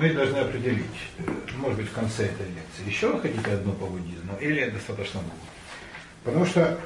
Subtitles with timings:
[0.00, 0.86] мы должны определить,
[1.56, 5.36] может быть, в конце этой лекции, еще вы хотите одну по буддизму или достаточно много.
[6.24, 6.80] Потому что,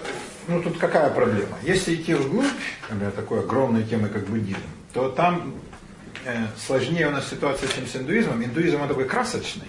[0.48, 1.56] ну тут какая проблема?
[1.62, 2.46] Если идти вглубь,
[2.90, 4.58] например, такой огромной темы, как буддизм,
[4.92, 5.54] то там
[6.24, 8.44] э, сложнее у нас ситуация, чем с индуизмом.
[8.44, 9.68] Индуизм он такой красочный.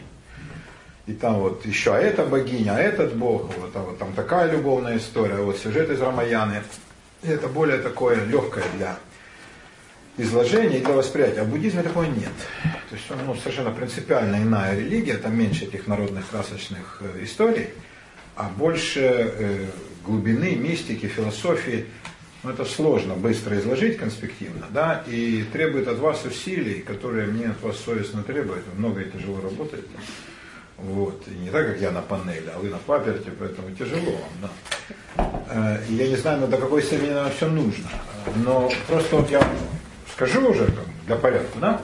[1.05, 4.51] И там вот еще а эта богиня, а этот бог, вот, а вот там такая
[4.51, 6.63] любовная история, вот сюжет из Рамаяны.
[7.21, 8.97] И это более такое легкое для
[10.17, 11.41] изложения и для восприятия.
[11.41, 12.31] А в буддизме такого нет.
[12.89, 17.69] То есть ну, совершенно принципиально иная религия, там меньше этих народных красочных э, историй,
[18.35, 19.65] а больше э,
[20.05, 21.85] глубины, мистики, философии.
[22.43, 27.61] Ну, это сложно быстро изложить конспективно, да, и требует от вас усилий, которые мне от
[27.63, 28.63] вас совестно требуют.
[28.77, 29.87] Много и тяжело работаете.
[30.77, 31.23] Вот.
[31.27, 34.49] И не так, как я на панели, а вы на паперте, поэтому тяжело вам, да.
[35.49, 37.89] Э, я не знаю, до какой степени нам все нужно.
[38.43, 39.41] Но просто вот я
[40.15, 40.69] скажу уже
[41.05, 41.81] для порядка, да,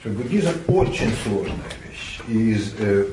[0.00, 2.20] что буддизм очень сложная вещь.
[2.28, 3.06] И из, э,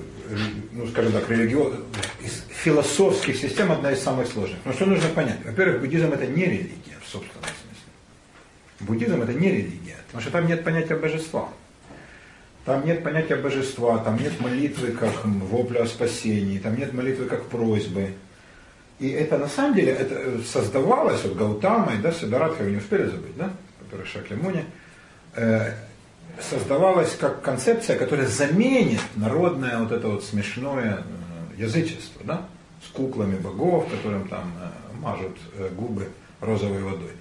[0.71, 1.73] ну, скажем так, религиоз...
[2.21, 4.59] из философских систем одна из самых сложных.
[4.65, 5.37] Но что нужно понять?
[5.45, 7.91] Во-первых, буддизм это не религия в собственном смысле.
[8.79, 11.49] Буддизм это не религия, потому что там нет понятия божества.
[12.65, 17.45] Там нет понятия божества, там нет молитвы как вопля о спасении, там нет молитвы как
[17.45, 18.13] просьбы.
[18.99, 23.37] И это на самом деле это создавалось вот Гаутамой, да, Сидаратха вы не успели забыть,
[23.37, 23.53] да?
[23.89, 24.65] Который Шакьямуни,
[25.35, 25.73] э,
[26.39, 31.03] создавалась как концепция, которая заменит народное вот это вот смешное
[31.57, 32.45] э, язычество, да,
[32.85, 35.37] с куклами богов, которым там э, мажут
[35.75, 36.09] губы
[36.39, 37.11] розовой водой.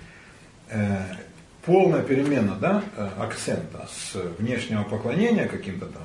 [1.65, 2.83] Полная перемена да,
[3.19, 6.03] акцента с внешнего поклонения каким-то там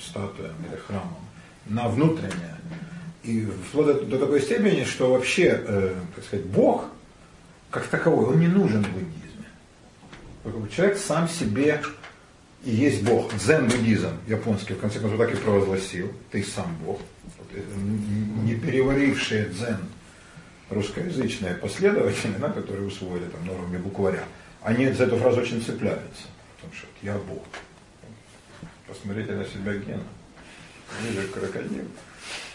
[0.00, 1.16] статуям или храмам
[1.66, 2.56] на внутреннее.
[3.24, 5.56] И вплоть до, такой степени, что вообще,
[6.14, 6.86] так сказать, Бог,
[7.70, 9.17] как таковой, он не нужен в буддизме.
[10.74, 11.82] Человек сам себе
[12.64, 13.32] и есть Бог.
[13.34, 16.12] Дзен-буддизм японский, в конце концов, так и провозгласил.
[16.30, 17.00] Ты сам Бог.
[18.44, 19.78] Не переварившие дзен
[20.70, 24.24] русскоязычные последователи, на которые усвоили там, на уровне букваря,
[24.62, 26.24] они за эту фразу очень цепляются.
[26.56, 27.44] Потому что я Бог.
[28.86, 30.02] Посмотрите на себя Гена.
[31.02, 31.84] Ниже крокодил.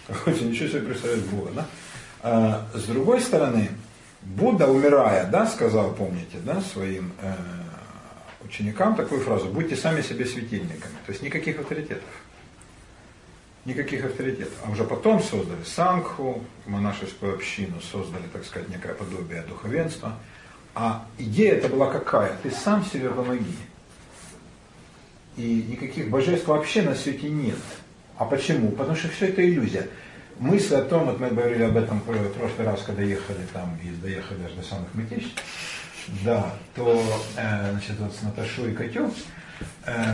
[0.08, 1.52] Хоть ничего себе представляет Бога.
[1.56, 1.68] Да?
[2.22, 3.70] А, с другой стороны,
[4.22, 7.34] Будда, умирая, да, сказал, помните, да, своим э,
[8.46, 10.94] ученикам такую фразу, будьте сами себе светильниками.
[11.06, 12.10] То есть никаких авторитетов.
[13.66, 14.54] Никаких авторитетов.
[14.66, 20.18] А уже потом создали сангху, монашескую общину, создали, так сказать, некое подобие духовенства.
[20.76, 22.36] А идея это была какая?
[22.44, 23.56] Ты сам себе помоги.
[25.38, 27.58] И никаких божеств вообще на свете нет.
[28.18, 28.72] А почему?
[28.72, 29.88] Потому что все это иллюзия.
[30.40, 33.90] Мысль о том, вот мы говорили об этом в прошлый раз, когда ехали там и
[33.90, 35.34] доехали даже до самых мятеж,
[36.24, 37.04] да, то
[37.38, 39.12] э, значит, вот с Наташой и Катю
[39.86, 40.14] э,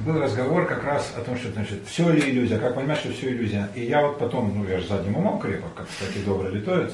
[0.00, 3.30] был разговор как раз о том, что значит, все ли иллюзия, как понимать, что все
[3.30, 3.68] иллюзия.
[3.74, 6.92] И я вот потом, ну я же задним умом крепок, как, кстати, добрый литовец,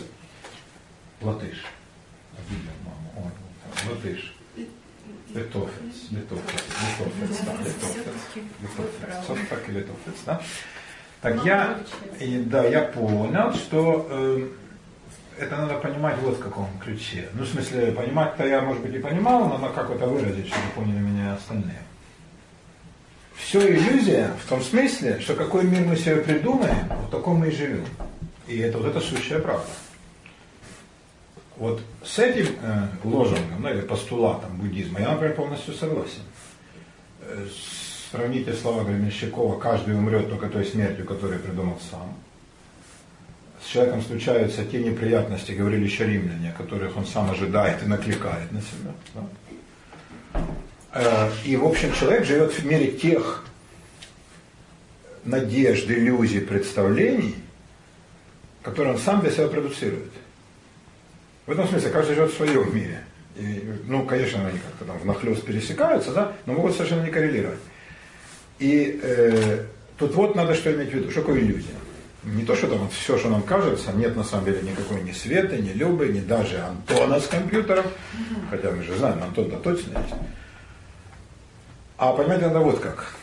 [1.20, 1.64] латыш,
[2.38, 4.34] обидел маму, он, латыш,
[5.34, 5.70] литовец,
[6.10, 6.42] литовец,
[7.00, 8.16] литовец, да, литовец,
[8.60, 10.42] литовец, все так и литовец, да.
[11.22, 11.78] Так я,
[12.18, 14.48] и, да, я понял, что э,
[15.38, 17.28] это надо понимать вот в каком ключе.
[17.34, 20.98] Ну, в смысле, понимать-то я, может быть, и понимал, но как это выразить, чтобы поняли
[20.98, 21.82] меня остальные.
[23.34, 27.50] Все иллюзия в том смысле, что какой мир мы себе придумаем, в таком мы и
[27.50, 27.84] живем.
[28.46, 29.66] И это вот это сущая правда.
[31.56, 36.22] Вот с этим э, лозунгом, ну, или постулатом буддизма, я, например, полностью согласен.
[37.20, 37.46] Э,
[38.10, 42.16] сравните слова Гременщикова «каждый умрет только той смертью, которую придумал сам»
[43.62, 48.60] с человеком случаются те неприятности, говорили еще римляне, которых он сам ожидает и накликает на
[48.60, 48.92] себя.
[49.14, 50.40] Да?
[50.94, 53.44] Э, и, в общем, человек живет в мире тех
[55.24, 57.36] надежд, иллюзий, представлений,
[58.62, 60.12] которые он сам для себя продуцирует.
[61.46, 63.00] В этом смысле каждый живет в своем мире.
[63.36, 67.60] И, ну, конечно, они как-то там внахлёст пересекаются, да, но могут совершенно не коррелировать.
[68.58, 69.64] И э,
[69.98, 71.10] тут вот надо что иметь в виду.
[71.10, 71.74] Что такое иллюзия?
[72.24, 75.58] Не то, что там все, что нам кажется, нет на самом деле никакой ни Светы,
[75.58, 77.86] ни Любы, ни даже Антона с компьютером,
[78.50, 80.14] хотя мы же знаем, Антон-то точно есть.
[81.98, 83.14] А понимать надо вот как.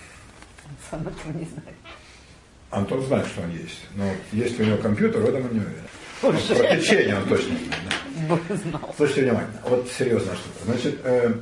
[0.91, 1.75] Антон не знает.
[2.71, 5.83] Антон знает, что он есть, но есть у него компьютер, в этом он не уверен.
[6.21, 8.41] Ну, про течение он точно знает.
[8.71, 8.79] Да.
[8.97, 10.57] Слушайте внимательно, вот серьезная штука.
[10.65, 11.33] Значит, э,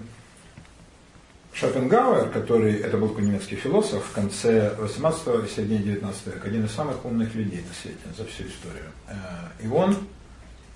[1.59, 6.71] Шопенгауэр, который, это был немецкий философ, в конце 18 и середине 19 века, один из
[6.71, 8.91] самых умных людей на свете за всю историю.
[9.07, 9.15] Э,
[9.63, 9.97] и он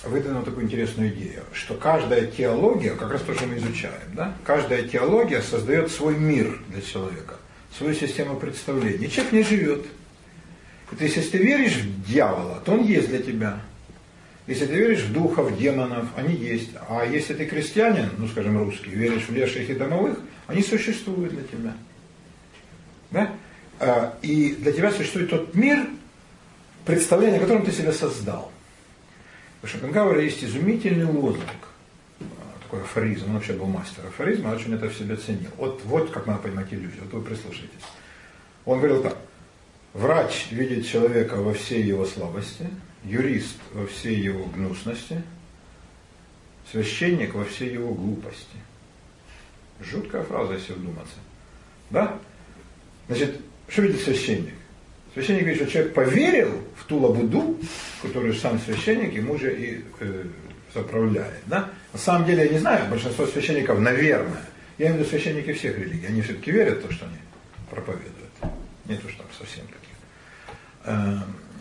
[0.04, 4.82] выдвинул такую интересную идею, что каждая теология, как раз то, что мы изучаем, да, каждая
[4.82, 7.36] теология создает свой мир для человека,
[7.78, 9.08] свою систему представлений.
[9.08, 9.86] человек не живет.
[10.92, 13.62] Это если ты веришь в дьявола, то он есть для тебя.
[14.48, 16.72] Если ты веришь в духов, демонов, они есть.
[16.90, 20.18] А если ты крестьянин, ну скажем русский, веришь в леших и домовых,
[20.52, 21.74] они существуют для тебя.
[23.12, 23.34] Да?
[23.80, 25.88] А, и для тебя существует тот мир,
[26.86, 28.52] представление, о котором ты себя создал.
[29.64, 31.70] У Шопенгауэра есть изумительный лозунг,
[32.64, 35.52] такой афоризм, он вообще был мастер афоризма, очень это в себе ценил.
[35.58, 37.70] Вот, вот как надо понимать иллюзию, вот вы прислушайтесь.
[38.66, 39.18] Он говорил так,
[39.94, 42.70] врач видит человека во всей его слабости,
[43.04, 45.22] юрист во всей его гнусности,
[46.72, 48.58] священник во всей его глупости.
[49.84, 51.16] Жуткая фраза, если вдуматься.
[51.90, 52.18] Да?
[53.08, 53.38] Значит,
[53.68, 54.54] что видит священник?
[55.14, 57.58] Священник видит, что человек поверил в ту лабуду,
[58.02, 60.26] которую сам священник ему же и э,
[60.74, 61.42] заправляет.
[61.48, 61.70] Да?
[61.94, 64.46] На самом деле, я не знаю, большинство священников, наверное,
[64.78, 67.18] я имею в виду священники всех религий, они все-таки верят в то, что они
[67.70, 68.16] проповедуют.
[68.86, 69.82] Нет уж там совсем таких.
[70.86, 71.18] Э,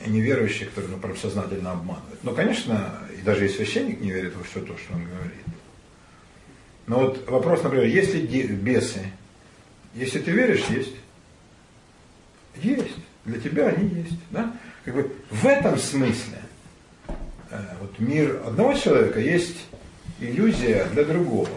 [0.06, 2.22] неверующие, которые ну, сознательно обманывают.
[2.22, 5.44] Но, конечно, и даже и священник не верит во все то, что он говорит.
[6.90, 9.12] Но вот вопрос, например, есть ли бесы?
[9.94, 10.96] Если ты веришь, есть.
[12.56, 12.96] Есть.
[13.24, 14.18] Для тебя они есть.
[14.30, 14.52] Да?
[14.84, 16.38] Как бы в этом смысле
[17.50, 19.66] э, вот мир одного человека есть
[20.18, 21.48] иллюзия для другого.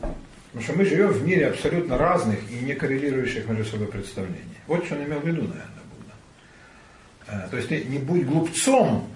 [0.00, 4.42] Потому что мы живем в мире абсолютно разных и не коррелирующих между собой представлений.
[4.66, 5.68] Вот что он имел в виду, наверное.
[7.28, 9.08] Э, то есть ты не будь глупцом,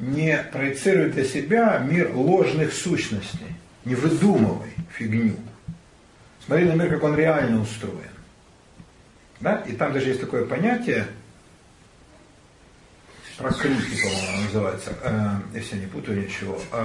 [0.00, 3.54] не проецируй для себя мир ложных сущностей.
[3.84, 5.36] Не выдумывай фигню.
[6.44, 8.10] Смотри на мир, как он реально устроен.
[9.40, 9.56] Да?
[9.66, 11.06] И там даже есть такое понятие,
[13.38, 16.84] прокрытие, по-моему, называется, э, если я не путаю ничего, э,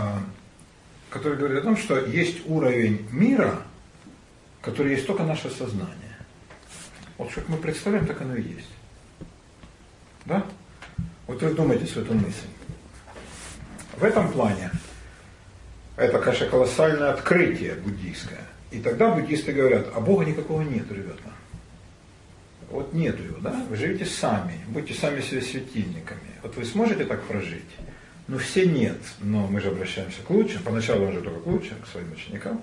[1.09, 3.62] который говорит о том, что есть уровень мира,
[4.62, 6.18] который есть только наше сознание.
[7.18, 8.71] Вот как мы представляем, так оно и есть.
[10.25, 10.45] Да?
[11.27, 12.48] Вот вы вдумайтесь в эту мысль.
[13.98, 14.71] В этом плане
[15.97, 18.42] это, конечно, колоссальное открытие буддийское.
[18.71, 21.21] И тогда буддисты говорят, а Бога никакого нет, ребята.
[22.69, 23.65] Вот нету его, да?
[23.69, 26.19] Вы живете сами, будьте сами себе светильниками.
[26.44, 27.63] Вот вы сможете так прожить?
[28.27, 30.63] Ну, все нет, но мы же обращаемся к лучшим.
[30.63, 32.62] Поначалу уже только к лучшим, к своим ученикам.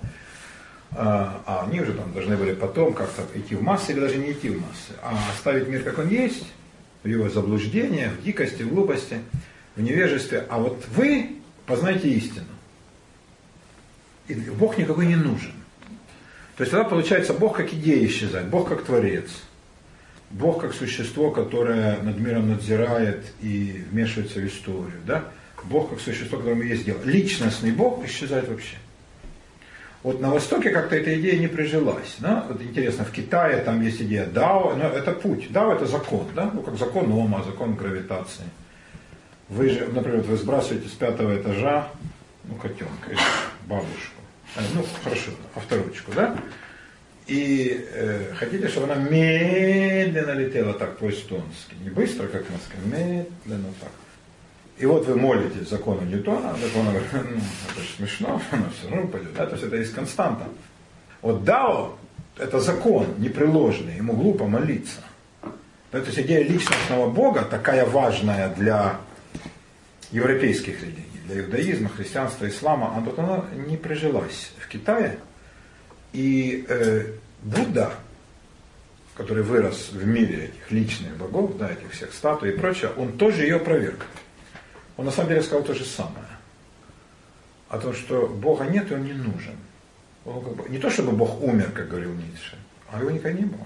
[0.91, 4.33] А, а они уже там должны были потом как-то идти в массы или даже не
[4.33, 6.45] идти в массы, а оставить мир, как он есть,
[7.01, 9.19] в его заблуждениях, в дикости, в глупости,
[9.75, 10.45] в невежестве.
[10.49, 12.45] А вот вы познайте истину.
[14.27, 15.51] И Бог никакой не нужен.
[16.55, 19.29] То есть тогда получается Бог как идея исчезает, Бог как творец.
[20.29, 24.99] Бог как существо, которое над миром надзирает и вмешивается в историю.
[25.05, 25.25] Да?
[25.63, 26.99] Бог как существо, которому есть дело.
[27.03, 28.75] Личностный Бог исчезает вообще.
[30.01, 32.15] Вот на Востоке как-то эта идея не прижилась.
[32.19, 32.45] Да?
[32.49, 35.51] Вот интересно, в Китае там есть идея Дао, но это путь.
[35.51, 36.49] Дао это закон, да?
[36.53, 38.45] ну как закон Ома, закон гравитации.
[39.49, 41.89] Вы же, например, вы сбрасываете с пятого этажа,
[42.45, 43.11] ну, котенка
[43.67, 44.21] бабушку,
[44.55, 46.37] э, ну, хорошо, авторучку, да?
[47.27, 51.75] И э, хотите, чтобы она медленно летела так по-эстонски.
[51.81, 53.91] Не быстро, как в Москве, медленно так.
[54.77, 59.07] И вот вы молите закону Ньютона, закон говорит, ну, это же смешно, но все равно
[59.07, 59.33] пойдет.
[59.35, 59.45] Да?
[59.45, 60.45] То есть это есть константа.
[61.21, 61.97] Вот Дао–
[62.37, 64.99] это закон непреложный, ему глупо молиться.
[65.93, 68.97] Да, то есть идея личностного Бога, такая важная для
[70.11, 75.19] европейских религий, для иудаизма, христианства, ислама, она, она не прижилась в Китае.
[76.11, 77.93] И э, Будда,
[79.15, 83.43] который вырос в мире этих личных богов, да, этих всех статуй и прочее, он тоже
[83.43, 84.05] ее проверк.
[84.97, 86.27] Он на самом деле сказал то же самое.
[87.69, 89.55] О том, что Бога нет и он не нужен.
[90.25, 92.57] Он как бы, не то, чтобы Бог умер, как говорил Ницше,
[92.91, 93.65] а его никогда не было.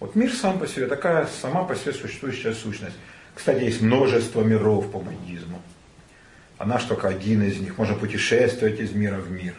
[0.00, 2.96] Вот мир сам по себе, такая сама по себе существующая сущность.
[3.34, 5.59] Кстати, есть множество миров по буддизму.
[6.60, 7.78] А наш только один из них.
[7.78, 9.54] Можно путешествовать из мира в мир.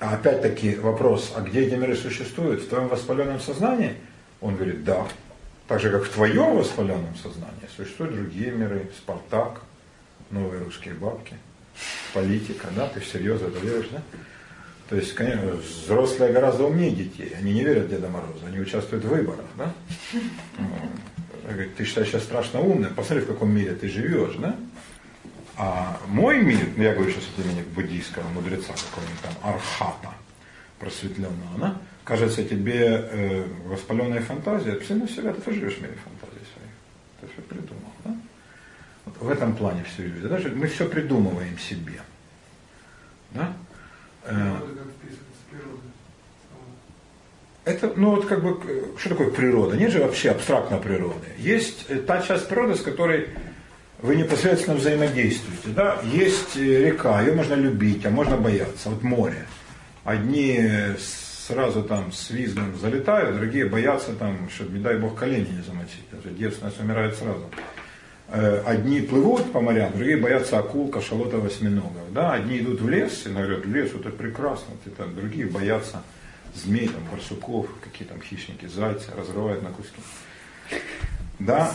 [0.00, 2.62] А опять-таки вопрос, а где эти миры существуют?
[2.62, 3.94] В твоем воспаленном сознании?
[4.40, 5.06] Он говорит, да.
[5.68, 9.60] Так же, как в твоем воспаленном сознании существуют другие миры, Спартак,
[10.30, 11.36] новые русские бабки,
[12.12, 14.02] политика, да, ты всерьез это веришь, да?
[14.88, 19.08] То есть, конечно, взрослые гораздо умнее детей, они не верят Деда Мороза, они участвуют в
[19.08, 19.72] выборах, да?
[21.48, 24.56] Говорит, ты считаешь себя страшно умным, посмотри, в каком мире ты живешь, да?
[25.56, 30.14] А мой мир, ну я говорю сейчас от имени буддийского мудреца какого-нибудь там, Архата,
[30.78, 31.76] просветленного, да?
[32.04, 36.72] кажется тебе э, воспаленная фантазия, ты на себя ты живешь в мире фантазии своих.
[37.20, 37.92] Ты все придумал.
[38.04, 38.16] Да?
[39.04, 40.28] Вот в этом плане все иллюзия.
[40.28, 42.00] Даже мы все придумываем себе.
[43.30, 43.52] Да?
[44.24, 44.56] Э,
[47.64, 49.76] это, ну вот как бы, что такое природа?
[49.76, 51.26] Нет же вообще абстрактной природы.
[51.38, 53.28] Есть э, та часть природы, с которой
[54.02, 55.68] вы непосредственно взаимодействуете.
[55.68, 56.00] Да?
[56.02, 58.90] Есть э, река, ее можно любить, а можно бояться.
[58.90, 59.46] Вот море.
[60.04, 60.60] Одни
[60.98, 66.04] сразу там с визгом залетают, другие боятся там, чтобы, не дай бог, колени не замочить.
[66.10, 67.48] Даже девственность умирает сразу.
[68.28, 72.12] Э, одни плывут по морям, другие боятся акул, кашалотов, осьминогов.
[72.12, 72.32] Да?
[72.32, 76.02] Одни идут в лес и говорят, лес это прекрасно, это, другие боятся
[76.54, 80.00] змей, там, барсуков, какие там хищники, зайцы, разрывают на куски.
[81.46, 81.72] Да,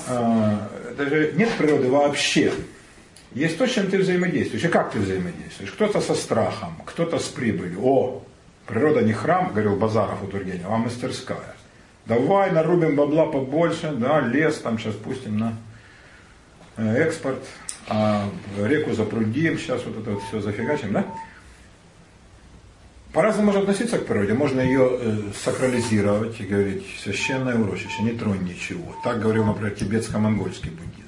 [0.98, 2.54] даже нет природы вообще.
[3.34, 4.64] Есть то, с чем ты взаимодействуешь.
[4.64, 5.72] И как ты взаимодействуешь?
[5.72, 7.80] Кто-то со страхом, кто-то с прибылью.
[7.84, 8.24] О,
[8.66, 11.56] природа не храм, говорил Базаров у Тургенева, а мастерская.
[12.06, 15.54] Давай нарубим бабла побольше, да, лес там сейчас пустим на
[16.78, 17.44] э, экспорт,
[17.90, 18.30] а
[18.64, 21.06] реку запрудим, сейчас вот это вот все зафигачим, да?
[23.14, 24.34] По-разному можно относиться к природе.
[24.34, 28.96] Можно ее э, сакрализировать и говорить священное урочище, не тронь ничего.
[29.04, 31.08] Так говорил, например, тибетско-монгольский буддизм.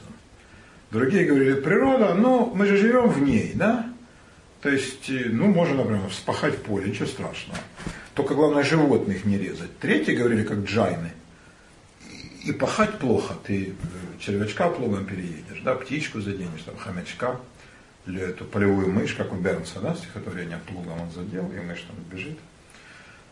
[0.91, 3.91] Другие говорили, природа, ну, мы же живем в ней, да?
[4.61, 7.59] То есть, э, ну, можно, например, вспахать поле, ничего страшного.
[8.13, 9.77] Только главное животных не резать.
[9.79, 11.11] Третьи говорили, как джайны.
[12.45, 13.73] И пахать плохо, ты э,
[14.19, 17.39] червячка плугом переедешь, да, птичку заденешь, там, хомячка
[18.09, 21.95] или эту полевую мышь, как у Бернса, да, стихотворение плугом он задел, и мышь там
[22.11, 22.37] бежит.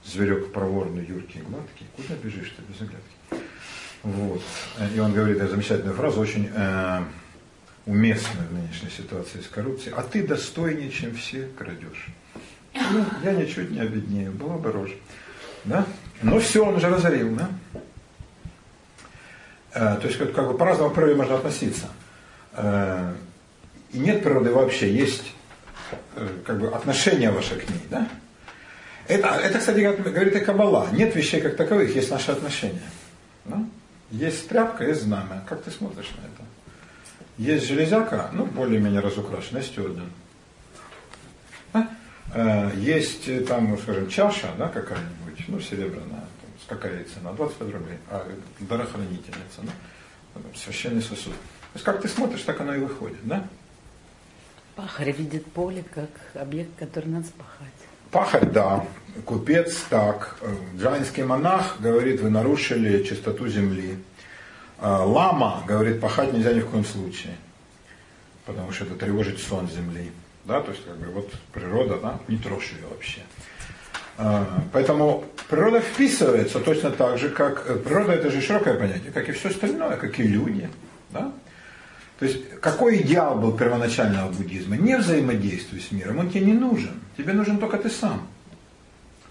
[0.06, 1.88] Зверек проворный, юркий, гладкий.
[1.96, 3.46] Куда бежишь ты без оглядки?
[4.04, 4.42] Вот.
[4.96, 7.04] И он говорит эту замечательную фразу, очень э,
[7.88, 9.96] уместную в нынешней ситуации с коррупцией.
[9.98, 12.08] А ты достойнее, чем все крадешь.
[12.74, 14.94] Ну, я ничуть не обеднее, была бы рожа.
[15.66, 15.86] Да?
[16.22, 17.50] Но все, он уже разорил, да?
[19.74, 21.88] Э, то есть как, как бы по-разному к природе можно относиться.
[22.54, 23.14] Э,
[23.92, 25.34] и нет природы вообще, есть
[26.16, 28.08] э, как бы отношение ваше к ней, да?
[29.08, 30.90] Это, это, кстати, говорит и Каббала.
[30.92, 32.82] Нет вещей как таковых, есть наши отношения.
[33.46, 33.64] Да?
[34.12, 35.44] Есть тряпка, есть знамя.
[35.48, 36.44] Как ты смотришь на это?
[37.38, 40.12] Есть железяка, ну, более-менее разукрашенная, стюарден.
[41.72, 41.90] Да?
[42.34, 46.26] Э, есть э, там, ну, скажем, чаша, да, какая-нибудь, ну, серебряная,
[46.68, 48.28] там, какая цена, 25 рублей, а
[48.60, 49.72] дарохранительница, да?
[50.56, 51.34] священный сосуд.
[51.34, 53.48] То есть как ты смотришь, так оно и выходит, да?
[54.78, 57.74] Пахарь видит поле как объект, который надо спахать.
[58.12, 58.86] Пахарь, да.
[59.26, 60.38] Купец, так.
[60.78, 63.98] Джайнский монах говорит, вы нарушили чистоту земли.
[64.80, 67.34] А, лама говорит, пахать нельзя ни в коем случае.
[68.46, 70.12] Потому что это тревожит сон земли.
[70.46, 73.22] Да, то есть, как бы, вот природа, да, не трожь ее вообще.
[74.20, 79.28] А, поэтому природа вписывается точно так же, как э, природа это же широкое понятие, как
[79.28, 80.70] и все остальное, как и люди.
[81.10, 81.32] Да?
[82.20, 84.76] То есть какой идеал был первоначального буддизма?
[84.76, 87.00] Не взаимодействуй с миром, он тебе не нужен.
[87.16, 88.28] Тебе нужен только ты сам.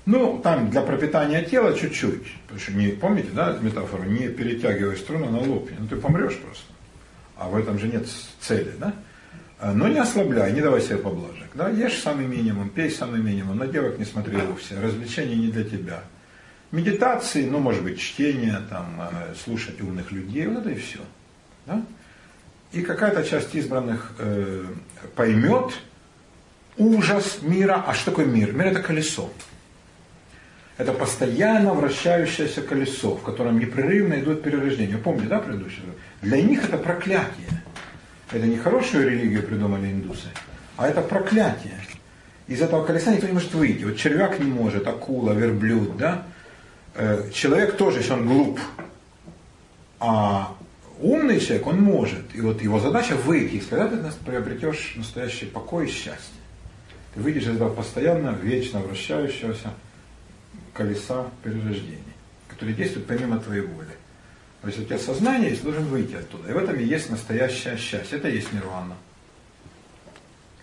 [0.05, 2.33] Ну, там для пропитания тела чуть-чуть.
[2.43, 5.77] Потому что не, помните, да, метафору, не перетягивай струну на лопне.
[5.81, 6.67] Ну ты помрешь просто.
[7.37, 8.07] А в этом же нет
[8.41, 8.95] цели, да?
[9.59, 11.49] А, но не ослабляй, не давай себе поблажек.
[11.55, 11.69] Да?
[11.71, 16.05] Ешь самый минимум, пей самый минимум, на девок не смотри вовсе, развлечения не для тебя.
[16.71, 21.01] Медитации, ну, может быть, чтение, там, а, слушать умных людей, вот это и все.
[21.65, 21.83] Да?
[22.73, 24.65] И какая-то часть избранных э,
[25.15, 25.73] поймет
[26.77, 27.85] ужас мира.
[27.87, 28.53] А что такое мир?
[28.53, 29.31] Мир это колесо.
[30.79, 34.99] Это постоянно вращающееся колесо, в котором непрерывно идут перерождения.
[34.99, 35.87] Помните, да, предыдущее?
[36.21, 37.49] Для них это проклятие.
[38.31, 40.29] Это не хорошую религию придумали индусы,
[40.77, 41.81] а это проклятие.
[42.49, 43.85] Из этого колеса никто не может выйти.
[43.85, 46.25] Вот червяк не может, акула, верблюд, да?
[46.95, 48.61] Э, человек тоже, если он глуп,
[50.01, 50.57] а
[51.01, 52.35] умный человек, он может.
[52.35, 56.35] И вот его задача выйти, когда ты приобретешь настоящий покой и счастье.
[57.15, 59.71] Ты выйдешь из этого постоянно, вечно вращающегося
[60.75, 62.03] колеса перерождений,
[62.49, 63.89] который действует помимо твоей воли.
[64.63, 66.51] То есть у тебя сознание есть, должен выйти оттуда.
[66.51, 68.19] И в этом и есть настоящее счастье.
[68.19, 68.97] Это и есть нирвана.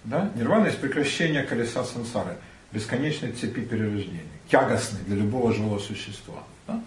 [0.03, 0.29] Да?
[0.35, 2.35] Нирвана есть прекращение колеса сансары,
[2.71, 6.43] бесконечной цепи перерождений, тягостной для любого живого существа.
[6.67, 6.83] Да?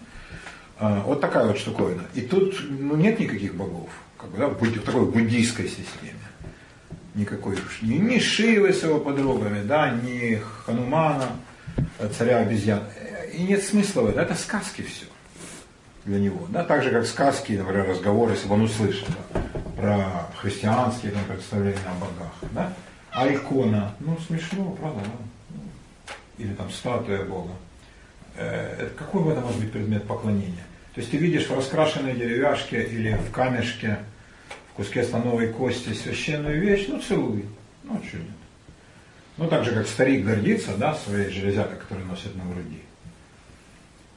[0.79, 2.03] А, вот такая вот штуковина.
[2.13, 6.13] И тут ну, нет никаких богов, как бы, да, в такой буддийской системе.
[7.15, 11.31] Никакой ни, ни Шивы с его подругами, да, ни Ханумана,
[12.15, 12.83] царя обезьян.
[13.33, 14.21] И нет смысла в этом.
[14.21, 15.05] Это сказки все
[16.07, 16.47] для него.
[16.49, 16.63] Да?
[16.63, 19.41] Так же, как сказки, например, разговоры, если бы он услышал да,
[19.75, 22.33] про христианские там, представления о богах.
[22.51, 22.73] Да?
[23.11, 25.01] А икона, ну смешно, правда?
[25.01, 26.13] Да?
[26.37, 27.51] Или там статуя Бога.
[28.35, 30.63] Э, какой в этом может быть предмет поклонения?
[30.97, 33.99] То есть ты видишь в раскрашенной деревяшке или в камешке,
[34.71, 37.45] в куске слоновой кости священную вещь, ну целуй.
[37.83, 38.25] Ну, что нет.
[39.37, 42.81] Ну, так же, как старик гордится, да, своей железякой, которую носит на груди.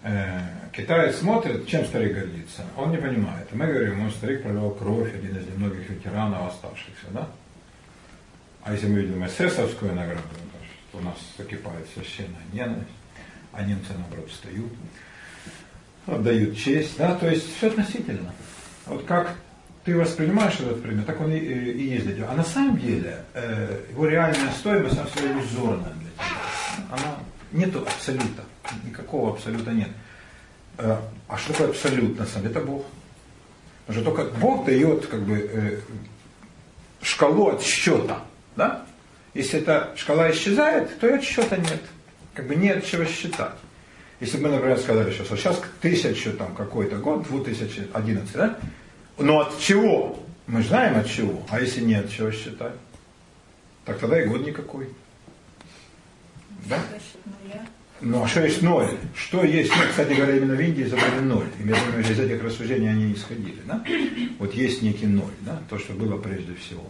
[0.04, 0.40] Э,
[0.72, 2.64] китаец смотрит, чем старик гордится.
[2.78, 3.52] Он не понимает.
[3.52, 7.28] мы говорим, мой старик проливал кровь, один из немногих ветеранов оставшихся, да?
[8.62, 10.22] А если мы видим эсэсовскую награду,
[10.94, 12.88] у нас закипает священная ненависть,
[13.52, 14.72] а немцы, наоборот, встают,
[16.06, 18.32] отдают честь, да, то есть все относительно.
[18.86, 19.34] Вот как
[19.84, 22.28] ты воспринимаешь этот предмет, так он и, и есть для тебя.
[22.30, 26.86] А на самом деле э, его реальная стоимость, она всегда иллюзорная для тебя.
[26.90, 27.16] Она
[27.52, 28.44] нету абсолюта,
[28.84, 29.88] никакого абсолюта нет.
[30.78, 30.96] Э,
[31.28, 32.54] а что такое абсолют на самом деле?
[32.56, 32.84] Это Бог.
[33.86, 35.80] Потому что только Бог дает как бы э,
[37.02, 38.20] шкалу отсчета.
[38.56, 38.84] Да?
[39.34, 41.82] Если эта шкала исчезает, то и отсчета нет.
[42.34, 43.54] Как бы нет чего считать.
[44.20, 48.58] Если бы мы, например, сказали сейчас, вот сейчас тысячу там какой-то год, 2011, да?
[49.18, 50.22] Но от чего?
[50.46, 51.42] Мы знаем от чего.
[51.48, 52.74] А если нет, чего считать?
[53.84, 54.88] Так тогда и год никакой.
[56.66, 56.78] Да?
[58.02, 58.96] Ну а что есть ноль?
[59.14, 61.46] Что есть, ну, кстати говоря, именно в Индии изобрели ноль.
[61.58, 63.60] И я думаю, из этих рассуждений они исходили.
[63.64, 63.84] Да?
[64.38, 65.60] Вот есть некий ноль, да?
[65.68, 66.84] то, что было прежде всего.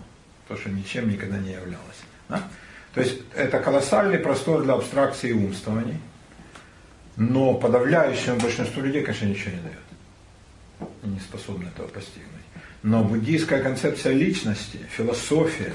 [0.49, 2.00] То, что ничем никогда не являлось.
[2.28, 2.42] Да?
[2.94, 5.96] То есть это колоссальный простор для абстракции и умствований.
[7.21, 9.77] Но подавляющему большинству людей, конечно, ничего не дает
[11.03, 12.31] не способны этого постигнуть.
[12.83, 15.75] Но буддийская концепция личности, философия,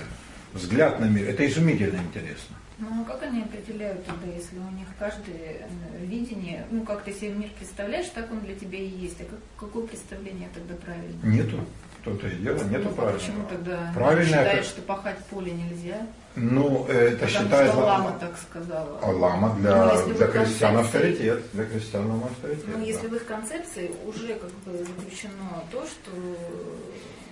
[0.54, 2.56] взгляд на мир, это изумительно интересно.
[2.80, 7.14] Ну а как они определяют тогда, если у них каждое э, видение, ну как ты
[7.14, 9.22] себе мир представляешь, так он для тебя и есть.
[9.22, 11.16] А как, какое представление тогда правильно?
[11.24, 11.60] Нету.
[12.04, 13.20] То-то и дело, нету ну, правильного.
[13.20, 14.68] Почему тогда Правильно считаешь, это...
[14.68, 16.08] что пахать поле нельзя?
[16.36, 17.74] Ну, это Потому считается...
[17.74, 19.00] Что лама так сказала.
[19.02, 21.44] А лама для, ну, для крестьян авторитет.
[21.54, 22.66] Для крестьян авторитет.
[22.68, 22.82] Ну, да.
[22.82, 26.12] если в их концепции уже как бы заключено то, что...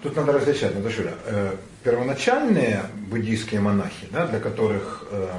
[0.01, 1.13] Тут надо различать, Наташуля.
[1.25, 5.29] Э, первоначальные буддийские монахи, да, для которых э,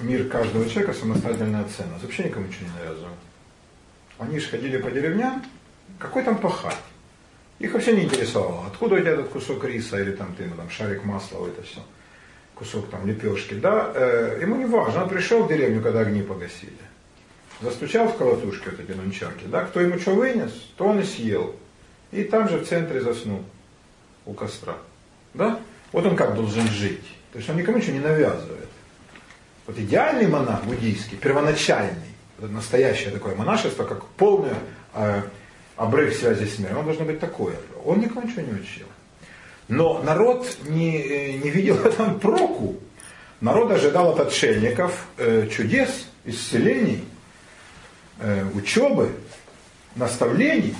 [0.00, 3.14] мир каждого человека самостоятельная ценность, вообще никому ничего не навязывал.
[4.18, 5.44] Они же ходили по деревням,
[5.98, 6.76] какой там пахать?
[7.58, 10.70] Их вообще не интересовало, откуда у тебя этот кусок риса или там ты ему там
[10.70, 11.80] шарик масла, вот это все,
[12.60, 16.72] кусок там лепешки, да, э, ему не важно, он пришел в деревню, когда огни погасили,
[17.62, 21.56] застучал в колотушке вот эти нунчаки, да, кто ему что вынес, то он и съел,
[22.12, 23.42] и там же в центре заснул
[24.26, 24.76] у костра,
[25.32, 25.58] да,
[25.90, 28.68] вот он как должен жить, то есть он никому ничего не навязывает.
[29.66, 34.56] Вот идеальный монах буддийский, первоначальный, настоящее такое монашество, как полное
[34.92, 35.22] э,
[35.76, 37.54] обрыв связи с миром, он должен быть такой.
[37.86, 38.86] Он никого ничего не учил.
[39.70, 42.76] Но народ не, э, не видел в этом проку.
[43.40, 47.04] Народ ожидал от отшельников э, чудес, исцелений,
[48.18, 49.12] э, учебы,
[49.94, 50.74] наставлений.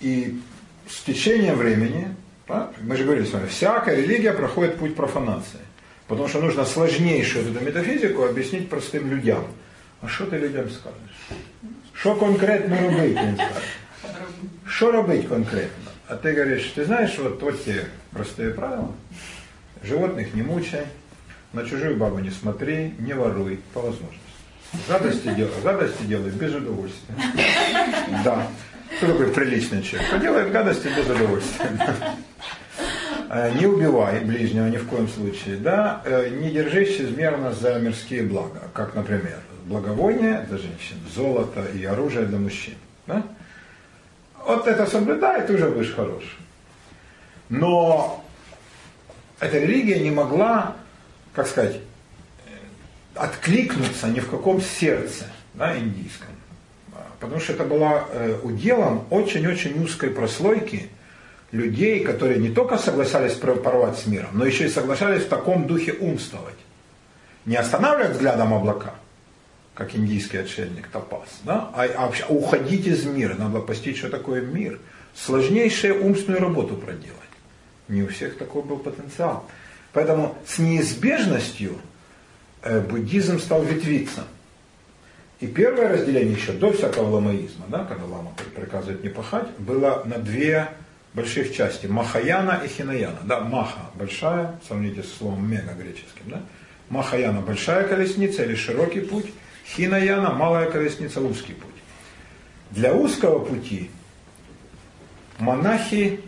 [0.00, 0.40] И
[0.88, 2.14] с течением времени,
[2.48, 5.60] да, мы же говорили с вами, всякая религия проходит путь профанации.
[6.08, 9.44] Потому что нужно сложнейшую эту метафизику объяснить простым людям.
[10.02, 11.40] А что ты людям скажешь?
[11.94, 13.50] Что конкретно скаже?
[14.68, 15.90] Що робити конкретно?
[16.08, 17.56] А ты говоришь, ты знаешь, вот, вот
[18.16, 18.92] те простые правила.
[19.82, 20.86] Животных не мучай,
[21.52, 24.20] на чужую бабу не смотри, не воруй по возможности.
[24.88, 27.14] Гадости делай, гадости делай без удовольствия.
[28.24, 28.46] Да.
[28.96, 30.08] Кто такой приличный человек?
[30.08, 31.70] Кто делает гадости без удовольствия.
[33.28, 35.56] Э, не убивай ближнего ни в коем случае.
[35.56, 36.00] Да?
[36.04, 42.26] Э, не держись чрезмерно за мирские блага, как, например, благовоние для женщин, золото и оружие
[42.26, 42.74] для мужчин.
[43.06, 43.24] Да?
[44.46, 46.36] вот это соблюдай, ты уже будешь хорош.
[47.48, 48.24] Но
[49.40, 50.76] эта религия не могла,
[51.34, 51.80] как сказать,
[53.14, 56.28] откликнуться ни в каком сердце да, индийском.
[57.18, 60.90] Потому что это было э, уделом очень-очень узкой прослойки
[61.50, 65.94] людей, которые не только соглашались порвать с миром, но еще и соглашались в таком духе
[65.94, 66.56] умствовать.
[67.46, 68.94] Не останавливать взглядом облака–
[69.76, 71.70] как индийский отшельник Тапас, да?
[71.74, 74.80] а, а уходить из мира, надо постичь, что такое мир.
[75.14, 77.14] Сложнейшую умственную работу проделать.
[77.88, 79.46] Не у всех такой был потенциал.
[79.92, 81.78] Поэтому с неизбежностью
[82.62, 84.24] э, буддизм стал ветвиться.
[85.40, 90.18] И первое разделение еще до всякого ламаизма, да, когда лама приказывает не пахать, было на
[90.18, 90.68] две
[91.12, 91.86] больших части.
[91.86, 93.18] Махаяна и Хинаяна.
[93.24, 96.24] Да, маха большая, сравните с словом мега греческим.
[96.26, 96.42] Да?
[96.88, 99.26] Махаяна большая колесница или широкий путь,
[99.66, 101.70] Хинаяна– малая колесница, узкий путь.
[102.70, 103.90] Для узкого пути
[105.38, 106.20] монахи,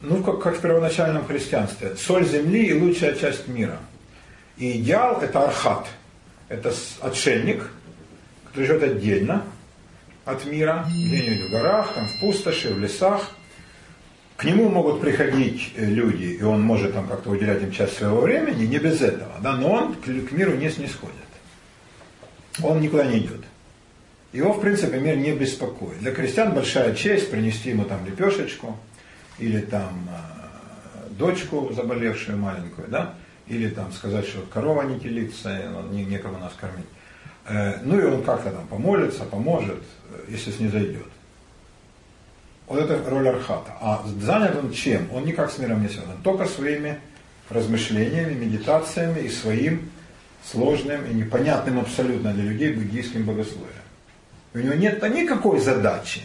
[0.00, 3.78] ну как, как в первоначальном христианстве, соль земли и лучшая часть мира.
[4.56, 5.86] И идеал– это архат.
[6.48, 7.70] Это отшельник,
[8.46, 9.44] который живет отдельно
[10.24, 13.30] от мира, где-нибудь в горах, там, в пустоши, в лесах.
[14.36, 18.20] К нему могут приходить э, люди, и он может там как-то уделять им часть своего
[18.20, 21.14] времени, не без этого, да, но он к, к миру не снисходит
[22.62, 23.44] он никуда не идет.
[24.32, 25.98] Его, в принципе, мир не беспокоит.
[26.00, 28.76] Для крестьян большая честь принести ему там лепешечку
[29.38, 33.14] или там э, дочку заболевшую маленькую, да,
[33.46, 36.86] или там сказать, что корова не телится, не, некому нас кормить.
[37.46, 41.06] Э, ну и он как-то там помолится, поможет, э, если снизойдет.
[42.66, 43.72] Вот это роль Архата.
[43.80, 45.08] А занят он чем?
[45.12, 46.18] Он никак с миром не связан.
[46.22, 47.00] Только своими
[47.48, 49.90] размышлениями, медитациями и своим
[50.44, 53.72] сложным и непонятным абсолютно для людей буддийским богословием.
[54.54, 56.22] У него нет никакой задачи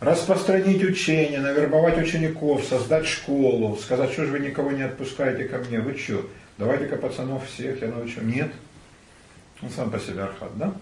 [0.00, 5.80] распространить учение, навербовать учеников, создать школу, сказать, что же вы никого не отпускаете ко мне,
[5.80, 6.28] вы что,
[6.58, 8.20] давайте-ка пацанов всех я научу.
[8.20, 8.52] Нет.
[9.62, 10.72] Он сам по себе архат, да?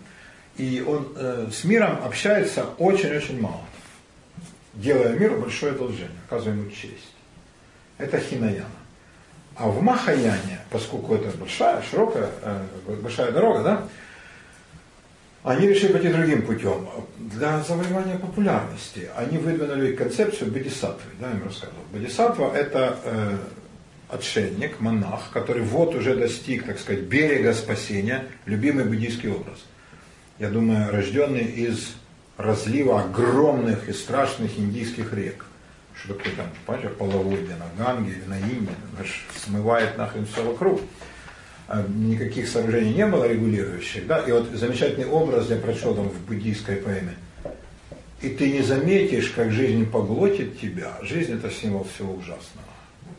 [0.57, 3.65] И он э, с миром общается очень-очень мало,
[4.75, 7.15] делая миру большое должение, оказывая ему честь.
[7.99, 8.67] Это хинаяна.
[9.57, 12.67] А в Махаяне, поскольку это большая, широкая, э,
[13.01, 13.89] большая дорога, да,
[15.45, 16.89] они решили пойти другим путем.
[17.19, 21.83] Для завоевания популярности они выдвинули концепцию бодисаттвы, да, я им рассказывал.
[21.93, 23.37] Бодисаттва– это э,
[24.09, 29.59] отшельник, монах, который вот уже достиг, так сказать, берега спасения, любимый буддийский образ.
[30.39, 31.95] Я думаю, рожденный из
[32.39, 35.45] разлива огромных и страшных индийских рек.
[35.95, 38.73] Что такое там, понимаете, половодье на Ганге или на Инде,
[39.45, 40.81] смывает нахрен все вокруг.
[41.67, 46.21] А, никаких сооружений не было регулирующих, да, и вот замечательный образ я прочел там в
[46.27, 47.15] буддийской поэме.
[48.21, 50.99] И ты не заметишь, как жизнь поглотит тебя.
[51.03, 52.67] Жизнь это символ всего ужасного.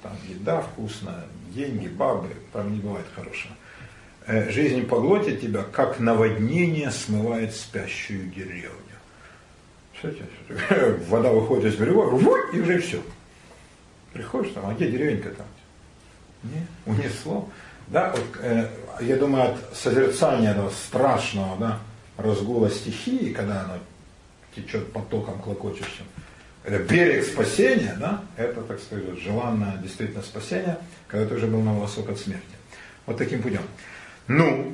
[0.01, 3.53] Там еда вкусная, деньги, бабы, там не бывает хорошего.
[4.27, 8.71] Э, жизнь поглотит тебя, как наводнение смывает спящую деревню.
[11.09, 12.21] Вода выходит из берегов,
[12.53, 13.01] и уже все.
[14.13, 15.47] Приходишь там, а где деревенька там?
[16.43, 17.49] Не, унесло.
[17.87, 18.67] Да, вот, э,
[19.01, 21.79] я думаю, от созерцания этого страшного да,
[22.17, 23.73] разгула стихии, когда оно
[24.55, 26.05] течет потоком клокочущим,
[26.63, 31.73] это берег спасения, да, это, так сказать, желанное действительно спасение, когда ты уже был на
[31.73, 32.43] волосок от смерти.
[33.05, 33.61] Вот таким путем.
[34.27, 34.73] Ну,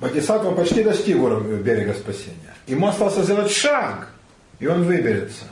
[0.00, 2.54] Бодисаттва почти достиг берега спасения.
[2.66, 4.08] Ему остался сделать шаг,
[4.58, 5.44] и он выберется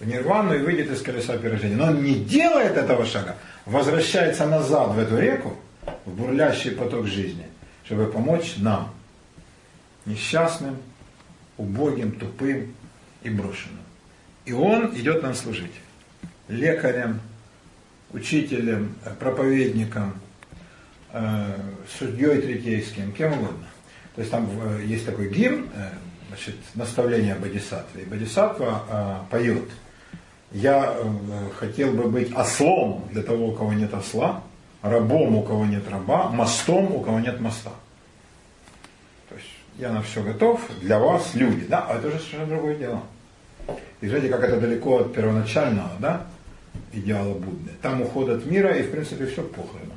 [0.00, 1.76] в нирвану и выйдет из колеса пирожения.
[1.76, 5.56] Но он не делает этого шага, возвращается назад в эту реку,
[6.04, 7.46] в бурлящий поток жизни,
[7.84, 8.92] чтобы помочь нам,
[10.04, 10.76] несчастным,
[11.56, 12.74] убогим, тупым
[13.22, 13.80] и брошенным.
[14.44, 15.72] И он идет нам служить.
[16.48, 17.20] Лекарем,
[18.12, 20.14] учителем, проповедником,
[21.12, 21.56] э,
[21.98, 23.66] судьей третейским, кем угодно.
[24.14, 25.90] То есть там э, есть такой гимн, э,
[26.28, 28.02] значит, наставление Бодисаттвы.
[28.02, 29.64] И Бодисаттва поет–
[30.52, 34.42] я э, хотел бы быть ослом для того, у кого нет осла,
[34.82, 37.72] рабом, у кого нет раба, мостом, у кого нет моста.
[39.28, 42.76] То есть я на все готов, для вас люди, да, а это уже совершенно другое
[42.76, 43.02] дело.
[44.00, 46.26] И знаете, как это далеко от первоначального, да,
[46.92, 47.70] идеала Будды.
[47.82, 49.94] Там уход от мира, и в принципе все похрено.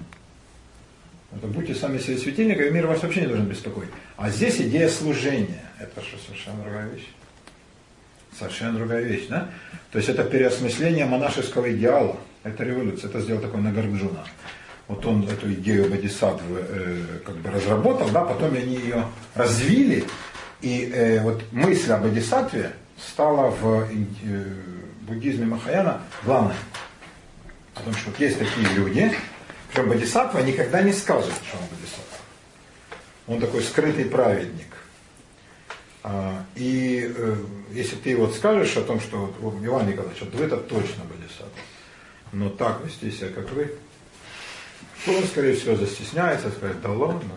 [1.31, 3.89] Это будьте сами себе светильниками, мир вас вообще не должен беспокоить.
[4.17, 5.63] А здесь идея служения.
[5.79, 7.07] Это что, совершенно другая вещь.
[8.37, 9.49] Совершенно другая вещь, да?
[9.91, 12.17] То есть это переосмысление монашеского идеала.
[12.43, 13.09] Это революция.
[13.09, 14.23] Это сделал такой Нагарджуна.
[14.87, 20.03] Вот он эту идею Бодисаттвы э, как бы разработал, да, потом они ее развили.
[20.61, 24.45] И э, вот мысль о Бодисаттве стала в э,
[25.01, 26.55] буддизме Махаяна главной.
[27.75, 29.11] Потому что вот есть такие люди,
[29.69, 32.17] причем Бодисаттва никогда не скажет, что он Бодисаттва.
[33.27, 34.68] Он такой скрытый праведник.
[36.01, 37.35] А, и э,
[37.71, 41.49] если ты вот скажешь о том, что вот, Иван Николаевич, вот вы-то точно бодисаттва,
[42.31, 43.73] но так вести себя, как вы,
[45.05, 47.31] то он, скорее всего, застесняется, скажет, да ладно,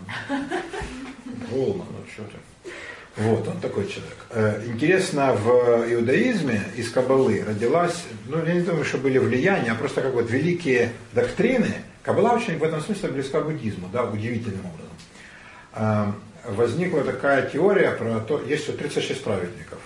[1.51, 2.71] волна, ну что ты.
[3.15, 4.17] Вот, он такой человек.
[4.29, 9.75] Э, интересно, в иудаизме из Кабалы родилась, ну, я не думаю, что были влияния, а
[9.75, 11.73] просто как вот великие доктрины.
[12.01, 18.19] Кабала очень в этом смысле близка к буддизму, да, удивительным образом возникла такая теория про
[18.19, 19.79] то, есть вот 36 праведников.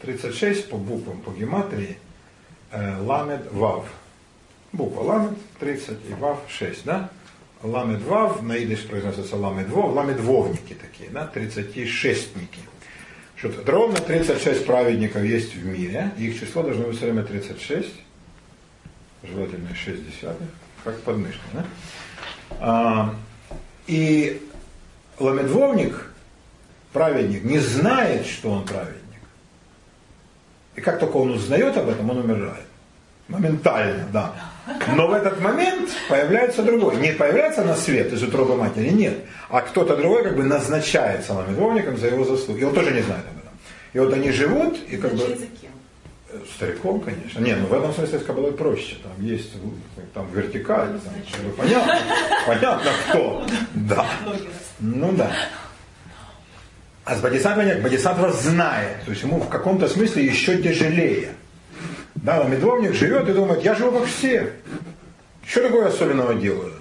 [0.00, 1.98] 36 по буквам, по гематрии,
[2.70, 3.86] э, ламед вав.
[4.72, 7.10] Буква ламед 30 и вав 6, да?
[7.62, 12.60] Ламед вав, на идыш произносится ламед вов, ламед вовники такие, да, 36-ники.
[13.36, 17.88] Что ровно 36 праведников есть в мире, их число должно быть все время 36,
[19.24, 20.48] желательно 6 десятых,
[20.84, 21.66] как подмышка, да?
[22.60, 23.14] А,
[23.86, 24.40] и
[25.20, 26.12] ламедвовник,
[26.92, 28.96] праведник, не знает, что он праведник.
[30.76, 32.64] И как только он узнает об этом, он умирает.
[33.28, 34.34] Моментально, да.
[34.96, 36.96] Но в этот момент появляется другой.
[36.96, 39.18] Не появляется на свет из утробы матери, нет.
[39.48, 42.60] А кто-то другой как бы назначается ламедровником за его заслуги.
[42.60, 43.52] И он тоже не знает об этом.
[43.92, 45.38] И вот они живут, и как бы...
[46.54, 47.40] Стариком, конечно.
[47.40, 48.96] Не, ну в этом смысле с кабалой проще.
[49.02, 49.52] Там есть
[50.14, 51.98] там вертикаль, там, как бы понятно,
[52.46, 53.46] понятно кто.
[53.74, 54.06] Да.
[54.78, 55.32] Ну да.
[57.04, 57.82] А с бодисаттвой нет.
[57.82, 59.04] Бодисаттва знает.
[59.04, 61.32] То есть ему в каком-то смысле еще тяжелее.
[62.14, 64.52] Да, медвовник живет и думает, я живу как все.
[65.46, 66.74] Что такое особенного делаю?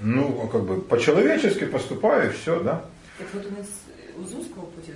[0.00, 2.84] Ну, как бы по-человечески поступаю, и все, да.
[3.18, 3.66] Так вот у нас
[4.18, 4.92] из узкого пути?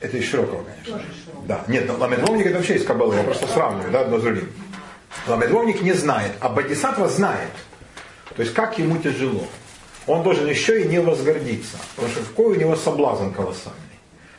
[0.00, 0.92] Это из широкого, конечно.
[0.92, 1.46] Тоже широкого.
[1.46, 1.64] Да.
[1.68, 4.50] Нет, но ламедвовник это вообще из кабалы, я просто сравниваю, да, одно с другим.
[5.26, 7.50] Ламедвовник не знает, а бодисаттва знает.
[8.34, 9.46] То есть как ему тяжело.
[10.06, 13.78] Он должен еще и не возгордиться, потому что какой у него соблазн колоссальный.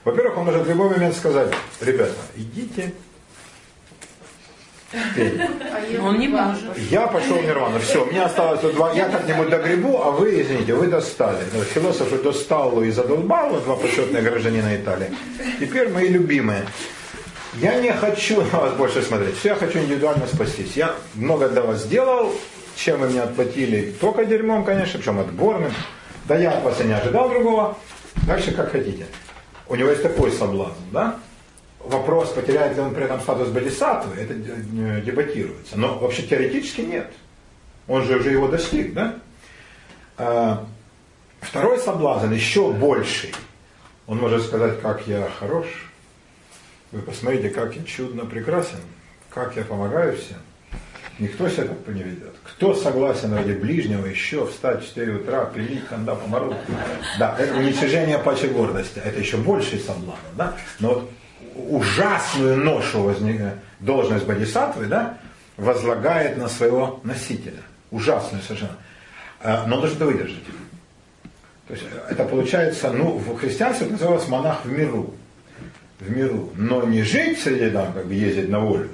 [0.04, 2.94] Во-первых, он может в любой момент сказать, ребята, идите
[4.94, 6.78] а Он не может.
[6.90, 7.80] Я пошел в нирвану.
[7.80, 8.94] Все, мне осталось два.
[8.94, 11.38] Я как-нибудь догребу, а вы, извините, вы достали.
[11.74, 15.12] Философы достал и задолбал, два почетные гражданина Италии.
[15.60, 16.66] Теперь мои любимые.
[17.56, 19.38] Я не хочу на вас больше смотреть.
[19.38, 20.76] Все, я хочу индивидуально спастись.
[20.76, 22.34] Я много для вас сделал,
[22.76, 23.94] чем вы мне отплатили.
[24.00, 25.74] Только дерьмом, конечно, причем отборным.
[26.26, 27.78] Да я от вас и не ожидал другого.
[28.28, 29.06] Дальше как хотите.
[29.68, 31.18] У него есть такой соблазн, да?
[31.86, 35.78] Вопрос, потеряет ли он при этом статус бодисаттвы, это дебатируется.
[35.78, 37.12] Но вообще теоретически нет.
[37.88, 39.16] Он же уже его достиг, да?
[40.18, 40.66] А,
[41.42, 43.34] второй соблазн еще больший.
[44.08, 45.66] Он может сказать, как я хорош.
[46.92, 48.80] Вы посмотрите, как я чудно прекрасен,
[49.30, 50.38] как я помогаю всем.
[51.20, 52.34] Никто себя так не ведет.
[52.44, 56.56] Кто согласен ради ближнего еще встать в 4 утра, пилить ханда помору?
[57.20, 59.00] Да, это уничижение пачи гордости.
[59.04, 60.20] Это еще больший соблазн.
[60.36, 60.56] Да?
[60.80, 61.12] Но вот
[61.56, 63.42] ужасную ношу возник,
[63.80, 65.18] должность бодисаттвы, да,
[65.58, 67.62] возлагает на своего носителя.
[67.92, 68.78] Ужасную совершенно.
[69.42, 70.44] А, но это выдержать.
[71.68, 75.14] То есть это получается, ну, в христианстве это называлось монах в миру.
[76.00, 76.52] В миру.
[76.56, 78.94] Но не жить среди там, как бы ездить на Вольво,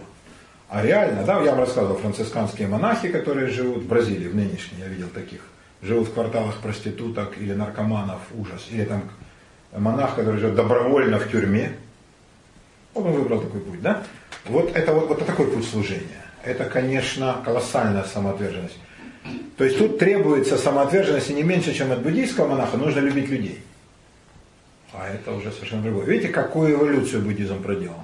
[0.69, 4.87] а реально, да, я вам рассказывал, францисканские монахи, которые живут в Бразилии, в нынешней, я
[4.87, 5.39] видел таких,
[5.81, 8.67] живут в кварталах проституток или наркоманов, ужас.
[8.69, 9.03] Или там
[9.71, 11.71] монах, который живет добровольно в тюрьме,
[13.05, 14.03] он выбрал такой путь, да?
[14.45, 16.23] Вот это вот, вот такой путь служения.
[16.43, 18.77] Это, конечно, колоссальная самоотверженность.
[19.57, 23.61] То есть тут требуется самоотверженности не меньше, чем от буддийского монаха, нужно любить людей.
[24.93, 26.05] А это уже совершенно другое.
[26.05, 28.03] Видите, какую эволюцию буддизм проделал?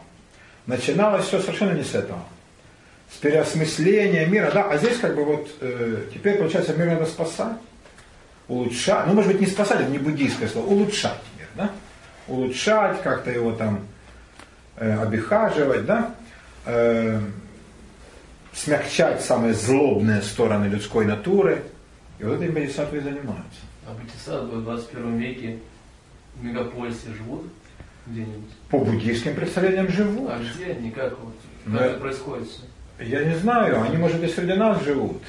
[0.66, 2.24] Начиналось все совершенно не с этого.
[3.12, 7.58] С переосмысления мира, да, а здесь как бы вот э, теперь получается мир надо спасать,
[8.48, 11.72] улучшать, ну может быть не спасать, это не буддийское слово, улучшать мир, да?
[12.28, 13.86] Улучшать, как-то его там
[14.76, 16.16] обихаживать, да,
[16.66, 17.20] э,
[18.54, 21.64] смягчать самые злобные стороны людской натуры.
[22.20, 23.62] И вот этим бодисаттвы занимаются.
[23.88, 25.60] А бодисаттвы в 21 веке
[26.36, 27.46] в мегаполисе живут
[28.08, 28.50] где-нибудь?
[28.70, 30.30] По буддийским представлениям живут.
[30.30, 31.34] А где они, как вот,
[31.66, 32.62] как Но, это происходит все?
[33.04, 35.22] Я не знаю, они, может, и среди нас живут.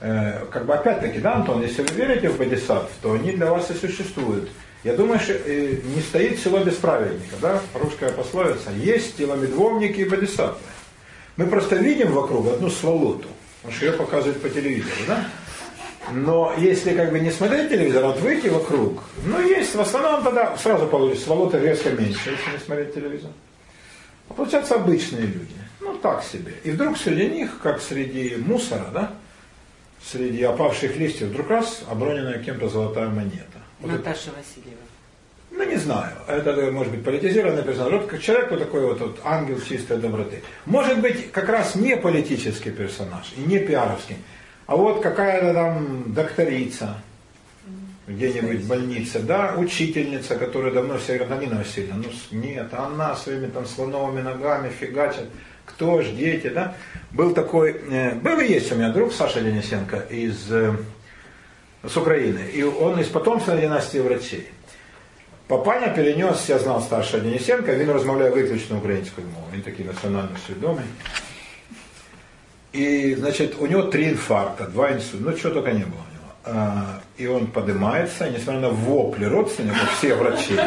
[0.00, 3.70] Э, как бы опять-таки, да, Антон, если вы верите в бодисаттв, то они для вас
[3.70, 4.50] и существуют.
[4.84, 8.70] Я думаю, что э, не стоит село без праведника, да, русская пословица.
[8.72, 10.58] Есть теломедвовники и бодисаттвы.
[11.36, 13.28] Мы просто видим вокруг одну сволоту,
[13.60, 15.24] потому что ее показывают по телевизору, да?
[16.10, 20.56] Но если как бы не смотреть телевизор, а выйти вокруг, ну есть, в основном тогда
[20.56, 23.30] сразу получится сволота резко меньше, если не смотреть телевизор.
[24.28, 26.54] А получаются обычные люди, ну так себе.
[26.64, 29.12] И вдруг среди них, как среди мусора, да,
[30.04, 33.51] среди опавших листьев, вдруг раз оброненная кем-то золотая монета.
[33.82, 34.82] Наташа Васильева.
[35.50, 36.12] Ну, не знаю.
[36.26, 37.92] Это, может быть, политизированный персонаж.
[37.92, 40.42] Вот человек вот такой вот, вот ангел чистой доброты.
[40.64, 44.16] Может быть, как раз не политический персонаж и не пиаровский,
[44.66, 46.96] а вот какая-то там докторица,
[48.06, 53.46] где-нибудь в больнице, да, учительница, которая давно все говорит, Нина Васильевна, ну нет, она своими
[53.46, 55.26] там слоновыми ногами фигачит,
[55.66, 56.74] кто ж, дети, да.
[57.12, 60.74] Был такой, э, был и есть у меня друг Саша Денисенко из э,
[61.83, 62.39] с Украины.
[62.53, 64.47] И он из потомства династии врачей.
[65.47, 69.53] Папаня перенес, я знал старшого Денисенка, він розмовляє виключно українською мовою.
[69.53, 70.85] Він такий національно свідомий.
[72.73, 76.33] И, значит, у него три инфаркта, два инсульта, ну, чего только не было у него.
[76.43, 80.59] А, и он поднимается, несмотря на вопли родственников, все врачи.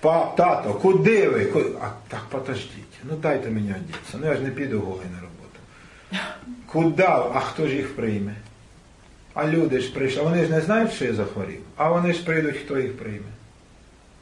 [0.00, 1.52] Пап, тато, куди ви?
[1.80, 4.18] А так подождите, ну дайте мені одеться.
[4.20, 5.58] Ну я ж не піду голий на роботу.
[6.66, 7.30] Куда?
[7.34, 8.34] А хто ж їх прийме?
[9.34, 12.56] А люди ж прийшли, вони ж не знають, що я захворів, а вони ж прийдуть,
[12.56, 13.28] хто їх прийме.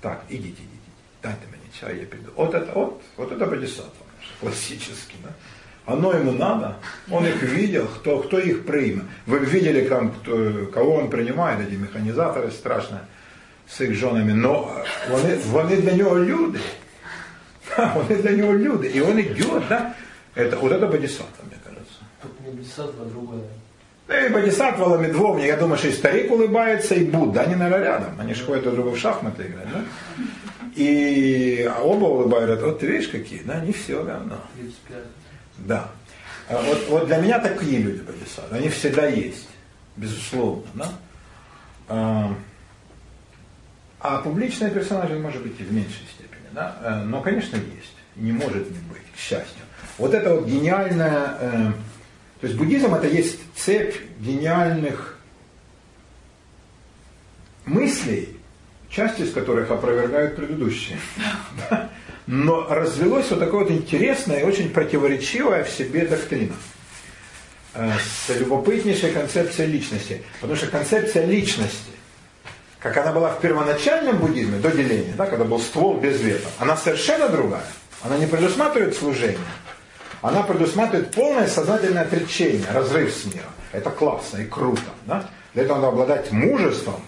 [0.01, 2.31] Так, ідіть, ідіть, ідіть, дайте мені чай, я піду.
[2.37, 4.07] От это, от, от это бодисаттва
[4.41, 5.17] классический.
[5.25, 5.31] Да?
[5.87, 6.77] Оно ему надо.
[7.11, 9.05] Он их видел, кто, кто их примет.
[9.27, 13.01] Вы видели, там, кто, кого он принимает, эти механизаторы страшно
[13.69, 14.35] з їх жонами.
[14.35, 16.59] Но вони, вони для нього люди.
[17.77, 18.89] Да, вони для него люди.
[18.89, 19.95] И он идет, да?
[20.35, 21.99] Это, вот это бодисаттва, мне кажется.
[22.23, 23.41] Тут не Бодисаттва, а другое.
[24.12, 28.20] И бодисаттва Ламедвовни, я думаю, что и старик улыбается, и Будда, они, наверное, рядом.
[28.20, 29.84] Они же ходят другу в шахматы играть, да?
[30.76, 34.38] И оба улыбаются, вот ты видишь какие, да, не все равно.
[34.56, 34.98] 35.
[35.60, 35.90] Да.
[36.50, 39.48] А Вот, вот для меня такие люди бодисаттвы, они всегда есть,
[39.96, 40.92] безусловно, да?
[41.88, 42.34] А,
[44.00, 46.76] а публичные персонажи, может быть, и в меньшей степени, да?
[46.84, 49.64] Э, но, конечно, есть, не может не быть, к счастью.
[49.98, 51.72] Вот это вот гениальное, э,
[52.42, 55.20] то есть буддизм это есть цепь гениальных
[57.66, 58.36] мыслей,
[58.90, 60.98] часть из которых опровергают предыдущие.
[62.28, 66.54] Но развелось вот такое вот интересное и очень противоречивая в себе доктрина
[67.76, 70.24] э, с любопытнейшей концепцией личности.
[70.40, 71.92] Потому что концепция личности,
[72.80, 76.76] как она была в первоначальном буддизме, до деления, да, когда был ствол без ветра, она
[76.78, 77.66] совершенно другая.
[78.02, 79.38] Она не предусматривает служение,
[80.22, 83.52] она предусматривает полное сознательное отречение, разрыв с миром.
[83.72, 84.82] Это классно и круто.
[85.06, 85.30] Да?
[85.54, 87.02] Для этого надо обладать мужеством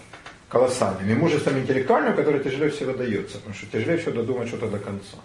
[0.48, 4.78] колоссальным и мужеством интеллектуальным, которое тяжелее всего дается, потому что тяжелее всего додумать что-то до
[4.78, 5.16] конца.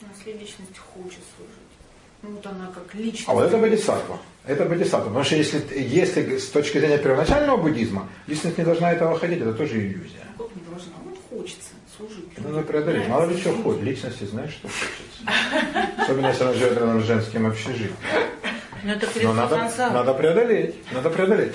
[0.00, 1.58] Ну, Если личность хочет служить.
[2.22, 3.28] Ну, вот она как личность.
[3.28, 4.18] А вот это бодисаттва.
[4.46, 5.08] Это бодисаттва.
[5.08, 9.52] Потому что если, если с точки зрения первоначального буддизма, личность не должна этого хотеть, это
[9.54, 10.26] тоже иллюзия.
[10.36, 10.94] Как не должна?
[11.04, 12.24] Вот хочется служить.
[12.36, 13.08] Это надо преодолеть.
[13.08, 13.82] Мало ли что хочет.
[13.82, 16.02] Личности знаешь, что хочется.
[16.02, 17.96] Особенно, если она живет рядом с женским общежитием.
[18.84, 20.76] Ну это Но надо, надо преодолеть.
[20.92, 21.52] Надо преодолеть.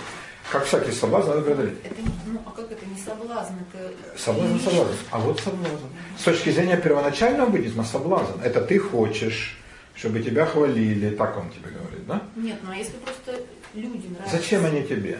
[0.51, 1.77] Как всякий соблазн, надо преодолеть.
[1.83, 3.53] Это ну, а как это не соблазн?
[3.73, 4.91] Это Соблазн, соблазн.
[5.09, 5.85] А вот соблазн.
[6.19, 8.41] С точки зрения первоначального буддизма, соблазн.
[8.43, 9.57] Это ты хочешь,
[9.95, 11.15] чтобы тебя хвалили.
[11.15, 12.21] Так он тебе говорит, да?
[12.35, 13.41] Нет, ну а если просто
[13.73, 14.37] люди нравятся.
[14.37, 15.19] Зачем они тебе?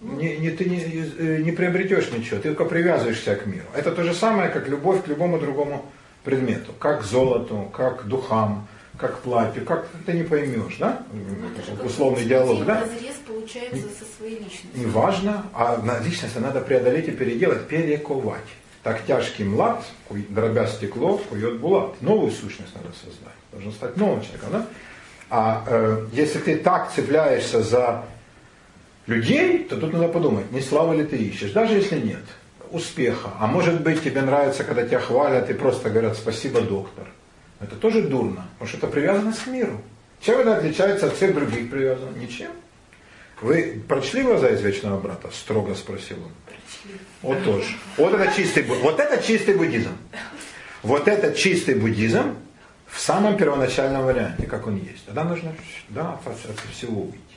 [0.00, 3.66] Не, не, ты не, э, не приобретешь ничего, ты только привязываешься к миру.
[3.74, 5.84] Это то же самое, как любовь к любому другому
[6.24, 6.72] предмету.
[6.78, 9.64] Как к золоту, как к духам, как к платью.
[9.64, 11.02] Как ты не поймешь, да?
[11.12, 12.80] Ну, это Условный диалог, да?
[12.80, 14.70] разрез получается со своей личностью.
[14.74, 18.44] Не важно, а личность надо преодолеть и переделать, перековать.
[18.82, 22.00] Так тяжкий млад, дробя стекло, кует булат.
[22.00, 23.34] Новую сущность надо создать.
[23.52, 24.48] Должен стать новым человеком.
[24.52, 24.66] Да?
[25.28, 28.04] А э, если ты так цепляешься за
[29.10, 32.24] людей, то тут надо подумать, не славы ли ты ищешь, даже если нет
[32.70, 33.30] успеха.
[33.38, 37.06] А может быть тебе нравится, когда тебя хвалят и просто говорят спасибо, доктор.
[37.60, 39.80] Это тоже дурно, потому что это привязанность к миру.
[40.20, 42.20] Чем это отличается от всех других привязанностей?
[42.20, 42.50] Ничем.
[43.42, 45.30] Вы прочли глаза из вечного брата?
[45.32, 46.32] Строго спросил он.
[47.22, 47.68] Вот тоже.
[47.96, 49.96] Вот это чистый, вот это чистый буддизм.
[50.82, 52.36] Вот это чистый буддизм
[52.86, 55.04] в самом первоначальном варианте, как он есть.
[55.06, 55.54] Тогда нужно
[55.88, 57.29] да, от всего уйти.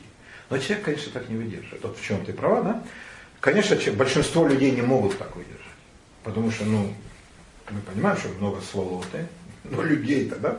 [0.49, 1.83] Но человек, конечно, так не выдерживает.
[1.83, 2.83] Вот в чем ты права, да?
[3.39, 5.59] Конечно, большинство людей не могут так выдержать.
[6.23, 6.93] Потому что, ну,
[7.69, 9.27] мы понимаем, что много сволоты,
[9.63, 10.57] но людей-то, да?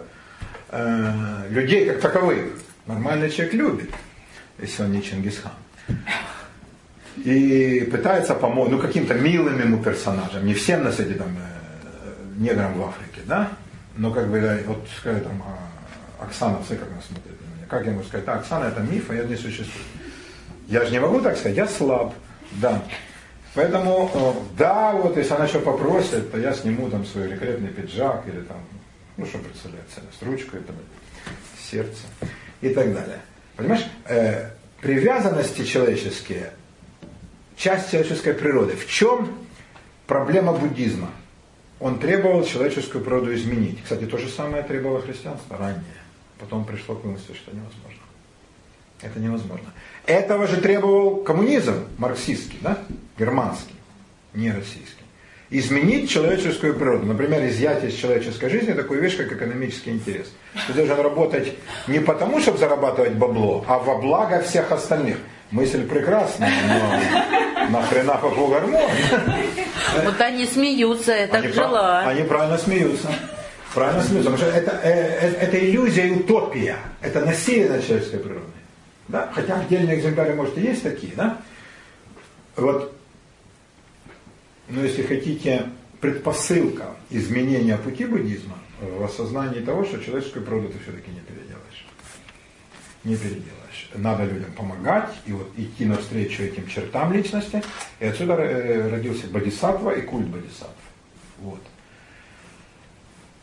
[0.70, 3.90] Э, людей как таковых нормальный человек любит,
[4.59, 5.53] если он не Чингисхан.
[7.16, 12.75] И пытается помочь, ну, каким-то милым ему персонажам, не всем на свете там э, неграм
[12.75, 13.53] в Африке, да?
[13.97, 18.03] Но как бы, вот сказать там, а, Оксана, все как она смотрит как я ему
[18.03, 19.85] сказать, а, Оксана это миф, а я не существую.
[20.68, 22.14] Я же не могу так сказать, я слаб,
[22.53, 22.83] да.
[23.55, 28.27] Поэтому, э, да, вот если она что попросит, то я сниму там свой великолепный пиджак
[28.27, 28.57] или там,
[29.16, 30.72] ну что представляет ценность, ручку, это
[31.70, 32.03] сердце
[32.61, 33.20] и так далее.
[33.57, 34.50] Понимаешь, э,
[34.81, 36.53] привязанности человеческие,
[37.57, 38.74] часть человеческой природы.
[38.74, 39.38] В чем
[40.07, 41.11] проблема буддизма?
[41.79, 43.83] Он требовал человеческую природу изменить.
[43.83, 45.85] Кстати, то же самое требовало христианство ранее.
[46.44, 48.02] Потом пришло к мысли, что невозможно.
[49.00, 49.72] Это невозможно.
[50.04, 52.76] Этого же требовал коммунизм марксистский, да?
[53.18, 53.74] германский,
[54.35, 55.04] не российский.
[55.48, 57.07] Изменить человеческую природу.
[57.07, 60.26] Например, изъять из человеческой жизни такую вещь, как экономический интерес.
[60.66, 61.54] Ты должен работать
[61.87, 65.16] не потому, чтобы зарабатывать бабло, а во благо всех остальных.
[65.50, 68.90] Мысль прекрасная, но нахрена какого гармония?
[70.05, 72.01] Вот они смеются, я так Они прав- жила.
[72.01, 73.09] Они правильно смеются.
[73.75, 74.31] Правильно смеются.
[74.31, 76.79] Потому что это, э, э, это иллюзия и утопия.
[77.01, 78.51] Это насилие над человеческой природой.
[79.09, 79.31] Да?
[79.35, 81.39] Хотя отдельные экземпляры, может, и есть такие, да?
[82.57, 82.95] Вот,
[84.68, 85.66] но если хотите,
[86.01, 91.87] предпосылка изменения пути буддизма в осознании того, что человеческую природу ты все-таки не переделаешь.
[93.05, 93.91] Не переделаешь.
[93.95, 97.62] Надо людям помогать и вот идти навстречу этим чертам личности.
[98.01, 100.75] И отсюда э, родился бодисаттва и культ бодисаттва.
[101.39, 101.61] Вот.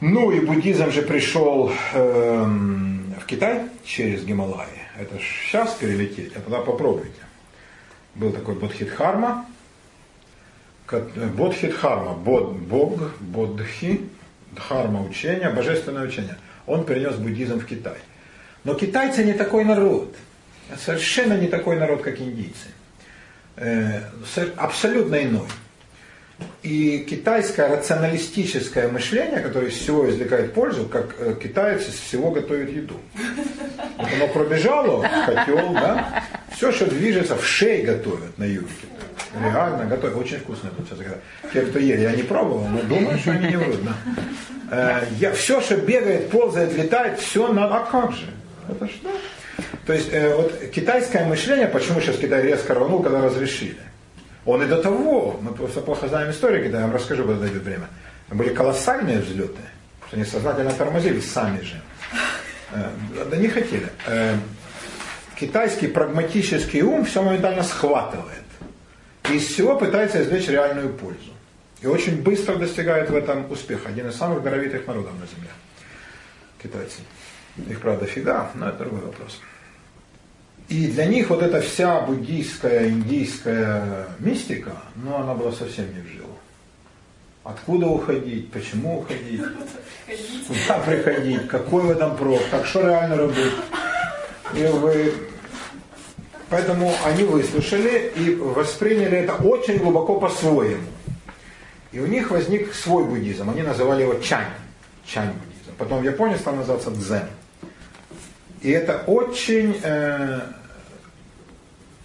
[0.02, 4.68] Ну и буддизм же пришел эм, в Китай через Гималаи.
[5.00, 7.22] Это ж сейчас перелететь, а тогда попробуйте.
[8.16, 9.46] Был такой Бодхидхарма.
[10.92, 14.02] э, Бодхидхарма, Бод, Бог, Бодхи,
[14.54, 16.36] Дхарма учение, божественное учение.
[16.66, 17.98] Он перенес буддизм в Китай.
[18.64, 20.16] Но китайцы не такой народ.
[20.78, 22.68] Совершенно не такой народ, как индийцы.
[23.56, 24.02] Э,
[24.34, 25.48] со- Абсолютно иной.
[26.64, 32.70] И китайское рационалистическое мышление, которое из всего извлекает пользу, как э, китаец из всего готовит
[32.70, 32.98] еду.
[33.98, 36.24] Вот оно пробежало, котел, да,
[36.56, 38.68] все, что движется, в шее готовят на юге.
[39.40, 40.18] Реально готовят.
[40.18, 41.00] Очень вкусно тут сейчас.
[41.54, 43.78] Те, кто ели, я не пробовал, но думаю, что они не врут.
[43.84, 45.02] Да.
[45.02, 47.76] Э, Я, все, что бегает, ползает, летает, все надо.
[47.78, 48.26] А как же?
[48.70, 49.10] Это да.
[49.86, 53.78] То есть э, вот китайское мышление, почему сейчас Китай резко рванул, когда разрешили?
[54.46, 57.64] Он и до того, мы просто плохо знаем историю Китая, я вам расскажу, когда дойдет
[57.64, 57.88] время.
[58.30, 59.62] Были колоссальные взлеты,
[60.08, 61.82] что они сознательно тормозили сами же.
[62.72, 62.90] Э,
[63.30, 63.90] Да не хотели.
[64.08, 64.36] Э,
[65.40, 68.44] Китайский прагматический ум все моментально схватывает.
[69.30, 71.32] И из всего пытается извлечь реальную пользу.
[71.82, 73.90] И очень быстро достигает в этом успеха.
[73.90, 75.50] Один из самых даровитых народов на Земле.
[76.62, 77.00] Китайцы.
[77.68, 79.42] Их, правда, фига, но это другой вопрос.
[80.72, 86.08] И для них вот эта вся буддийская, индийская мистика, ну, она была совсем не в
[86.08, 86.38] жилу.
[87.44, 89.42] Откуда уходить, почему уходить,
[90.48, 93.52] куда приходить, какой в этом прок, так что реально робить.
[94.56, 95.14] И вы...
[96.50, 100.88] Поэтому они выслушали и восприняли это очень глубоко по-своему.
[101.92, 103.50] И у них возник свой буддизм.
[103.50, 104.48] Они называли его чань.
[105.06, 105.76] Чань буддизм.
[105.78, 107.28] Потом в Японии стал называться дзен.
[108.62, 110.42] И это очень э,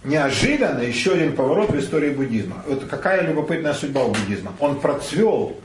[0.03, 2.63] неожиданно еще один поворот в истории буддизма.
[2.67, 4.53] Вот какая любопытная судьба у буддизма.
[4.59, 5.57] Он процвел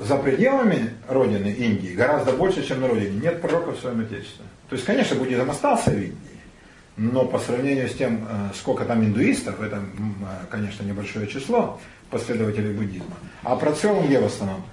[0.00, 3.20] за пределами родины Индии гораздо больше, чем на родине.
[3.20, 4.44] Нет пророка в своем отечестве.
[4.68, 6.40] То есть, конечно, буддизм остался в Индии,
[6.96, 11.80] но по сравнению с тем, э, сколько там индуистов, это, э, конечно, небольшое число
[12.10, 13.16] последователей буддизма.
[13.42, 14.64] А процвел он где в основном?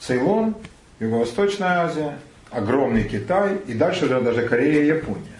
[0.00, 0.54] Цейлон,
[1.00, 2.18] Юго-Восточная Азия,
[2.50, 5.37] огромный Китай и дальше уже даже Корея и Япония.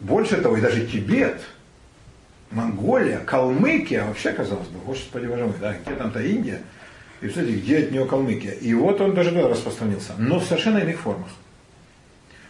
[0.00, 1.40] Больше того, и даже Тибет,
[2.50, 6.60] Монголия, Калмыкия, вообще, казалось бы, господи боже мой, да, где там-то Индия,
[7.20, 8.52] и представляете, где от нее Калмыкия.
[8.52, 11.28] И вот он даже туда распространился, но в совершенно иных формах.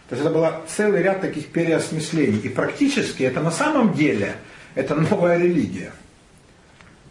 [0.09, 2.39] То есть это был целый ряд таких переосмыслений.
[2.39, 4.35] И практически это на самом деле,
[4.73, 5.91] это новая религия.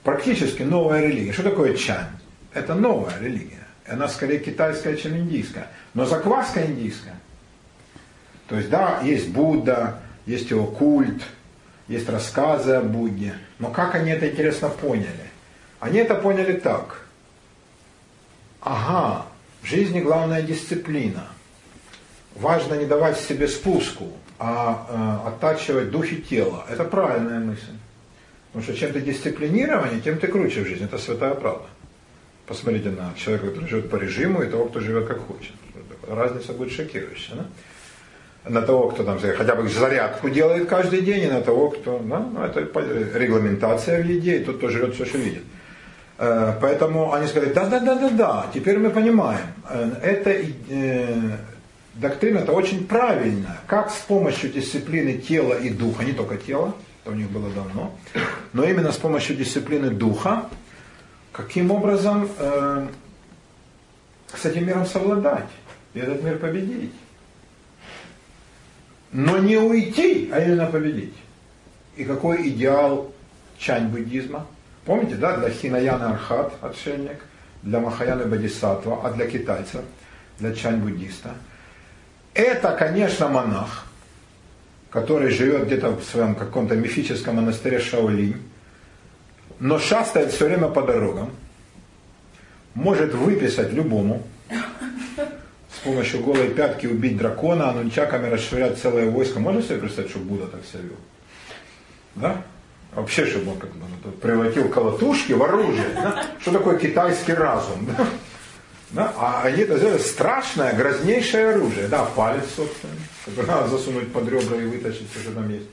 [0.03, 1.33] Практически новая религия.
[1.33, 2.09] Что такое чань?
[2.53, 3.67] Это новая религия.
[3.87, 5.69] Она скорее китайская, чем индийская.
[5.95, 7.15] Но закваска индийская.
[8.49, 11.23] То есть, да, есть Будда, есть его культ,
[11.89, 13.35] есть рассказы о Будде.
[13.59, 15.31] Но как они это интересно поняли?
[15.81, 17.01] Они это поняли так.
[18.61, 19.25] Ага,
[19.63, 21.27] в жизни главная дисциплина.
[22.35, 26.65] Важно не давать себе спуску, а э, оттачивать дух и тело.
[26.69, 27.73] Это правильная мысль.
[28.53, 30.85] Потому что чем ты дисциплинированнее, тем ты круче в жизни.
[30.85, 31.67] Это святая правда.
[32.47, 35.53] Посмотрите на человека, который живет по режиму, и того, кто живет как хочет.
[36.07, 37.37] Разница будет шокирующая.
[37.37, 37.47] Да?
[38.49, 41.99] На того, кто там хотя бы зарядку делает каждый день, и на того, кто...
[41.99, 42.61] Да, ну, это
[43.19, 45.43] регламентация в еде, и тот, кто живет все, что видит.
[46.19, 49.47] Э, Поэтому они сказали, да-да-да-да-да, теперь мы понимаем.
[49.69, 50.31] Э, Это
[50.71, 51.37] э,
[51.95, 53.59] доктрина это очень правильная.
[53.67, 57.93] Как с помощью дисциплины тела и духа, не только тела, это у них было давно,
[58.53, 60.45] но именно с помощью дисциплины духа,
[61.33, 62.89] каким образом э,
[64.35, 65.49] с этим миром совладать
[65.95, 66.93] и этот мир победить.
[69.13, 71.15] Но не уйти, а именно победить.
[71.97, 73.13] И какой идеал
[73.59, 74.47] чань буддизма?
[74.85, 77.19] Помните, да, для Хинаяна Архат, отшельник,
[77.63, 79.83] для Махаяны Бодисаттва, а для китайцев,
[80.39, 81.35] для чань буддиста.
[82.35, 83.87] Это, конечно, монах,
[84.91, 88.37] который живет где-то в своем каком-то мифическом монастыре Шаолинь,
[89.59, 91.31] но шастает все время по дорогам,
[92.75, 94.23] может выписать любому,
[95.79, 99.39] с помощью голой пятки убить дракона, а нунчаками расшвырять целое войско.
[99.39, 100.97] Можно себе представить, что Будда так себя вел?
[102.17, 102.43] Да?
[102.95, 105.89] Вообще, чтобы он как бы ну, превратил колотушки в оружие.
[105.95, 106.27] Да?
[106.41, 107.87] Что такое китайский разум?
[107.87, 108.07] Да?
[108.91, 109.13] Да?
[109.17, 111.87] А они это сделали страшное, грознейшее оружие.
[111.87, 115.67] Да, палец, собственно, который надо засунуть под ребра и вытащить, что там есть.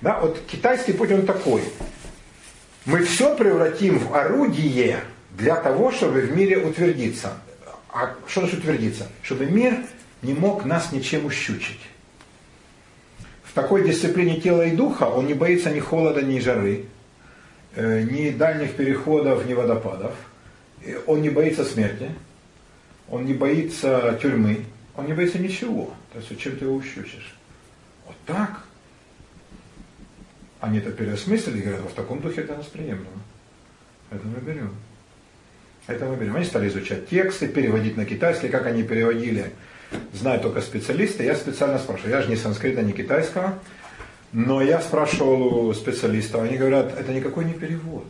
[0.00, 1.62] Да, вот китайский путь, он такой.
[2.86, 5.00] Мы все превратим в орудие
[5.36, 7.34] для того, чтобы в мире утвердиться.
[7.94, 9.06] А что значит утвердиться?
[9.22, 9.78] Чтобы мир
[10.20, 11.78] не мог нас ничем ущучить.
[13.44, 16.86] В такой дисциплине тела и духа он не боится ни холода, ни жары,
[17.76, 20.12] э, ни дальних переходов, ни водопадов.
[21.06, 22.10] Он не боится смерти,
[23.08, 24.64] он не боится тюрьмы,
[24.96, 25.94] Он не боится ничего.
[26.12, 27.34] То есть, чем ты его ущучишь?
[28.06, 28.64] Вот так?
[30.60, 33.22] Они это переосмыслили говорят, в таком духе это нас приемлемо.
[34.10, 34.74] Это мы берем.
[35.86, 36.36] Это мы берем.
[36.36, 39.52] Они стали изучать тексты, переводить на китайский, как они переводили,
[40.12, 41.24] знают только специалисты.
[41.24, 43.58] Я специально спрашиваю, я же не санскрита, не китайского,
[44.32, 48.04] но я спрашивал у специалистов, они говорят, это никакой не перевод.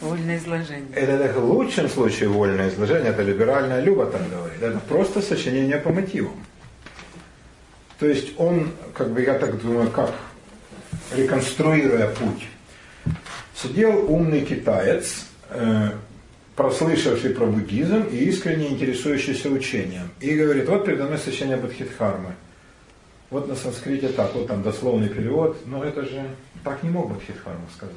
[0.00, 0.92] Вольное изложение.
[0.94, 4.62] Это, это в лучшем случае вольное изложение, это либеральная Люба так говорит.
[4.62, 6.44] Это просто сочинение по мотивам.
[7.98, 10.14] То есть он, как бы я так думаю, как,
[11.14, 12.48] реконструируя путь,
[13.54, 15.90] сидел умный китаец, э,
[16.60, 20.10] прослышавший про буддизм и искренне интересующийся учением.
[20.20, 22.34] И говорит, вот передо мной сочинение Бадхидхармы.
[23.30, 26.22] Вот на санскрите так, вот там дословный перевод, но это же
[26.62, 27.94] так не мог Бадхидхарма сказать.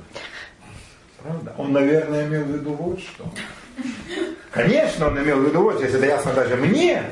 [1.22, 1.53] Правда?
[1.57, 3.30] Он, наверное, имел в виду вот что.
[4.51, 7.03] Конечно, он имел в виду вот, если это ясно даже мне,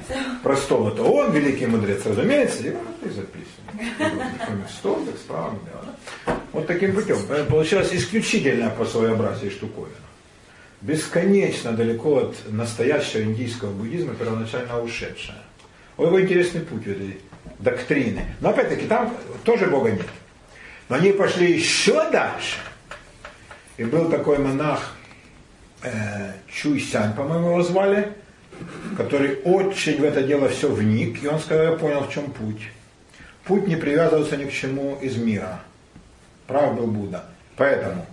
[0.44, 4.70] простого, то он, великий мудрец, разумеется, и записывает.
[4.70, 6.38] Стол, так справа, да.
[6.54, 7.18] Вот таким путем.
[7.50, 10.11] Получилось исключительно по своеобразию штуковина.
[10.82, 15.38] Бесконечно далеко от настоящего индийского буддизма, первоначально ушедшая.
[15.98, 17.20] Вот его интересный путь этой
[17.60, 18.26] доктрины.
[18.40, 20.08] Но опять-таки там тоже Бога нет.
[20.90, 22.58] Но они пошли еще дальше–
[23.82, 24.94] и был такой монах
[25.82, 28.14] э, Чуйсянь, по-моему, его звали,
[28.96, 32.62] который очень в это дело все вник, и он сказал, я понял, в чем путь.
[33.44, 35.62] Путь не привязывался ни к чему из мира.
[36.46, 37.26] Прав был Будда.
[37.56, 38.06] Поэтому,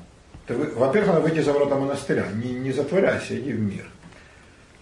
[0.49, 3.85] во-первых, надо выйти за ворота монастыря, не, не затворяйся, иди в мир.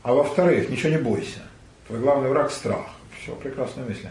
[0.03, 1.41] А во-вторых, ничего не бойся.
[1.89, 2.87] Твой главный враг– страх.
[3.21, 4.07] Все, прекрасная мысль.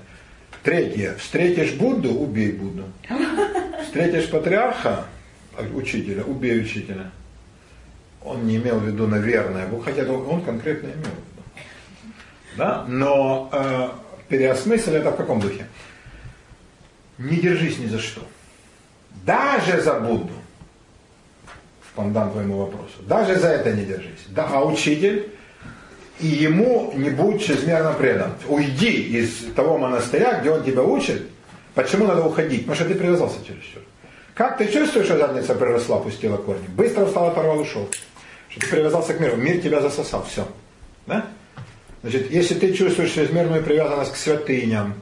[0.63, 1.15] Третье.
[1.15, 2.83] Встретишь Будду– убей Будду.
[3.83, 5.05] Встретишь патриарха
[5.73, 7.11] учителя, убей учителя.
[8.23, 11.43] Он не имел в виду, наверное, хотя он конкретно имел в виду.
[12.57, 12.85] Да?
[12.87, 13.89] Но э,
[14.27, 15.67] переосмыслил это в каком духе?
[17.17, 18.21] Не держись ни за что.
[19.25, 20.33] Даже за Будду.
[21.95, 23.01] В пандан твоему вопросу.
[23.07, 24.25] Даже за это не держись.
[24.27, 25.31] Да, а учитель
[26.19, 28.33] и ему не будь чрезмерно предан.
[28.49, 31.23] Уйди из того монастыря, где он тебя учит.
[31.73, 32.61] Почему надо уходить?
[32.61, 33.81] Потому что ты привязался чересчур.
[34.33, 36.67] Как ты чувствуешь, что задница приросла, пустила корни?
[36.67, 37.87] Быстро встал, оторвал, ушел.
[38.49, 39.37] Что ты привязался к миру.
[39.37, 40.25] Мир тебя засосал.
[40.25, 40.45] Все.
[41.07, 41.27] Да?
[42.01, 45.01] Значит, если ты чувствуешь чрезмерную привязанность к святыням,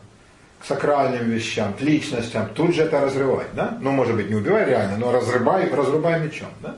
[0.60, 3.46] к сакральным вещам, к личностям, тут же это разрывай.
[3.54, 3.78] Да?
[3.82, 6.50] Ну, может быть, не убивай реально, но разрубай, разрубай мечом.
[6.62, 6.78] Да?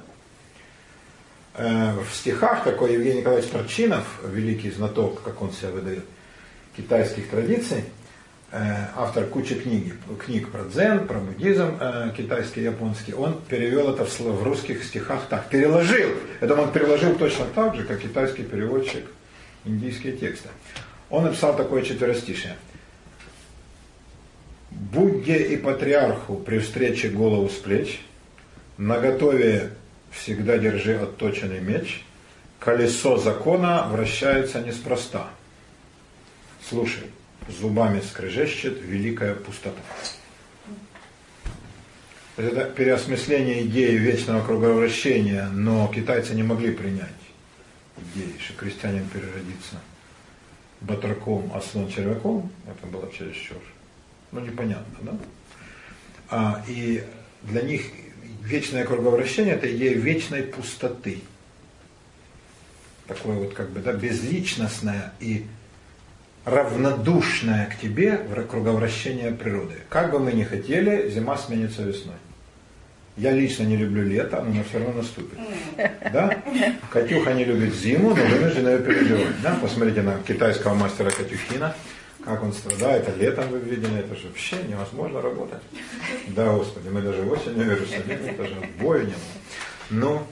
[1.57, 6.05] Э, в стихах такой Евгений Николаевич Торчинов, великий знаток, как он себя выдает,
[6.75, 7.85] китайских традиций,
[8.57, 9.93] Э, автор кучи книги,
[10.23, 15.49] книг про дзен, про буддизм э, китайский, японский, он перевел это в, русских стихах так,
[15.49, 16.11] переложил.
[16.39, 19.03] Это он переложил точно так же, как китайский переводчик
[19.65, 20.47] индийские тексты.
[21.09, 22.55] Он написал такое четверостишее.
[24.71, 27.99] Будде и патриарху при встрече голову с плеч,
[28.77, 29.71] наготове
[30.15, 32.03] всегда держи отточенный меч,
[32.59, 35.29] колесо закона вращается неспроста.
[36.67, 37.11] Слушай,
[37.47, 39.81] зубами скрежещет великая пустота.
[42.37, 47.09] Это переосмысление идеи вечного круговращения, но китайцы не могли принять
[47.97, 49.79] идеи, что крестьянин переродится
[50.81, 53.57] батраком, а слон червяком, это было чересчур.
[54.31, 55.17] Ну, непонятно, да?
[56.29, 57.03] А, и
[57.43, 57.83] для них
[58.45, 61.21] вечное круговращение– это идея вечной пустоты.
[63.07, 65.45] Такое вот как бы, да, безличностное и
[66.45, 68.19] равнодушная к тебе
[68.49, 69.75] круговращение природы.
[69.89, 72.15] Как бы мы ни хотели, зима сменится весной.
[73.17, 75.39] Я лично не люблю лето, но оно все равно наступит.
[76.11, 76.37] Да?
[76.91, 79.41] Катюха не любит зиму, но вынуждена ее переживать.
[79.41, 79.57] Да?
[79.61, 81.75] Посмотрите на китайского мастера Катюхина,
[82.25, 85.61] как он страдает, а летом вы видели, это же вообще невозможно работать.
[86.27, 89.17] Да, Господи, мы даже осенью в Иерусалиме, это же боя не было.
[89.91, 90.27] Ну,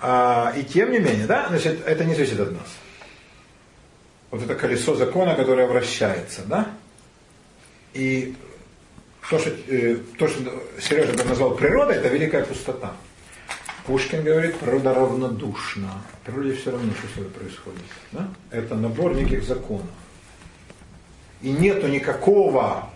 [0.00, 2.68] а, и тем не менее, да, значит, это не зависит от нас
[4.30, 6.68] вот это колесо закона, которое вращается, да?
[7.94, 8.36] И
[9.30, 12.92] то, что, э, то, что Сережа бы назвал природой, это великая пустота.
[13.86, 16.02] Пушкин говорит, природа равнодушна.
[16.20, 17.80] В природе все равно, что с тобой происходит.
[18.12, 18.28] Да?
[18.50, 19.86] Это набор неких законов.
[21.42, 22.90] И нету никакого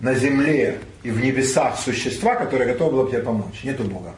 [0.00, 3.64] на земле и в небесах существа, которое готово было бы тебе помочь.
[3.64, 4.14] Нету Бога.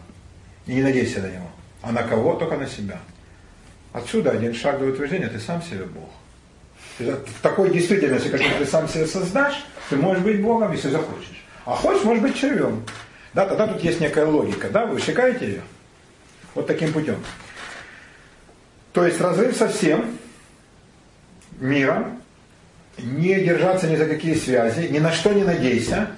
[0.66, 1.48] И не надейся на него.
[1.82, 2.34] А на кого?
[2.34, 2.98] Только на себя.
[3.92, 6.08] Отсюда один шаг до утверждения, ты сам себе Бог.
[6.98, 11.44] В такой действительности, как ты сам себе создашь, ты можешь быть Богом, если захочешь.
[11.64, 12.84] А хочешь, может быть червем.
[13.34, 15.62] Да, тогда тут есть некая логика, да, вы высекаете ее
[16.54, 17.22] вот таким путем.
[18.92, 20.18] То есть разрыв со всем
[21.60, 22.17] миром,
[22.98, 26.10] не держаться ни за какие связи, ни на что не надейся,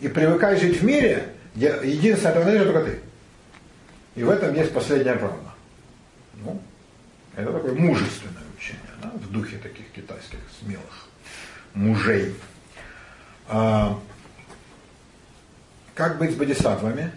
[0.00, 3.00] и привыкай жить в мире, где единственное, этого надежда только ты.
[4.16, 5.50] И в этом есть последняя правда.
[6.44, 6.60] Ну,
[7.36, 11.08] это такое мужественное учение, да, в духе таких китайских смелых
[11.74, 12.34] мужей.
[13.48, 13.98] А,
[15.94, 17.10] как быть с бодисаттвами?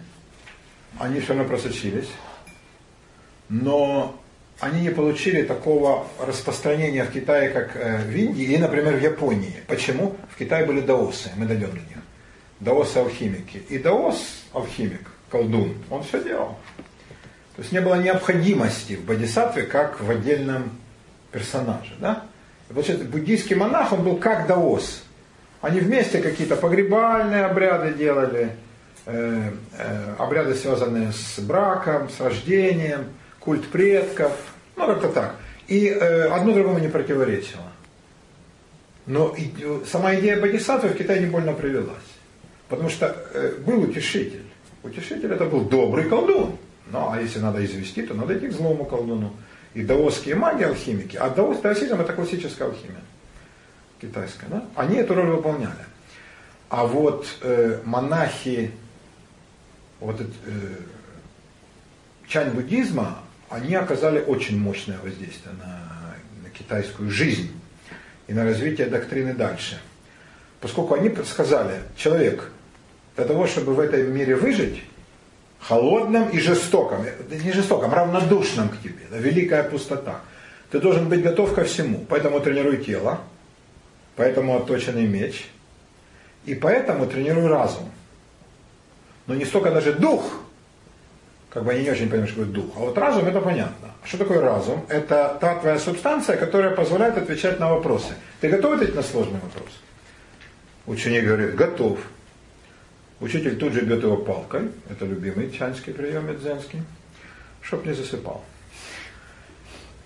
[0.98, 2.08] Они все равно просочились,
[3.48, 4.20] но
[4.64, 9.56] они не получили такого распространения в Китае, как э, в Индии и, например, в Японии.
[9.66, 10.16] Почему?
[10.30, 11.98] В Китае были даосы, мы дойдем до них.
[12.60, 13.58] Даосы алхимики.
[13.68, 16.56] И даос, алхимик, колдун, он все делал.
[17.56, 20.78] То есть не было необходимости в бодисаттве, как в отдельном
[21.30, 21.92] персонаже.
[22.00, 22.24] Да?
[22.68, 25.02] Получается, буддийский монах, он был как даос.
[25.60, 28.56] Они вместе какие-то погребальные обряды делали,
[29.04, 33.08] э, э, обряды, связанные с браком, с рождением,
[33.40, 34.32] культ предков,
[34.76, 35.36] ну как-то так.
[35.66, 37.62] И э, одно другому не противоречило.
[39.06, 39.50] Но и,
[39.86, 41.88] сама идея бодисаттвы в Китае не больно привелась.
[42.68, 44.44] Потому что э, был утешитель.
[44.82, 46.56] Утешитель это был добрый колдун.
[46.90, 49.34] Ну, а если надо извести, то надо идти к злому колдуну.
[49.74, 53.00] И даосские маги, алхимики, а даос, даосизм это классическая алхимия
[54.04, 54.64] китайская, да?
[54.74, 55.84] они эту роль выполняли.
[56.68, 58.72] А вот э, монахи
[60.00, 60.24] вот, э,
[62.26, 63.18] чань буддизма,
[63.54, 67.52] они оказали очень мощное воздействие на, на китайскую жизнь
[68.26, 69.78] и на развитие доктрины дальше.
[70.60, 72.50] Поскольку они сказали, человек,
[73.16, 74.82] для того, чтобы в этом мире выжить,
[75.60, 80.20] холодным и жестоким, не жестоким, равнодушным к тебе, да, великая пустота,
[80.70, 82.04] ты должен быть готов ко всему.
[82.08, 83.20] Поэтому тренируй тело,
[84.16, 85.46] поэтому отточенный меч,
[86.44, 87.88] и поэтому тренируй разум.
[89.26, 90.43] Но не столько даже дух,
[91.54, 92.72] как бы они не очень понимают, что такое дух.
[92.76, 93.92] А вот разум это понятно.
[94.04, 94.84] Что такое разум?
[94.88, 98.14] Это та твоя субстанция, которая позволяет отвечать на вопросы.
[98.40, 99.70] Ты готов ответить на сложный вопрос?
[100.86, 102.00] Ученик говорит, готов.
[103.20, 106.82] Учитель тут же бьет его палкой, это любимый чанский прием дзенский,
[107.62, 108.44] чтоб не засыпал.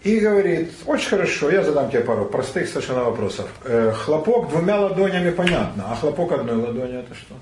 [0.02, 3.48] И говорит, очень хорошо, я задам тебе пару простых совершенно вопросов.
[3.64, 7.34] Э, хлопок двумя ладонями понятно, а хлопок одной ладонью это что?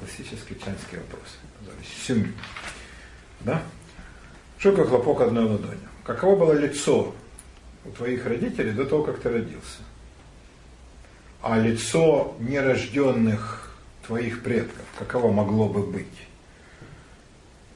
[0.00, 1.38] Классический чанский вопрос.
[2.06, 2.32] Сюнь.
[3.44, 3.62] Да?
[4.58, 5.88] Что такое хлопок одной ладонью?
[6.04, 7.14] Каково было лицо
[7.84, 9.82] у твоих родителей до того, как ты родился?
[11.42, 13.76] А лицо нерожденных
[14.06, 16.06] твоих предков, каково могло бы быть?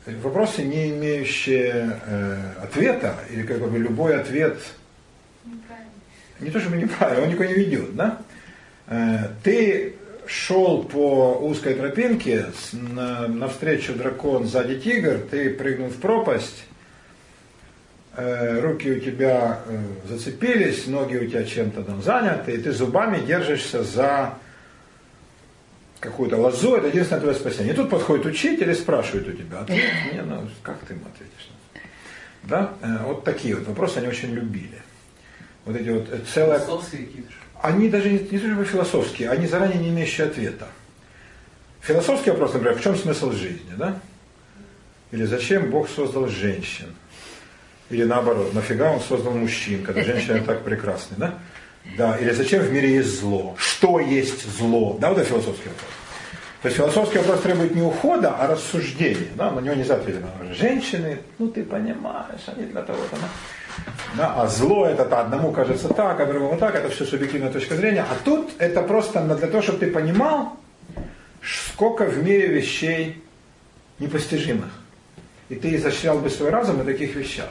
[0.06, 4.58] Вопросы, не имеющие э, ответа, или как бы любой ответ
[6.40, 8.18] не то чтобы неправильно, он никуда не ведет, да?
[8.86, 9.96] Э, ты
[10.28, 16.64] шел по узкой тропинке, на, навстречу дракон, сзади тигр, ты прыгнул в пропасть,
[18.14, 23.24] э, руки у тебя э, зацепились, ноги у тебя чем-то там заняты, и ты зубами
[23.24, 24.34] держишься за
[25.98, 27.72] какую-то лозу, это единственное твое спасение.
[27.72, 31.50] И тут подходит учитель и спрашивает у тебя, ответь мне, ну, как ты ему ответишь?
[32.42, 32.74] Да?
[32.82, 34.82] Э, вот такие вот вопросы они очень любили.
[35.64, 36.60] Вот эти вот целая...
[36.60, 37.32] Философские какие-то
[37.62, 40.68] они даже не, не только философские, они заранее не имеющие ответа.
[41.80, 44.00] Философский вопрос, например, в чем смысл жизни, да?
[45.10, 46.94] Или зачем Бог создал женщин?
[47.90, 51.34] Или наоборот, нафига Он создал мужчин, когда женщины так прекрасны, да?
[51.96, 53.54] Да, или зачем в мире есть зло?
[53.58, 54.98] Что есть зло?
[55.00, 55.90] Да, вот это философский вопрос.
[56.60, 59.30] То есть философский вопрос требует не ухода, а рассуждения.
[59.36, 59.50] Да?
[59.52, 60.20] На него нельзя ответить.
[60.58, 63.16] Женщины, ну ты понимаешь, они для того-то.
[63.16, 63.28] Да?
[64.16, 68.02] Да, а зло это-то одному кажется так, а другому так, это все субъективная точка зрения.
[68.02, 70.56] А тут это просто для того, чтобы ты понимал,
[71.42, 73.22] сколько в мире вещей
[73.98, 74.70] непостижимых.
[75.48, 77.50] И ты изощрял бы свой разум на таких вещах.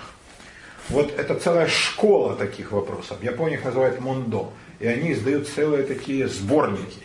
[0.90, 3.20] Вот это целая школа таких вопросов.
[3.20, 4.54] В Японии их называют мондо.
[4.80, 7.04] И они издают целые такие сборники.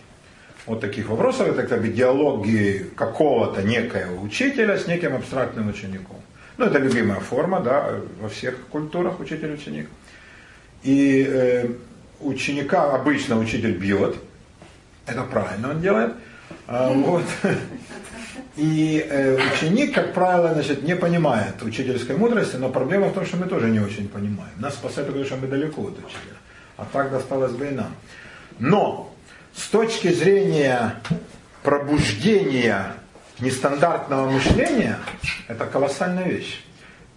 [0.66, 1.48] Вот таких вопросов.
[1.48, 6.21] Это как бы диалоги какого-то некоего учителя с неким абстрактным учеником.
[6.62, 9.88] Ну, это любимая форма, да, во всех культурах учитель-ученик.
[10.84, 11.66] И э,
[12.20, 14.14] ученика обычно учитель бьет,
[15.04, 16.12] это правильно он делает.
[16.68, 17.24] А, вот.
[18.56, 23.38] И э, ученик, как правило, значит, не понимает учительской мудрости, но проблема в том, что
[23.38, 24.52] мы тоже не очень понимаем.
[24.58, 26.36] Нас спасает потому, что мы далеко от учителя.
[26.76, 27.92] А так досталось бы и нам.
[28.60, 29.12] Но
[29.52, 30.94] с точки зрения
[31.64, 32.94] пробуждения
[33.42, 34.98] нестандартного мышления–
[35.48, 36.64] это колоссальная вещь.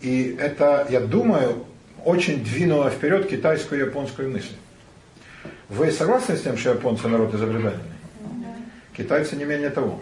[0.02, 1.66] И это, я думаю,
[2.04, 4.56] очень двинуло вперед китайскую и японскую мысль.
[5.70, 7.96] Вы согласны с тем, что японцы народ изобретательный?
[8.96, 10.02] Китайцы не менее того.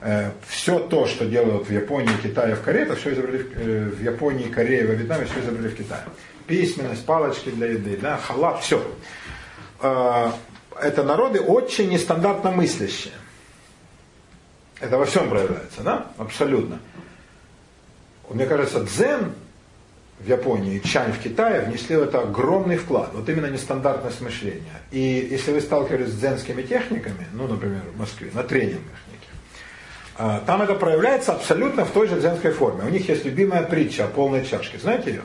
[0.00, 4.02] Э, все то, что делают в Японии, Китае, в Корее, это все изобрели э, в
[4.02, 6.02] Японии, Корее, во Вьетнаме, все изобрели в Китае.
[6.46, 8.82] Письменность, палочки для еды, да, халат, все.
[9.80, 10.30] э,
[10.82, 13.14] это народы очень нестандартно мыслящие.
[14.80, 16.06] Это во всем проявляется, да?
[16.18, 16.78] Абсолютно.
[18.28, 19.32] Мне кажется, дзен
[20.18, 23.10] в Японии чань в Китае внесли в это огромный вклад.
[23.12, 24.80] Вот именно нестандартность мышления.
[24.90, 29.28] И если вы сталкивались с дзенскими техниками, ну, например, в Москве, на тренингах неких,
[30.16, 32.84] а, там это проявляется абсолютно в той же дзенской форме.
[32.84, 34.78] У них есть любимая притча о полной чашке.
[34.78, 35.22] Знаете ее?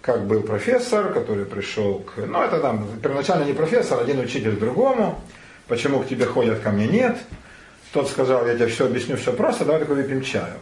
[0.00, 2.16] Как был профессор, который пришел к...
[2.26, 5.20] Ну, это там первоначально не профессор, один учитель другому.
[5.68, 7.16] Почему к тебе ходят, ко мне нет.
[7.92, 10.54] Тот сказал, я тебе все объясню, все просто, давай такой выпьем чаю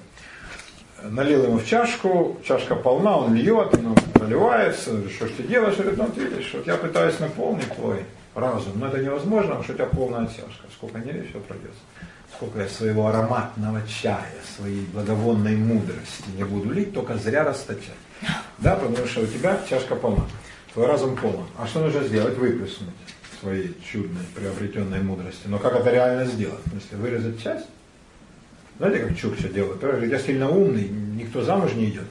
[1.03, 5.77] налил ему в чашку, чашка полна, он льет, ну, наливается, что ж ты делаешь?
[5.77, 8.05] Говорит, ну, вот видишь, вот я пытаюсь наполнить твой
[8.35, 10.67] разум, но это невозможно, потому что у тебя полная чашка.
[10.75, 11.73] Сколько не все пройдет.
[12.35, 17.91] Сколько я своего ароматного чая, своей благовонной мудрости не буду лить, только зря расточать.
[18.59, 20.25] Да, потому что у тебя чашка полна,
[20.73, 21.47] твой разум полон.
[21.59, 22.37] А что нужно сделать?
[22.37, 22.95] Выплеснуть
[23.41, 25.47] своей чудной приобретенной мудрости.
[25.47, 26.61] Но как это реально сделать?
[26.67, 27.67] В смысле, вырезать часть?
[28.79, 29.81] Знаете, как Чукча делает?
[29.81, 32.07] Говорит, я сильно умный, никто замуж не идет.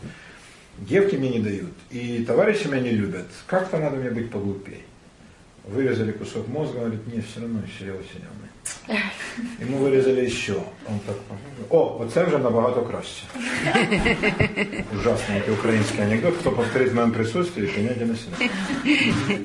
[0.78, 3.26] Девки мне не дают, и товарищи меня не любят.
[3.48, 4.84] Как-то надо мне быть поглупей.
[5.66, 8.50] Вырезали кусок мозга, говорит, нет, все равно очень умный.
[9.60, 10.64] Ему вырезали еще.
[10.88, 11.16] Он так,
[11.70, 13.26] о, оце вже набагато краще.
[14.94, 16.38] Ужасный эти украинский анекдот.
[16.38, 19.40] Кто повторит в моем присутствии, принятие на себя.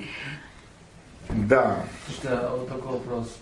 [1.34, 1.76] Да.
[2.06, 3.36] Слушайте, а вот такой вопрос.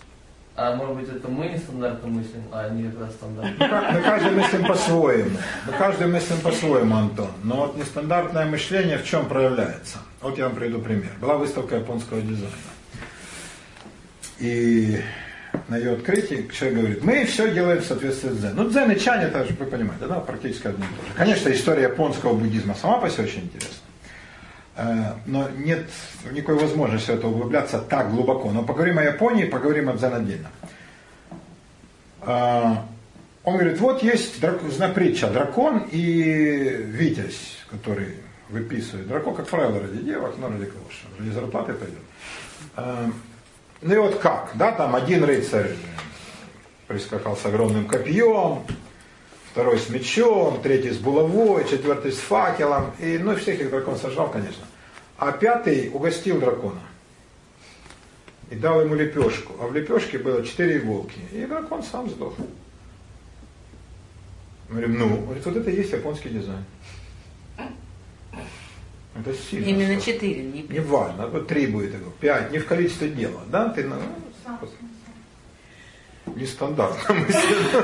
[0.55, 3.91] А может быть это мы нестандартно мыслим, а они это стандартно?
[3.91, 5.37] Мы каждый мыслим по-своему.
[5.65, 7.31] Мы каждый мыслим по-своему, Антон.
[7.43, 9.97] Но вот нестандартное мышление в чем проявляется?
[10.21, 11.09] Вот я вам приведу пример.
[11.19, 12.51] Была выставка японского дизайна.
[14.39, 15.01] И
[15.69, 18.55] на ее открытии человек говорит, мы все делаем в соответствии с дзен.
[18.55, 21.13] Ну, дзен и чань, это же, вы понимаете, да, практически одно и то же.
[21.15, 23.79] Конечно, история японского буддизма сама по себе очень интересна.
[24.75, 25.87] Э, но нет
[26.31, 28.51] никакой возможности в это углубляться так глубоко.
[28.51, 30.49] Но поговорим о Японии, поговорим о дзен отдельно.
[32.21, 32.75] Э,
[33.43, 34.39] он говорит, вот есть
[34.95, 36.01] притча, дракон и
[36.87, 38.15] витязь, который
[38.49, 39.07] выписывает.
[39.07, 41.99] Дракон, как правило, ради девок, но ради кого что, ради зарплаты пойдет.
[42.77, 43.11] Э,
[43.81, 45.75] ну и вот как, да, там один рыцарь
[46.87, 48.63] прискакал с огромным копьем,
[49.53, 52.91] второй с мечом, третий с булавой, четвертый с факелом.
[52.99, 54.65] И, ну, всех их дракон сожрал, конечно.
[55.17, 56.81] А пятый угостил дракона.
[58.49, 59.53] И дал ему лепешку.
[59.61, 61.19] А в лепешке было четыре иголки.
[61.31, 62.33] И дракон сам сдох.
[64.69, 66.65] Мы говорим, ну, говорит, вот это и есть японский дизайн.
[69.15, 69.65] Это сильно.
[69.65, 73.41] Именно четыре, не Не важно, вот три будет, пять, не в количестве дела.
[73.51, 73.97] Да, ты, ну,
[76.25, 77.83] нестандартно мысль.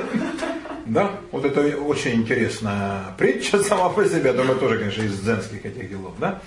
[0.85, 5.89] Да, вот это очень интересная притча сама по себе, думаю, тоже, конечно, из дзенских этих
[5.89, 6.41] делов, да.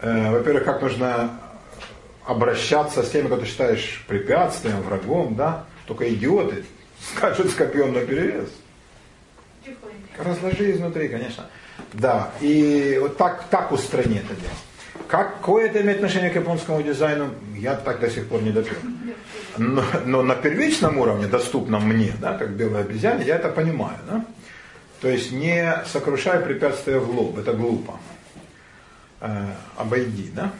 [0.00, 1.40] Э, во-первых, как нужно
[2.24, 5.64] обращаться с теми, кто ты считаешь препятствием, врагом, да.
[5.86, 6.64] Только идиоты
[7.12, 8.48] скажут с копьем на перевес.
[10.18, 11.46] Разложи изнутри, конечно.
[11.92, 14.54] Да, и вот так, так устрани это дело.
[15.08, 18.76] Какое это имеет отношение к японскому дизайну, я так до сих пор не допер.
[19.56, 23.98] Но, но на первичном уровне, доступном мне, да, как белой обезьяне, я это понимаю.
[24.08, 24.24] Да?
[25.00, 27.98] То есть не сокрушай препятствия в лоб, это глупо.
[29.20, 30.50] Э, обойди, да?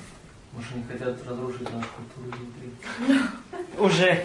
[0.53, 3.20] Может, они хотят разрушить нашу культуру изнутри?
[3.78, 4.24] Уже.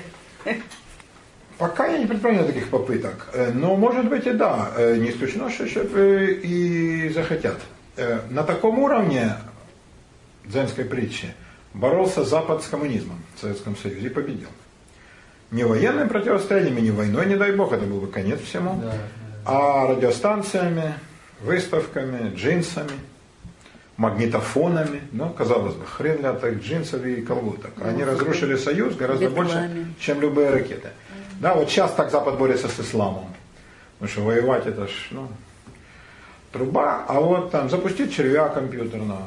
[1.58, 5.50] Пока я не предпринял таких попыток, э, но может быть и да, э, не исключено,
[5.50, 5.84] что еще
[6.34, 7.58] и захотят.
[7.98, 9.34] Э, на таком уровне
[10.46, 11.34] дзенской притчи
[11.74, 14.50] боролся Запад с коммунизмом в Советском Союзе и победил.
[15.52, 18.98] Не военным противостоянием, не войной, не дай бог, это был бы конец всему, Да, да.
[19.46, 20.94] а радиостанциями,
[21.42, 22.92] выставками, джинсами,
[23.98, 25.02] магнитофонами.
[25.12, 27.72] Ну, казалось бы, хрен для так джинсов и колготок.
[27.84, 29.94] Они разрушили союз гораздо больше, Рекламе.
[30.00, 30.90] чем любые ракеты.
[31.40, 33.26] Да, вот сейчас так Запад борется с исламом.
[33.98, 35.28] Потому что воевать это ж, ну,
[36.52, 37.04] труба.
[37.08, 39.24] А вот там запустить червя компьютерного,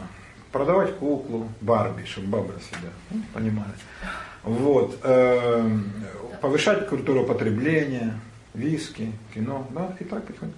[0.53, 3.73] продавать куклу, Барби, чтобы бабы себя ну, понимали.
[4.45, 4.99] Вот.
[5.03, 5.93] эм,
[6.41, 8.19] повышать культуру потребления,
[8.55, 10.57] виски, кино, да, и так потихоньку.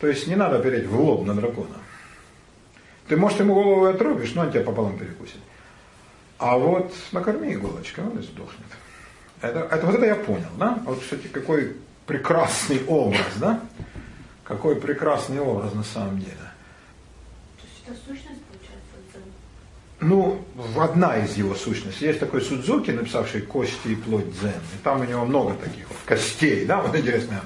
[0.00, 1.76] То есть не надо переть в лоб на дракона.
[3.08, 5.40] Ты, может, ему голову и отрубишь, но он тебя пополам перекусит.
[6.38, 8.66] А вот накорми иголочкой, он и сдохнет.
[9.42, 10.78] Это, это, вот это я понял, да?
[10.84, 11.76] Вот, кстати, какой
[12.06, 13.60] прекрасный образ, да?
[14.44, 16.34] Какой прекрасный образ на самом деле.
[17.56, 18.39] То есть это сущность?
[20.00, 20.42] Ну,
[20.78, 22.06] одна из его сущностей.
[22.06, 24.50] Есть такой Судзуки, написавший «Кости и плоть дзен».
[24.50, 27.42] И там у него много таких вот костей, да, вот интересно.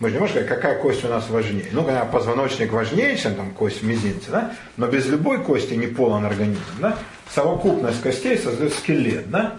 [0.00, 1.68] Мы же не можем сказать, какая кость у нас важнее.
[1.72, 4.52] Ну, конечно, позвоночник важнее, чем там кость в мизинце, да?
[4.76, 6.98] Но без любой кости не полон организм, да?
[7.34, 9.56] совокупность костей создает скелет, да?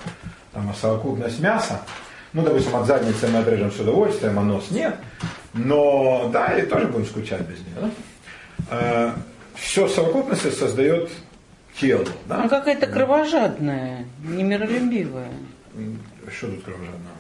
[0.54, 1.82] Там, а совокупность мяса,
[2.34, 4.96] ну, допустим, от задницы мы отрежем с удовольствием, а нос нет,
[5.54, 7.90] но, да, и тоже будем скучать без нее, да?
[8.70, 9.12] Э,
[9.56, 11.10] все совокупности создает
[11.80, 12.42] тело, да?
[12.44, 15.30] Ну, какая-то кровожадная, немиролюбивая.
[16.36, 17.16] Что тут кровожадного?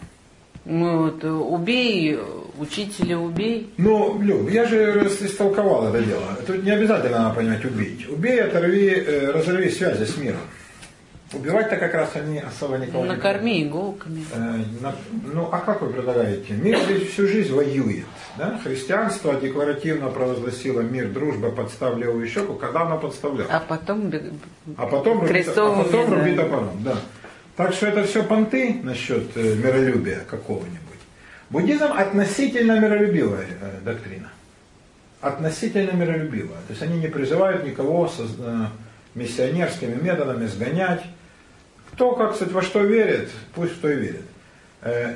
[0.65, 2.17] Ну, вот, э, убей,
[2.57, 3.71] учителя убей.
[3.77, 6.23] Ну, Люб, я же истолковал это дело.
[6.47, 8.09] Тут не обязательно надо понимать убить.
[8.09, 10.39] Убей, оторви, э, разорви связи с миром.
[11.33, 14.23] Убивать-то как раз они особо никого не Накорми иголками.
[14.33, 14.95] Э, на-
[15.33, 16.53] Ну, а как вы предлагаете?
[16.53, 18.05] Мир здесь всю жизнь воюет.
[18.37, 18.59] Да?
[18.63, 22.55] Христианство декларативно провозгласило мир, дружба, подстав левую щеку.
[22.55, 23.49] Когда оно подставляло?
[23.51, 24.11] А потом
[24.77, 26.15] А потом руби, а крестовыми, потом да.
[26.15, 26.83] руби топором.
[26.83, 26.95] Да.
[27.55, 30.79] Так что это все понты насчет э, миролюбия какого-нибудь.
[31.49, 34.29] Буддизм относительно миролюбивая э, доктрина.
[35.21, 36.57] Относительно миролюбивая.
[36.67, 38.65] То есть они не призывают никого со, э,
[39.13, 41.03] миссионерскими методами сгонять.
[41.93, 44.25] Кто как, кстати, во что верит, пусть кто и верит.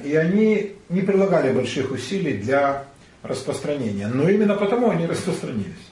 [0.06, 2.86] И они не прилагали больших усилий для
[3.24, 4.08] распространения.
[4.08, 5.90] Но именно потому они распространились.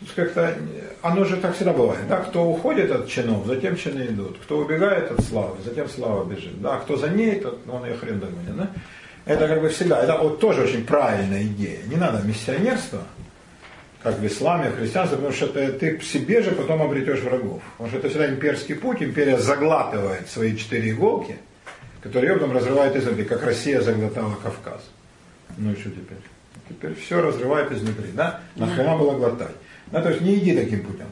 [0.00, 0.56] Есть как-то,
[1.00, 5.12] оно же так всегда бывает, да, кто уходит от чинов, затем чины идут, кто убегает
[5.12, 8.56] от славы, затем слава бежит, да, кто за ней, тот, ну, он ее хрен догонит,
[8.56, 8.70] да.
[9.26, 11.78] Это как бы всегда, это вот тоже очень правильная идея.
[11.86, 13.02] Не надо миссионерство,
[14.02, 17.62] как в исламе, в христианстве, потому что ты к себе же потом обретешь врагов.
[17.76, 21.36] Потому что это всегда имперский путь, империя заглатывает свои четыре иголки,
[22.02, 24.82] которые ее потом разрывает изнутри, как Россия заглотала Кавказ.
[25.56, 26.18] Ну и что теперь?
[26.68, 28.40] Теперь все разрывает изнутри, да?
[28.56, 29.54] Нахрена было глотать?
[29.90, 31.06] Да, то есть не иди таким путем.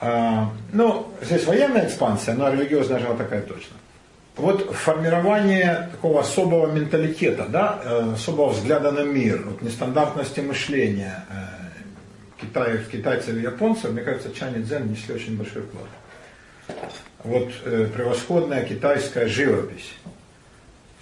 [0.00, 3.76] А, ну, здесь военная экспансия, но религиозная же она такая точно.
[4.36, 12.40] Вот формирование такого особого менталитета, да, э, особого взгляда на мир, вот нестандартности мышления э,
[12.40, 16.78] китаев, китайцев и японцев, мне кажется, Чани Цзэн внесли очень большой вклад.
[17.24, 19.92] Вот э, превосходная китайская живопись.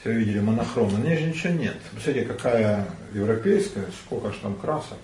[0.07, 1.75] Все видели монохром, на ней же ничего нет.
[1.93, 4.99] Посмотрите, какая европейская, сколько ж там красок.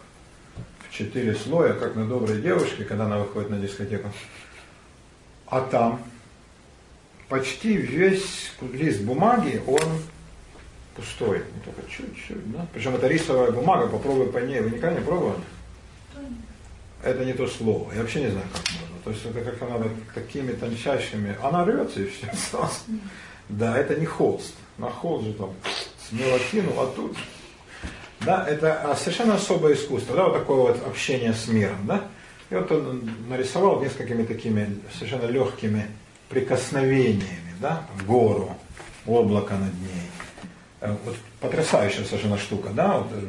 [0.88, 4.12] В четыре слоя, как на доброй девушке, когда она выходит на дискотеку.
[5.48, 6.00] А там
[7.28, 9.82] почти весь лист бумаги, он
[10.94, 11.38] пустой.
[11.52, 12.64] Не только чуть-чуть, да?
[12.72, 14.60] Причем это рисовая бумага, попробуй по ней.
[14.60, 15.42] Вы никогда не пробовали?
[17.02, 17.92] Это не то слово.
[17.92, 18.96] Я вообще не знаю, как можно.
[19.02, 21.36] То есть это как надо такими тончайшими.
[21.42, 22.28] Она рвется и все.
[23.48, 24.54] Да, это не холст.
[24.78, 25.50] На холст же там
[26.08, 27.16] смело кинул, а тут.
[28.20, 30.16] Да, это а, совершенно особое искусство.
[30.16, 31.86] Да, вот такое вот общение с миром.
[31.86, 32.04] Да?
[32.50, 35.88] И вот он нарисовал несколькими такими совершенно легкими
[36.28, 38.56] прикосновениями, да, гору,
[39.06, 40.10] облако над ней.
[40.80, 43.26] Э, Вот потрясающая совершенно штука, да, вот, э,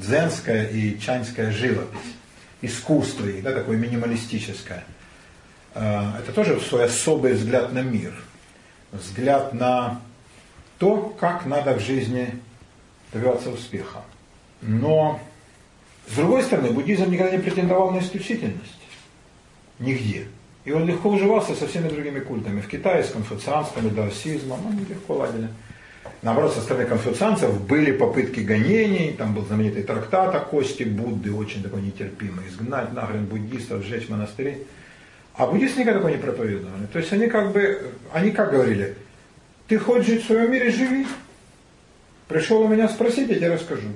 [0.00, 2.14] дзенская и чаньская живопись,
[2.62, 4.84] искусство да, такое минималистическое.
[5.74, 8.14] Э, Это тоже свой особый взгляд на мир,
[8.92, 10.00] взгляд на
[10.80, 12.30] то, как надо в жизни
[13.12, 14.00] добиваться успеха.
[14.62, 15.20] Но,
[16.08, 18.80] с другой стороны, буддизм никогда не претендовал на исключительность.
[19.78, 20.26] Нигде.
[20.64, 22.62] И он легко уживался со всеми другими культами.
[22.62, 25.48] В Китае с конфуцианством и даосизмом, они легко ладили.
[26.22, 31.62] Наоборот, со стороны конфуцианцев были попытки гонений, там был знаменитый трактат о кости Будды, очень
[31.62, 34.58] такой нетерпимый, изгнать нахрен буддистов, сжечь монастыри.
[35.34, 36.86] А буддисты никогда такого не проповедовали.
[36.90, 38.96] То есть они как бы, они как говорили,
[39.70, 41.06] ты хочешь жить в своем мире, живи.
[42.26, 43.86] Пришел у меня спросить, я тебе расскажу.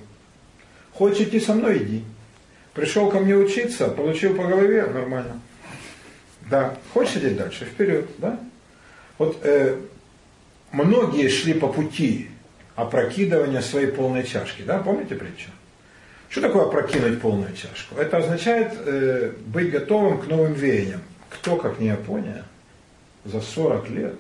[0.93, 2.05] Хочешь идти со мной, иди.
[2.75, 5.41] Пришел ко мне учиться, получил по голове, нормально.
[6.49, 8.39] Да, хочешь идти дальше, вперед, да?
[9.19, 9.81] Вот э,
[10.71, 12.31] многие шли по пути
[12.77, 15.51] опрокидывания своей полной чашки, да, помните притчу?
[16.29, 17.97] Что такое опрокинуть полную чашку?
[17.97, 21.01] Это означает э, быть готовым к новым веяниям.
[21.31, 22.45] Кто, как не Япония,
[23.25, 24.15] за 40 лет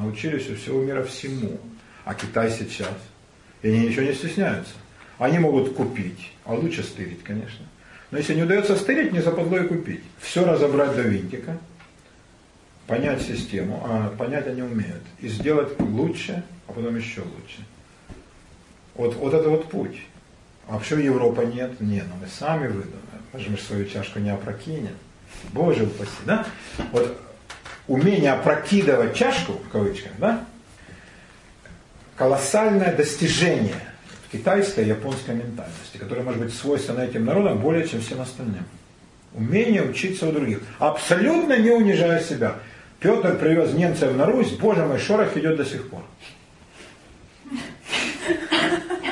[0.00, 1.58] научились у всего мира всему,
[2.04, 2.94] а Китай сейчас.
[3.62, 4.72] И они ничего не стесняются.
[5.18, 7.66] Они могут купить, а лучше стырить, конечно.
[8.10, 10.02] Но если не удается стырить, не западло и купить.
[10.18, 11.58] Все разобрать до винтика,
[12.86, 15.02] понять систему, а понять они умеют.
[15.20, 17.64] И сделать лучше, а потом еще лучше.
[18.94, 20.00] Вот, вот это вот путь.
[20.66, 21.80] А вообще Европа нет?
[21.80, 23.00] Нет, ну мы сами выдумаем.
[23.32, 24.96] Мы же свою чашку не опрокинем.
[25.52, 26.46] Боже упаси, да?
[26.92, 27.20] Вот
[27.90, 30.44] умение опрокидывать чашку, в кавычках, да?
[32.16, 33.74] Колоссальное достижение
[34.28, 38.64] в китайской и японской ментальности, которое может быть свойственно этим народам более, чем всем остальным.
[39.34, 42.54] Умение учиться у других, абсолютно не унижая себя.
[43.00, 46.02] Петр привез немцев на Русь, боже мой, шорох идет до сих пор.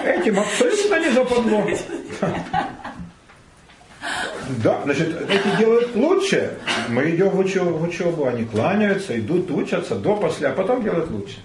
[0.05, 1.69] Этим абсолютно не западло.
[4.63, 6.59] Да, значит, эти делают лучше.
[6.89, 11.11] Мы идем в учебу, в учебу, они кланяются, идут, учатся до, после, а потом делают
[11.11, 11.37] лучше.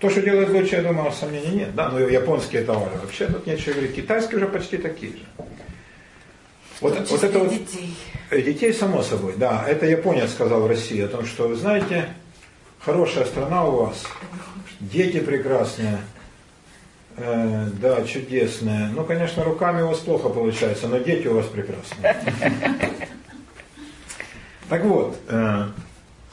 [0.00, 1.74] То, что делают лучше, я думаю, сомнений нет.
[1.74, 3.94] Да, но японские товары вообще тут нечего говорить.
[3.94, 5.18] Китайские уже почти такие же.
[6.80, 7.94] Вот, вот это вот, детей.
[8.30, 9.64] Э, Детей, само собой, да.
[9.66, 12.08] Это японец сказал в России о том, что, вы знаете,
[12.78, 14.04] хорошая страна у вас,
[14.78, 15.98] дети прекрасные,
[17.20, 18.88] э, да, чудесные.
[18.94, 22.16] Ну, конечно, руками у вас плохо получается, но дети у вас прекрасные.
[24.68, 25.64] Так вот, э,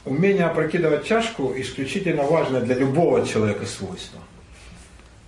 [0.04, 4.20] умение опрокидывать чашку исключительно важно для любого человека свойство.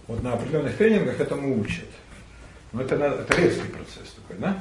[0.08, 1.86] Вот на определенных тренингах этому учат.
[2.74, 4.58] Но это, надо- это резкий процесс такой, да?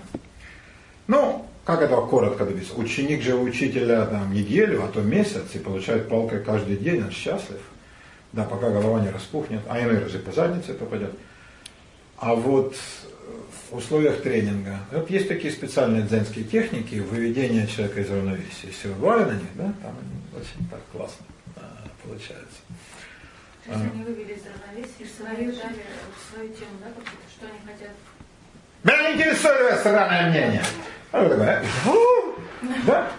[1.08, 2.74] Ну, как это коротко добиться?
[2.76, 7.60] Ученик же учителя там, неделю, а то месяц, и получает палкой каждый день, он счастлив.
[8.36, 11.10] Да, пока голова не распухнет, а иной раз и по заднице попадет.
[12.18, 12.76] А вот
[13.70, 18.68] в условиях тренинга, вот есть такие специальные дзенские техники выведения человека из равновесия.
[18.68, 21.24] Если вы бывали на них, да, там они очень так классно
[21.56, 22.58] а, получается.
[23.64, 25.82] То есть они вывели из равновесия, свою дали
[26.30, 27.96] свою тему, да, какую-то, что они хотят.
[28.84, 30.62] Меня не интересует странное мнение.
[31.10, 32.34] А вы такой, «Фу!»
[32.86, 33.10] Да?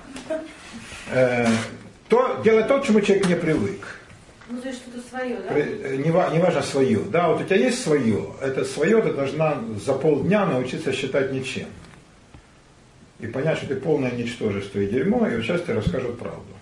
[1.09, 1.47] Э,
[2.07, 3.96] То, делать то, к чему человек не привык.
[4.49, 5.57] Ну, то есть что-то свое, да?
[5.57, 6.99] Э, Не, не важно свое.
[7.11, 8.33] Да, вот у тебя есть свое.
[8.41, 11.67] Это свое ты должна за полдня научиться считать ничем.
[13.19, 16.53] И понять, что ты полное ничтожество и дерьмо, и вот сейчас тебе расскажут правду.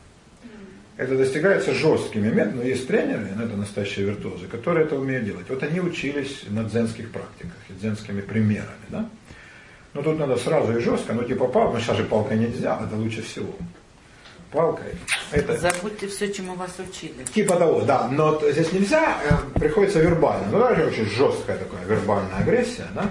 [0.97, 5.45] Это достигается жесткими методами, но есть тренеры, ну, это настоящие виртуозы, которые это умеют делать.
[5.49, 8.85] Вот они учились на дзенских практиках, и дзенскими примерами.
[8.87, 9.09] Да?
[9.93, 12.95] Но тут надо сразу и жестко, ну типа палка, ну сейчас же палкой нельзя, это
[12.95, 13.53] лучше всего.
[14.55, 14.95] Палкой.
[15.31, 17.25] Это Забудьте все, чему вас учили.
[17.33, 18.07] Типа того, да.
[18.07, 20.47] Но здесь нельзя, э, приходится вербально.
[20.49, 23.09] Ну, даже очень жесткая такая вербальная агрессия, да?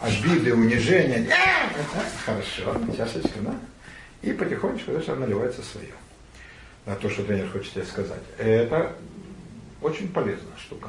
[0.00, 1.28] Обиды, унижения.
[1.28, 1.82] Э,
[2.24, 3.54] Хорошо, чашечка, да?
[4.22, 5.92] И потихонечку дальше наливается свое.
[6.86, 8.22] На то, что тренер хочет тебе сказать.
[8.38, 8.92] Это
[9.82, 10.88] очень полезная штука.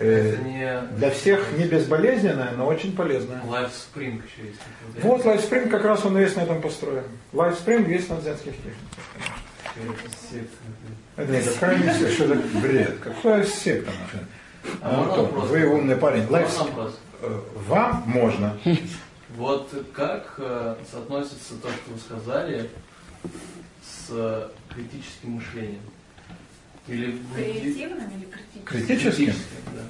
[0.00, 3.42] Э, Это не Для всех не безболезненная, но очень полезная.
[3.44, 4.60] LifeSpring еще есть.
[5.02, 7.04] Вот LifeSpring как раз он весь на этом построен.
[7.34, 8.78] LifeSpring весь на дзенских техниках.
[11.16, 12.98] Это не какая что это бред.
[13.00, 14.26] Какая секта нахрен?
[14.82, 15.48] А Антон, вопрос?
[15.50, 16.24] вы умный парень.
[16.28, 16.92] Life-
[17.22, 18.58] э, Вам можно.
[19.36, 22.70] Вот как э, соотносится то, что вы сказали,
[23.82, 25.80] с критическим мышлением?
[26.90, 28.64] Или Креативным или критическим?
[28.64, 29.34] Критическим?
[29.74, 29.82] да.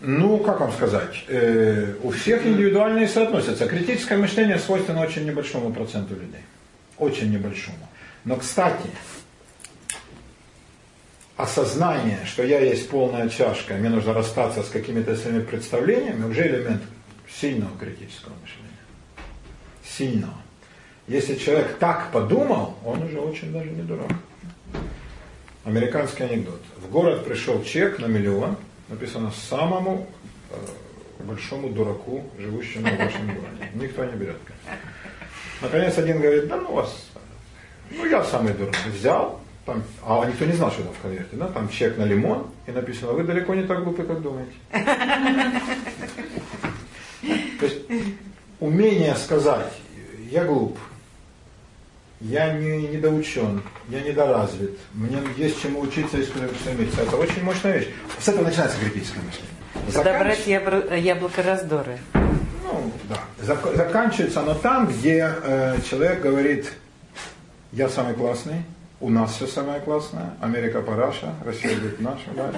[0.00, 3.66] Ну, как вам сказать, э, у всех индивидуальные соотносятся.
[3.66, 6.42] Критическое мышление свойственно очень небольшому проценту людей.
[6.98, 7.88] Очень небольшому.
[8.24, 8.90] Но, кстати,
[11.36, 16.46] осознание, что я есть полная чашка, и мне нужно расстаться с какими-то своими представлениями, уже
[16.46, 16.82] элемент
[17.40, 18.66] сильного критического мышления.
[19.84, 20.36] Сильного.
[21.08, 24.12] Если человек так подумал, он уже очень даже не дурак.
[25.66, 26.62] Американский анекдот.
[26.76, 28.56] В город пришел чек на миллион,
[28.88, 30.06] написано самому
[30.50, 30.54] э,
[31.24, 33.70] большому дураку, живущему в вашем городе.
[33.74, 34.36] Никто не берет.
[35.60, 37.08] Наконец один говорит, да ну вас,
[37.90, 38.76] ну я самый дурак.
[38.94, 42.46] Взял, там, а никто не знал, что там в конверте, да, там чек на лимон,
[42.68, 44.52] и написано, вы далеко не так глупы, как думаете.
[47.58, 47.78] То есть
[48.60, 49.72] умение сказать,
[50.30, 50.78] я глуп,
[52.20, 57.02] я не недоучен, я недоразвит, мне есть чему учиться и стремиться.
[57.02, 57.88] Это очень мощная вещь.
[58.18, 59.52] С этого начинается критическое мышление.
[59.88, 61.98] Заканч- яблоко раздоры.
[62.14, 63.18] ну, да.
[63.42, 66.72] Зак- заканчивается оно там, где э, человек говорит,
[67.72, 68.62] я самый классный,
[68.98, 72.50] у нас все самое классное, Америка параша, Россия будет наша, да.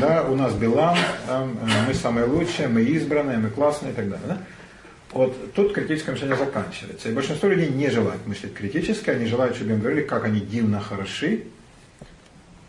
[0.00, 0.96] Да, у нас Билан,
[1.28, 1.46] э,
[1.88, 4.26] мы самые лучшие, мы избранные, мы классные и так далее.
[4.28, 4.38] Да?
[5.16, 7.08] Вот тут критическое мышление заканчивается.
[7.08, 10.78] И большинство людей не желают мыслить критически, они желают, чтобы им говорили, как они дивно
[10.78, 11.44] хороши,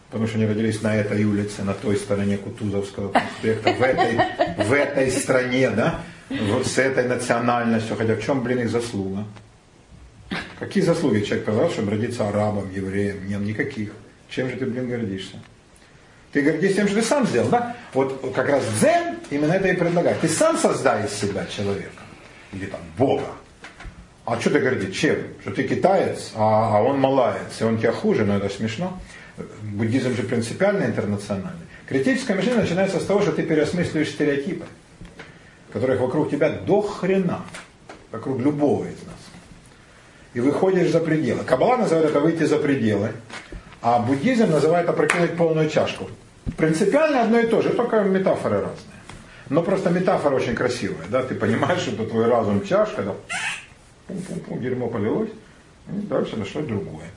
[0.09, 4.71] потому что они родились на этой улице, на той стороне Кутузовского проспекта, в этой, в
[4.71, 9.25] этой стране, да, вот с этой национальностью, хотя в чем, блин, их заслуга?
[10.57, 13.27] Какие заслуги человек прилагал, чтобы родиться арабом, евреем?
[13.27, 13.91] Нет, никаких.
[14.29, 15.35] Чем же ты, блин, гордишься?
[16.31, 17.75] Ты гордишься тем, что ты сам сделал, да?
[17.93, 20.21] Вот как раз дзен именно это и предлагает.
[20.21, 22.06] Ты сам создай из себя человека.
[22.53, 23.27] Или там Бога.
[24.25, 24.95] А что ты гордишь?
[24.95, 25.17] Чем?
[25.41, 28.99] Что ты китаец, а, а он малаец, и он тебя хуже, но это смешно.
[29.61, 31.67] Буддизм же принципиально интернациональный.
[31.87, 34.65] Критическое мышление начинается с того, что ты переосмысливаешь стереотипы,
[35.71, 37.43] которых вокруг тебя до хрена,
[38.11, 39.15] вокруг любого из нас.
[40.33, 41.43] И выходишь за пределы.
[41.45, 43.13] Каббала называет это выйти за пределы,
[43.81, 46.09] а буддизм называет опрокинуть полную чашку.
[46.57, 48.96] Принципиально одно и то же, только метафоры разные.
[49.49, 53.13] Но просто метафора очень красивая, да, ты понимаешь, что это твой разум чашка, да,
[54.07, 55.29] пум-пум-пум, дерьмо полилось,
[55.89, 57.07] и дальше на что другое.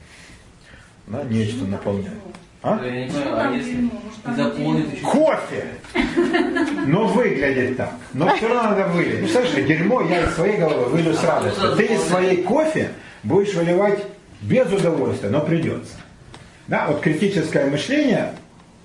[1.06, 2.18] Да, нечто наполняет.
[2.62, 2.78] А?
[2.84, 3.90] Я не знаю, а если не
[4.36, 5.02] заполнит еще...
[5.02, 5.64] Кофе!
[6.86, 7.94] Но выглядит так.
[8.12, 9.20] Но все равно надо вылить.
[9.20, 11.74] Представляешь, дерьмо я из своей головы вылью с радостью.
[11.76, 12.90] Ты из своей кофе
[13.22, 14.04] будешь выливать
[14.42, 15.94] без удовольствия, но придется.
[16.66, 18.34] Да, вот критическое мышление,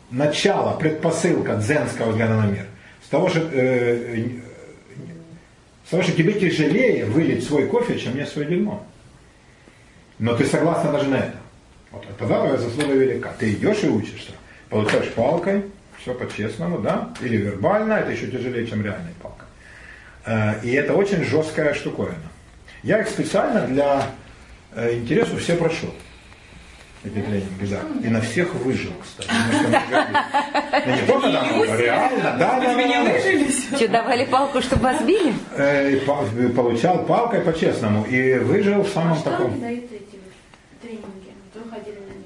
[0.09, 2.65] начало, предпосылка дзенского взгляда на мир.
[3.05, 4.25] С того, что, э,
[5.85, 8.83] с того, что тебе тяжелее вылить свой кофе, чем мне свое дерьмо.
[10.17, 11.35] Но ты согласна даже на это.
[11.91, 13.31] Вот, тогда твоя заслуга велика.
[13.37, 14.31] Ты идешь и учишься.
[14.69, 15.65] Получаешь палкой,
[16.01, 17.13] все по-честному, да?
[17.21, 19.45] Или вербально, это еще тяжелее, чем реальная палка.
[20.25, 22.15] Э, И это очень жесткая штуковина.
[22.81, 24.07] Я их специально для
[24.73, 25.93] э, интересу все прошел.
[27.05, 27.79] Эти тренинги, да.
[28.03, 29.29] И на всех выжил, кстати.
[29.31, 30.17] Ну, что мне говорить.
[30.85, 33.03] Ну, не только там, а реально, да, да, да,
[33.71, 33.77] да.
[33.77, 35.33] Что, давали палку, чтобы вас били?
[35.55, 36.25] Э, по-
[36.55, 38.05] Получал палкой по-честному.
[38.05, 39.53] И выжил в А самом что таком...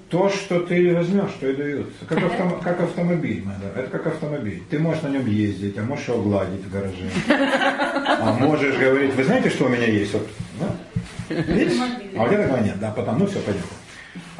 [0.09, 1.89] То, что ты возьмешь, то и дают.
[2.07, 3.79] Как, автом- как автомобиль, надо.
[3.79, 4.63] Это как автомобиль.
[4.71, 7.11] Ты можешь на нем ездить, а можешь его гладить в гараже.
[7.27, 10.13] А можешь говорить, вы знаете, что у меня есть?
[10.13, 10.27] Вот,
[10.59, 11.35] да?
[11.35, 11.77] Видишь?
[12.17, 13.61] А у тебя такого нет, да, потом, ну все, пойдем.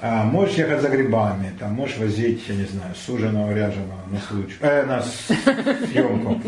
[0.01, 4.55] А, можешь ехать за грибами, там, можешь возить, я не знаю, суженого, ряженого на случай,
[4.61, 6.41] э, на съемку.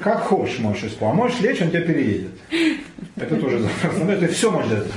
[0.00, 1.14] Как хочешь можешь исполнить.
[1.14, 2.32] А можешь лечь, он тебя переедет.
[3.14, 4.04] Это тоже запросто.
[4.04, 4.92] Ну, это все сделать.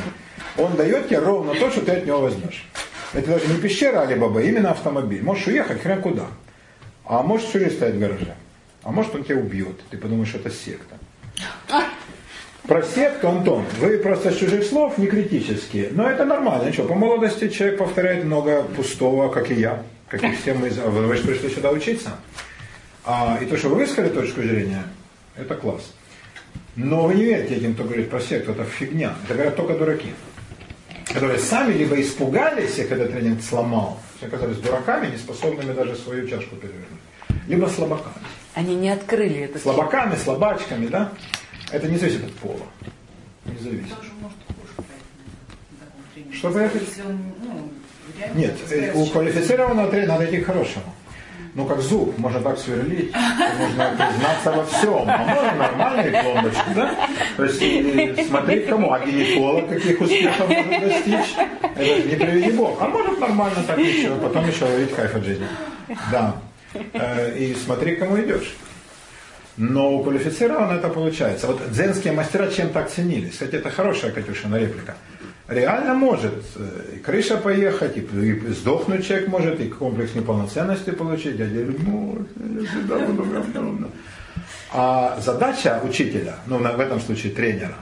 [0.58, 2.66] Он дает тебе ровно то, что ты от него возьмешь.
[3.14, 5.22] Это даже не пещера а именно автомобиль.
[5.22, 6.28] Можешь уехать хрен куда.
[7.06, 8.36] А можешь всю стоять в гараже.
[8.84, 9.80] А может он тебя убьет.
[9.92, 10.98] Ты подумаешь, это секта.
[12.68, 15.90] Про секту, Антон, вы просто с чужих слов не критические.
[15.92, 16.70] Но это нормально.
[16.70, 19.84] Ничего, по молодости человек повторяет много пустого, как и я.
[20.08, 20.70] Как и все мы.
[20.70, 22.12] вы же пришли сюда учиться.
[23.04, 24.84] А, и то, что вы высказали точку зрения,
[25.36, 25.92] это класс.
[26.76, 29.16] Но вы не верьте этим, кто говорит про секту, это фигня.
[29.26, 30.14] Это говорят только дураки.
[31.08, 36.28] Которые сами либо испугались, их этот тренинг сломал, все оказались дураками, не способными даже свою
[36.28, 36.88] чашку перевернуть.
[37.48, 38.16] Либо слабаками.
[38.54, 39.60] Они не открыли это.
[39.60, 41.12] Слабаками, слабачками, да?
[41.72, 42.66] Это не зависит от пола.
[43.46, 43.96] Не зависит.
[46.34, 46.90] Что поехать?
[47.44, 47.70] Ну,
[48.36, 48.56] Нет,
[48.94, 50.86] у квалифицированного тренера надо идти к хорошему.
[51.54, 57.10] Ну, как зуб, можно так сверлить, можно признаться во всем, а можно нормальную пломбочку, да?
[57.36, 61.36] То есть смотреть кому, а гинеколог каких успехов может достичь,
[61.76, 62.82] это не приведи Бог.
[62.82, 65.46] А может нормально так еще, потом еще ловить кайф от жизни.
[66.10, 66.38] Да.
[66.94, 68.56] Э, И смотри, кому идешь.
[69.58, 71.48] Но у квалифицированного это получается.
[71.48, 73.34] Вот дзенские мастера чем так ценились?
[73.34, 74.96] Кстати, это хорошая Катюшина реплика.
[75.48, 81.36] Реально может э, и крыша поехать, и, сдохнуть человек может, и комплекс неполноценности получить.
[81.36, 82.26] Дядя говорит, ну,
[82.60, 83.92] я всегда буду говном».
[84.74, 87.76] А задача учителя, ну в этом случае тренера,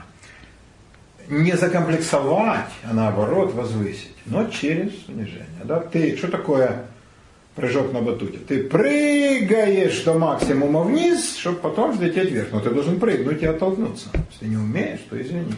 [1.28, 5.46] не закомплексовать, а наоборот возвысить, но через унижение.
[5.62, 5.78] Да?
[5.78, 6.86] Ты, что такое
[7.60, 8.38] прыжок на батуте?
[8.38, 12.48] Ты прыгаешь до максимума вниз, чтобы потом взлететь вверх.
[12.52, 14.08] Но ты должен прыгнуть и оттолкнуться.
[14.32, 15.54] Если не умеешь, то извини.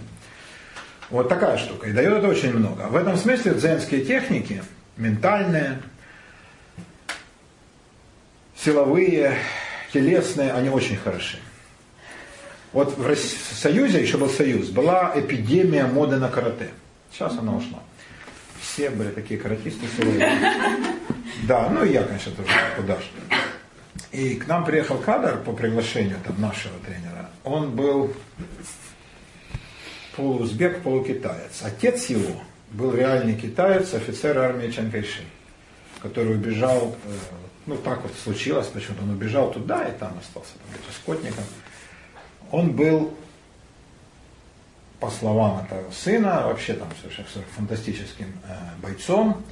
[1.11, 1.89] Вот такая штука.
[1.89, 2.89] И дает это очень много.
[2.89, 4.63] В этом смысле дзенские техники,
[4.97, 5.81] ментальные,
[8.57, 9.37] силовые,
[9.93, 11.39] телесные, они очень хороши.
[12.73, 13.17] Вот в
[13.55, 16.71] Союзе, еще был Союз, была эпидемия моды на карате.
[17.13, 17.81] Сейчас она ушла.
[18.61, 20.33] Все были такие каратисты силовые.
[21.45, 23.07] Да, ну и я, конечно, тоже куда же.
[24.13, 27.31] И к нам приехал кадр по приглашению там, нашего тренера.
[27.45, 28.15] Он был
[30.17, 31.63] полуузбек, полукитаец.
[31.63, 35.25] Отец его был реальный китаец, офицер армии Чанкайши,
[36.01, 37.13] который убежал, э,
[37.67, 41.45] ну так вот случилось, почему-то он убежал туда и там остался там, скотником.
[42.51, 43.15] Он был,
[45.01, 49.43] по словам этого сына, вообще там совершенно фантастическим э, бойцом.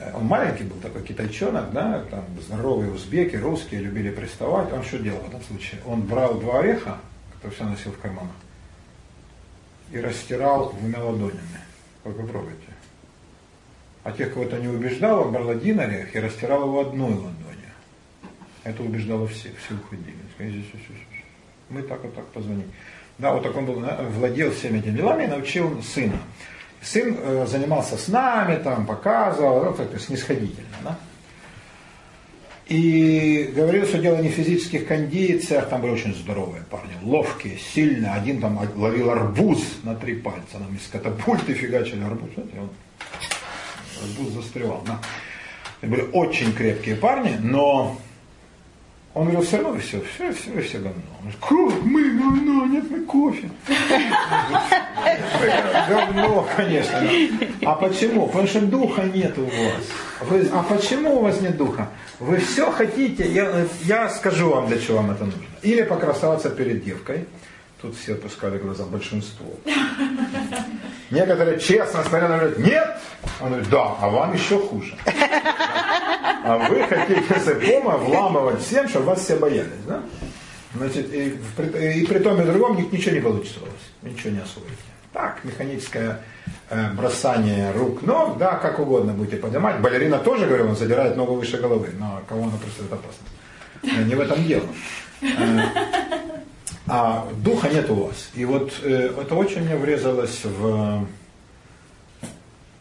[0.00, 4.72] Э, Он маленький был такой китайчонок, да, там здоровые узбеки, русские любили приставать.
[4.72, 5.80] Он что делал в этом случае?
[5.84, 6.98] Он брал два ореха,
[7.34, 8.34] которые все носил в карманах,
[9.92, 11.60] и растирал двумя ладонями.
[12.04, 12.56] Вы попробуйте.
[14.02, 17.36] А тех, кого это не убеждал, он брал один орех и растирал его одной ладонью.
[18.64, 20.16] Это убеждало всех, все уходили.
[21.68, 22.68] Мы так вот так позвонили.
[23.18, 26.18] Да, вот так он был, владел всеми этими делами и научил сына.
[26.82, 30.98] Сын э, занимался с нами, там, показывал, ну, как-то снисходительно, да.
[32.66, 38.12] И говорил, что дело не в физических кондициях, там были очень здоровые парни, ловкие, сильные.
[38.12, 42.70] Один там ловил арбуз на три пальца, нам из катапульты фигачили арбуз, знаете, он
[44.04, 44.82] арбуз застревал.
[44.86, 45.00] Да.
[45.80, 47.98] Это были очень крепкие парни, но
[49.12, 51.02] Он говорил, все равно все, все, все, все говно.
[51.20, 53.50] Он говорит, мы говно, нет, мы кофе.
[55.88, 57.10] Говно, конечно.
[57.66, 58.28] А почему?
[58.28, 60.50] Потому что духа нет у вас.
[60.52, 61.88] А почему у вас нет духа?
[62.20, 63.26] Вы все хотите,
[63.84, 65.42] я, скажу вам, для чего вам это нужно.
[65.62, 67.26] Или покрасоваться перед девкой.
[67.82, 69.46] Тут все опускали глаза, большинство.
[71.10, 72.96] Некоторые честно смотрят, говорят, нет.
[73.40, 74.94] Он говорит, да, а вам еще хуже.
[76.50, 80.02] А вы хотите с ипома вламывать всем, чтобы вас все боялись, да?
[80.74, 83.74] Значит, и, и при том и другом ничего не получится у вас.
[84.02, 84.74] Ничего не освоите.
[85.12, 86.20] Так, механическое
[86.70, 89.80] э, бросание рук, ног, да, как угодно будете поднимать.
[89.80, 93.32] Балерина тоже, говорю, он задирает ногу выше головы, но кого она представляет опасность?
[93.84, 94.66] Э, не в этом дело.
[95.22, 95.60] Э,
[96.88, 98.30] а духа нет у вас.
[98.34, 101.06] И вот это очень мне врезалось в,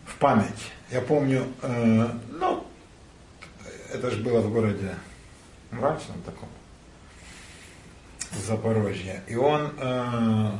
[0.05, 0.71] в память.
[0.91, 2.63] Я помню, ну,
[3.93, 4.95] это же было в городе
[5.71, 6.49] мрачном таком,
[8.45, 9.23] Запорожье.
[9.27, 10.51] И он, э,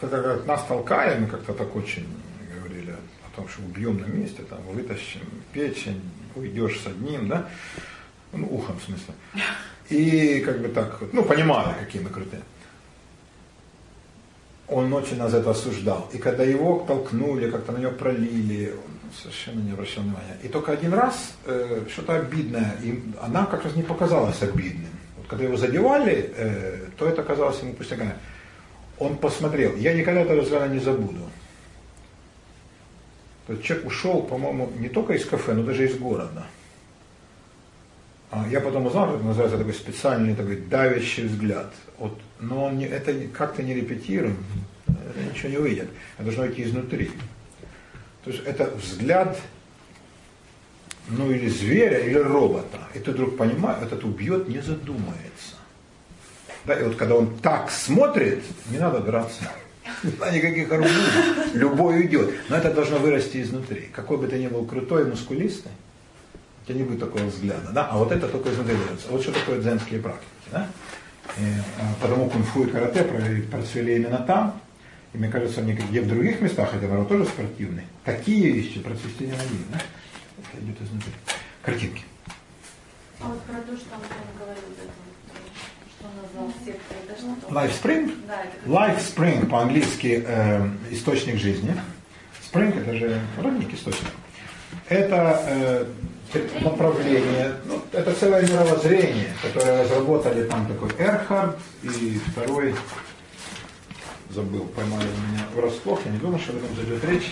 [0.00, 2.06] когда говорят, нас толкали, мы как-то так очень
[2.54, 5.20] говорили о том, что убьем на месте, там, вытащим
[5.52, 6.00] печень,
[6.34, 7.48] уйдешь с одним, да,
[8.32, 9.14] ну, ухом в смысле.
[9.90, 12.42] И как бы так, ну, понимали, какие мы крутые.
[14.68, 16.10] Он очень нас это осуждал.
[16.12, 20.36] И когда его толкнули, как-то на него пролили, он совершенно не обращал внимания.
[20.42, 24.90] И только один раз э, что-то обидное, и она как раз не показалась обидным.
[25.16, 28.14] Вот когда его задевали, э, то это казалось ему пустяками.
[28.98, 29.76] Он посмотрел.
[29.76, 31.30] Я никогда этого взгляда не забуду.
[33.46, 36.46] То человек ушел, по-моему, не только из кафе, но даже из города.
[38.30, 41.72] А я потом узнал, это называется такой специальный такой давящий взгляд.
[41.96, 44.36] Вот, но он не, это как-то не репетируем,
[44.86, 45.88] это ничего не выйдет.
[46.18, 47.10] Это должно идти изнутри.
[48.24, 49.38] То есть это взгляд,
[51.08, 52.78] ну или зверя, или робота.
[52.94, 55.56] И ты вдруг понимаешь, этот убьет, не задумается.
[56.64, 59.44] Да, и вот когда он так смотрит, не надо драться.
[60.20, 61.54] А никаких арбузов.
[61.54, 62.34] Любой уйдет.
[62.48, 63.88] Но это должно вырасти изнутри.
[63.92, 65.72] Какой бы ты ни был крутой, мускулистый,
[66.62, 67.70] у тебя не будет такого взгляда.
[67.72, 67.88] Да?
[67.90, 69.08] А вот это только изнутри берется.
[69.08, 70.28] Вот что такое дзенские практики.
[70.52, 70.68] Да?
[71.38, 71.42] И,
[71.80, 73.04] а, потому кунг-фу и карате
[73.50, 74.60] процвели именно там.
[75.18, 79.32] И мне кажется, где в других местах, хотя народ тоже спортивный, такие вещи процвести не
[79.32, 79.58] могли.
[79.72, 79.80] Да?
[80.38, 81.12] Это идет изнутри.
[81.60, 82.04] Картинки.
[83.20, 84.02] А вот про то, что он
[84.38, 84.62] говорил,
[85.98, 87.52] что он назвал сектой, это что?
[87.52, 88.14] Life Spring?
[88.28, 91.74] Да, это Life Spring по-английски э, источник жизни.
[92.40, 94.12] Spring это же родник источник.
[94.88, 95.86] Это э,
[96.60, 102.76] направление, ну, это целое мировоззрение, которое разработали там такой Эрхард и второй,
[104.30, 107.30] забыл, поймали меня врасплох, я не думаю, что об этом зайдет речь.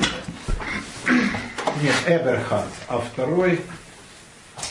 [1.83, 3.61] Нет, Эберхард, а второй,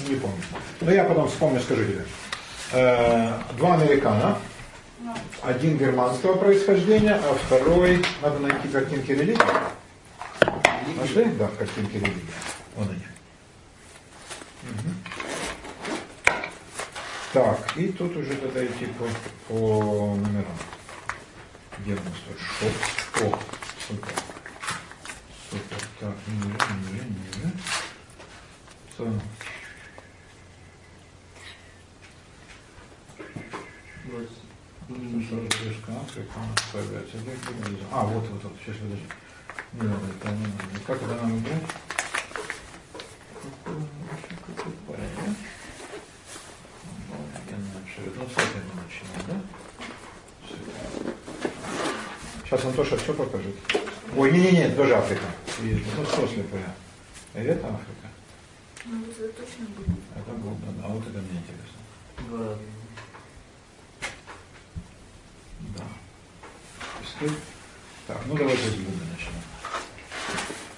[0.07, 0.41] не помню.
[0.81, 2.05] Но я потом вспомню, скажу тебе.
[2.71, 4.39] Э, два американо,
[5.43, 9.39] один германского происхождения, а второй, надо найти картинки религии.
[10.99, 11.25] Нашли?
[11.37, 12.25] Да, картинки религии.
[12.75, 12.99] Вон они.
[17.33, 19.05] Так, и тут уже тогда идти по,
[19.47, 20.57] по номерам.
[21.85, 21.99] Тут
[22.39, 22.73] шоп?
[23.21, 23.39] О,
[23.87, 24.13] супер.
[25.51, 25.77] Супер.
[25.99, 27.51] Так, ниже, ниже, ниже.
[28.97, 29.07] Так.
[37.91, 39.05] А, вот, вот, вот, сейчас подожди.
[39.73, 40.79] Не надо, это не надо.
[40.87, 41.63] Как это нам убрать?
[52.55, 53.53] Сейчас Антоша все покажет.
[54.15, 55.23] Ой, не-не-не, тоже Африка.
[55.61, 56.73] И, ну, что слепая?
[57.33, 58.07] Это Африка.
[58.85, 59.97] Ну, это точно будет.
[60.15, 62.57] Это было, да, а вот это мне интересно.
[65.75, 65.83] Да.
[67.19, 67.27] Да.
[68.07, 69.33] Так, ну давайте с Будды начнем.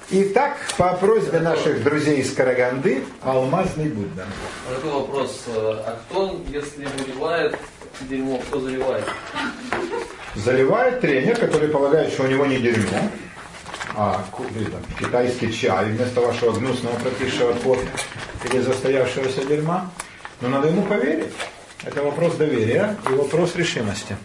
[0.09, 4.25] Итак, по просьбе наших друзей из Караганды, алмазный Будда.
[4.67, 5.43] А Такой вопрос.
[5.47, 7.55] э, А кто, если выливает
[8.01, 9.05] дерьмо, кто заливает?
[10.37, 13.09] Заливает тренер, который полагает, что у него не дерьмо,
[13.95, 14.23] а
[14.55, 17.87] или там, китайский чай вместо вашего гнусного пропившего кофе
[18.45, 19.89] или застоявшегося дерьма.
[20.41, 21.33] Но надо ему поверить.
[21.83, 24.15] Это вопрос доверия и вопрос решимости.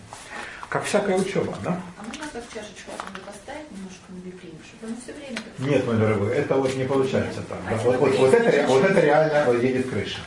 [0.68, 1.80] Как всякая учеба, да?
[1.98, 5.86] А можно как чашечку оттуда поставить немножко на витрину, чтобы оно все время как Нет,
[5.86, 7.58] мой дорогой, это вот не получается так.
[7.70, 7.76] да.
[7.84, 10.18] Вот, вот- вот это, вот это реально едет крыша.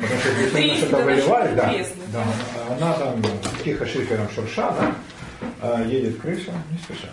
[0.00, 1.74] Потому что если она что-то выливает, да,
[2.12, 2.24] да,
[2.76, 3.22] она там
[3.64, 4.94] тихо шифером шурша, да,
[5.60, 7.08] а, едет крыша, не спеша.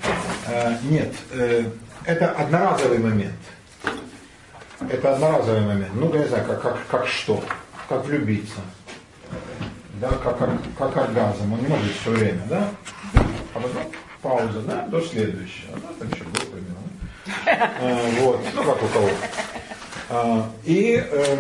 [0.47, 1.65] А, Нет, э,
[2.05, 3.33] это одноразовый момент.
[4.89, 5.93] Это одноразовый момент.
[5.93, 7.43] Ну, я не знаю, как, как, как что.
[7.87, 8.59] как влюбиться.
[10.01, 11.53] Да, как, как, как оргазм.
[11.53, 12.69] Он не может все время, да?
[13.53, 13.83] А потом
[14.21, 15.77] пауза, да, до следующего.
[15.77, 16.83] Да, там еще было примерно.
[17.79, 19.09] А, вот, ну как у кого.
[20.09, 21.37] А, и э,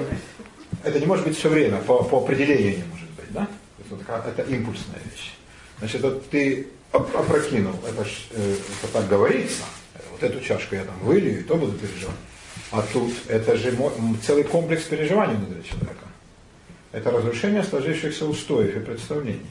[0.83, 3.45] это не может быть все время, по, по определению не может быть, да?
[3.45, 5.33] То есть вот это импульсная вещь.
[5.79, 9.63] Значит, вот ты опрокинул, это, э, это так говорится,
[10.11, 12.15] вот эту чашку я там вылью, и то буду переживать.
[12.71, 13.75] А тут это же
[14.25, 16.07] целый комплекс переживаний внутри человека.
[16.91, 19.45] Это разрушение сложившихся устоев и представлений.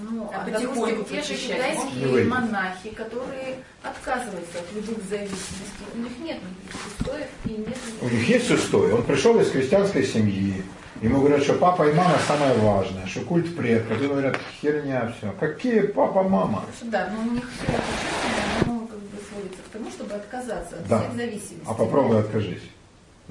[0.00, 2.24] Ну, А потихоньку те же китайские можно?
[2.40, 8.28] монахи, которые отказываются от любых зависимостей, у них нет никаких устоев и нет У них
[8.28, 8.92] есть устой.
[8.92, 10.62] Он пришел из крестьянской семьи.
[11.02, 14.00] Ему говорят, что папа и мама самое важное, что культ предков.
[14.00, 15.32] И говорят, херня все.
[15.38, 16.64] Какие папа, мама?
[16.82, 20.76] Да, но у них все это чувство, оно как бы сводится к тому, чтобы отказаться
[20.76, 21.00] от Да.
[21.00, 21.62] всех зависимостей.
[21.66, 22.62] А попробуй откажись.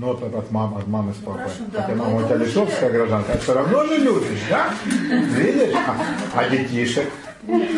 [0.01, 1.41] Ну вот от мамы, от мамы с Ну, папой.
[1.43, 4.73] хорошо, да, Хотя но мама у тебя литовская гражданка, а все равно же любишь, да?
[5.37, 5.75] Видишь?
[5.75, 5.95] А,
[6.33, 7.07] а детишек?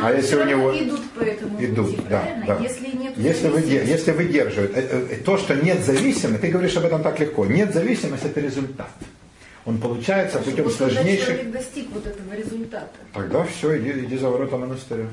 [0.02, 2.58] А если у него- идут по этому Идут, пути, да, да.
[2.62, 6.86] Если нет Если, вы, если выдерживают, э, э, то, что нет зависимости, ты говоришь об
[6.86, 8.92] этом так легко, нет зависимости это результат.
[9.66, 11.26] Он получается путем вот когда сложнейших...
[11.26, 15.08] человек достиг вот этого результата, Тогда все, иди, иди за ворота монастыря.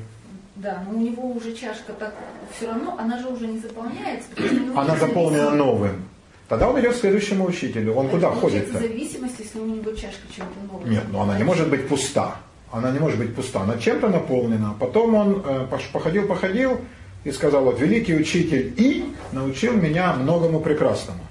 [0.55, 2.13] да, но у него уже чашка так,
[2.55, 4.29] все равно, она же уже не заполняется,
[4.77, 6.05] Она заполнена новым.
[6.51, 7.93] Тогда он идет к следующему учителю.
[7.93, 8.79] Он Это куда получается ходит-то?
[8.89, 10.89] зависимость, если у него чашка чем-то новым.
[10.91, 12.35] Нет, но она не может быть пуста.
[12.73, 13.61] Она не может быть пуста.
[13.61, 14.75] Она чем-то наполнена.
[14.77, 16.81] Потом он э, пош- походил, походил
[17.23, 21.25] и сказал, вот великий учитель И научил меня многому прекрасному.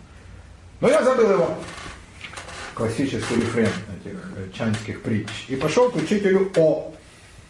[0.80, 1.51] Но я забыл его.
[2.72, 3.68] Классический рефрен
[4.02, 5.28] этих э, чанских притч.
[5.48, 6.94] И пошел к учителю О.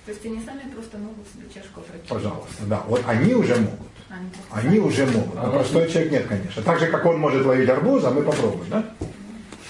[0.07, 2.09] То есть они сами просто могут себе чашку опрокинуть.
[2.09, 2.83] Пожалуйста, да.
[2.89, 3.90] Вот они уже могут.
[4.51, 5.37] Они уже могут.
[5.37, 6.63] А простой человек нет, конечно.
[6.63, 8.85] Так же, как он может ловить арбуз, а мы попробуем, да?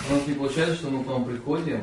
[0.09, 1.81] У нас не получается, что мы к вам приходим,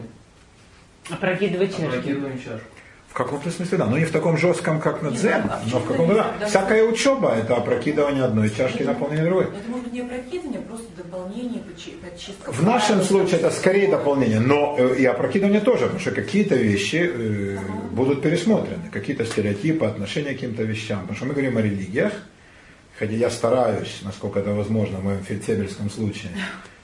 [1.09, 1.84] Опрокидывай чашки.
[1.84, 2.67] опрокидываем чашку.
[3.09, 3.85] В каком-то смысле, да.
[3.85, 6.35] Но не в таком жестком, как на дзен, а в но в каком-то, да.
[6.39, 6.45] да.
[6.47, 9.45] Всякая учеба– это опрокидывание одной чашки, наполнение другой.
[9.45, 12.51] Это может быть не опрокидывание, а просто дополнение, подчистка.
[12.51, 17.09] В нашем случае это скорее дополнение, но э, и опрокидывание тоже, потому что какие-то вещи
[17.11, 17.57] э,
[17.91, 21.01] будут пересмотрены, какие-то стереотипы, отношения к каким-то вещам.
[21.01, 22.13] Потому что мы говорим о религиях,
[22.98, 26.32] хотя я стараюсь, насколько это возможно в моем фельдфебельском случае,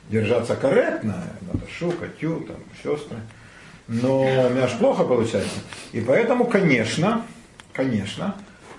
[0.09, 3.17] держаться корректно, Наташу, Катю, там, сестры,
[3.87, 5.59] но у меня аж плохо получается.
[5.91, 7.25] И поэтому, конечно,
[7.73, 8.35] конечно,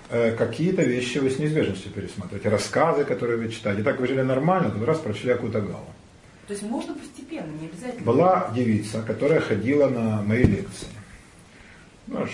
[0.09, 2.49] э, какие-то вещи вы с неизбежностью пересматриваете.
[2.49, 3.83] Рассказы, которые вы читаете.
[3.83, 5.85] Так вы жили нормально, тут раз прочли Акутагаву.
[6.47, 8.03] То есть можно постепенно, не обязательно.
[8.03, 10.87] Была девица, которая ходила на мои лекции.
[12.07, 12.25] Ну,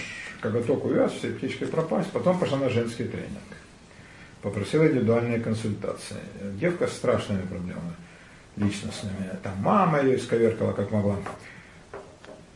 [0.42, 3.40] коготок увяз, все птичкой пропасть, потом пошла на женский тренинг.
[4.42, 6.18] Попросила индивидуальные консультации.
[6.60, 7.96] Девка с страшными проблемами
[8.58, 9.30] личностными.
[9.44, 11.18] Там мама ее исковеркала, как могла.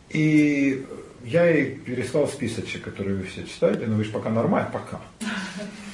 [0.10, 0.86] И
[1.24, 5.00] я ей переслал списочек, который вы все читаете, но вы же пока нормально, пока.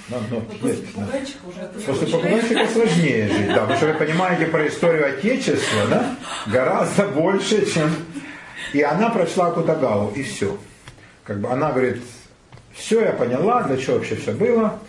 [0.10, 1.02] Да, ну, после есть, да.
[1.02, 6.16] попугайчика уже После попугайчика сложнее жить, да, потому что вы понимаете про историю Отечества, да,
[6.48, 7.90] гораздо больше, чем...
[8.74, 10.58] И она прочла Кутагаву, и все.
[11.24, 12.02] Как бы она говорит,
[12.74, 14.80] все, я поняла, для чего вообще все было.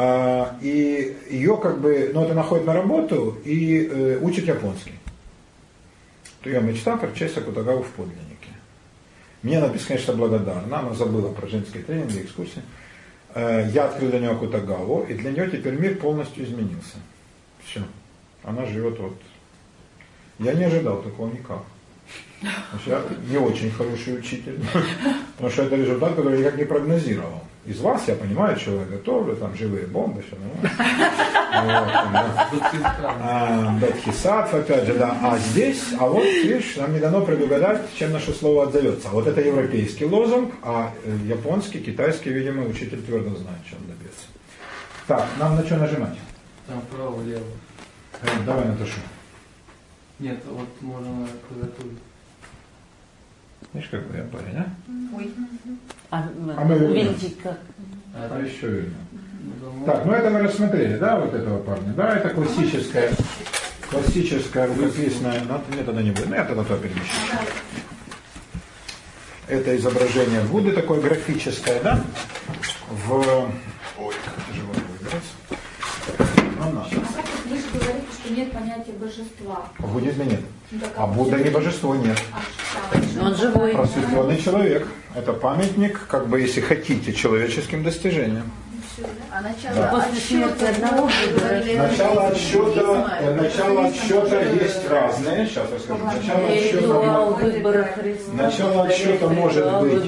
[0.00, 4.92] А, и ее как бы, ну, это находит на работу и э, учит японский.
[6.40, 8.52] То ее мечта прочесть Акутагаву в подлиннике.
[9.42, 12.62] Мне она бесконечно благодарна, она забыла про женские тренинги, экскурсии.
[13.34, 16.98] Э, Я открыл для нее Акутагаву, и для нее теперь мир полностью изменился.
[17.64, 17.82] Все.
[18.44, 19.20] Она живет вот.
[20.38, 21.64] Я не ожидал такого никак.
[22.86, 24.60] Я не очень хороший учитель.
[25.32, 27.42] Потому что это результат, который я никак не прогнозировал.
[27.68, 30.70] Из вас я понимаю, чего я готовлю, там живые бомбы, все нормально.
[33.20, 35.14] А, Бадхисатв, опять же, да.
[35.22, 39.08] А здесь, а вот, видишь, нам не дано предугадать, чем наше слово отзовется.
[39.10, 44.24] Вот это европейский лозунг, а э, японский, китайский, видимо, учитель твердо знает, чем добиться.
[45.06, 46.16] Так, нам на что нажимать?
[46.66, 47.44] Там вправо, влево.
[48.22, 49.00] Э, Давай, Наташа.
[50.20, 51.96] Нет, вот можно на клавиатуре.
[53.74, 54.66] Видишь, какой я парень, а?
[55.16, 55.30] Ой,
[56.10, 56.24] А,
[56.56, 57.58] А мы увеличить как?
[58.14, 58.86] А это еще
[59.60, 59.84] давно.
[59.84, 61.92] Так, ну это мы рассмотрели, да, вот этого парня.
[61.94, 63.12] Да, это классическая,
[63.90, 67.12] классическая рукописная, ну, мне тогда не будет, ну я тогда то перемещу.
[69.46, 72.02] Это изображение Будды такое графическое, да,
[72.90, 73.12] в...
[73.98, 75.24] Ой, как тяжело выбирать.
[76.58, 76.84] Ну, на.
[76.84, 79.68] Вы же говорите, что нет понятия божества.
[79.78, 80.40] В буддизме нет.
[80.70, 82.18] Ну, так А Будда не божество, нет.
[82.32, 82.40] А
[82.96, 83.24] что?
[83.24, 83.72] Он живой.
[83.72, 84.86] Просветленный человек.
[85.14, 88.50] Это памятник, как бы, если хотите, человеческим достижениям.
[89.32, 90.04] А начало Да.
[90.06, 91.08] Отсчета одного
[91.76, 95.46] Начало отсчета, начало отсчета есть разные.
[95.46, 96.04] Сейчас я скажу.
[96.04, 98.32] Начало отсчета, ритуал мо- выбора Христа.
[98.32, 100.04] Начало отсчета может быть.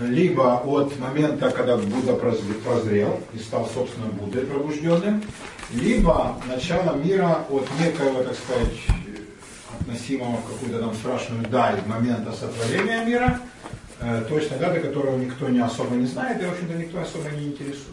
[0.00, 5.22] Либо от момента, когда Будда прозре- прозрел и стал собственным Буддой пробужденным,
[5.74, 8.78] либо начало мира от некоего, так сказать,
[9.80, 13.40] относимого в какую-то там страшную даль момента сотворения мира,
[14.00, 17.48] э, точной даты, которого никто не особо не знает и, в общем-то, никто особо не
[17.48, 17.92] интересуется.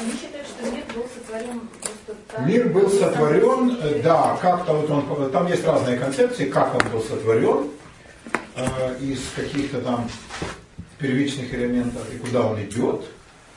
[0.00, 2.46] Они считают, что мир был сотворен просто так.
[2.46, 7.68] Мир был сотворен, да, как-то вот он, там есть разные концепции, как он был сотворен,
[8.56, 10.08] э, из каких-то там
[11.00, 13.04] первичных элементов и куда он идет,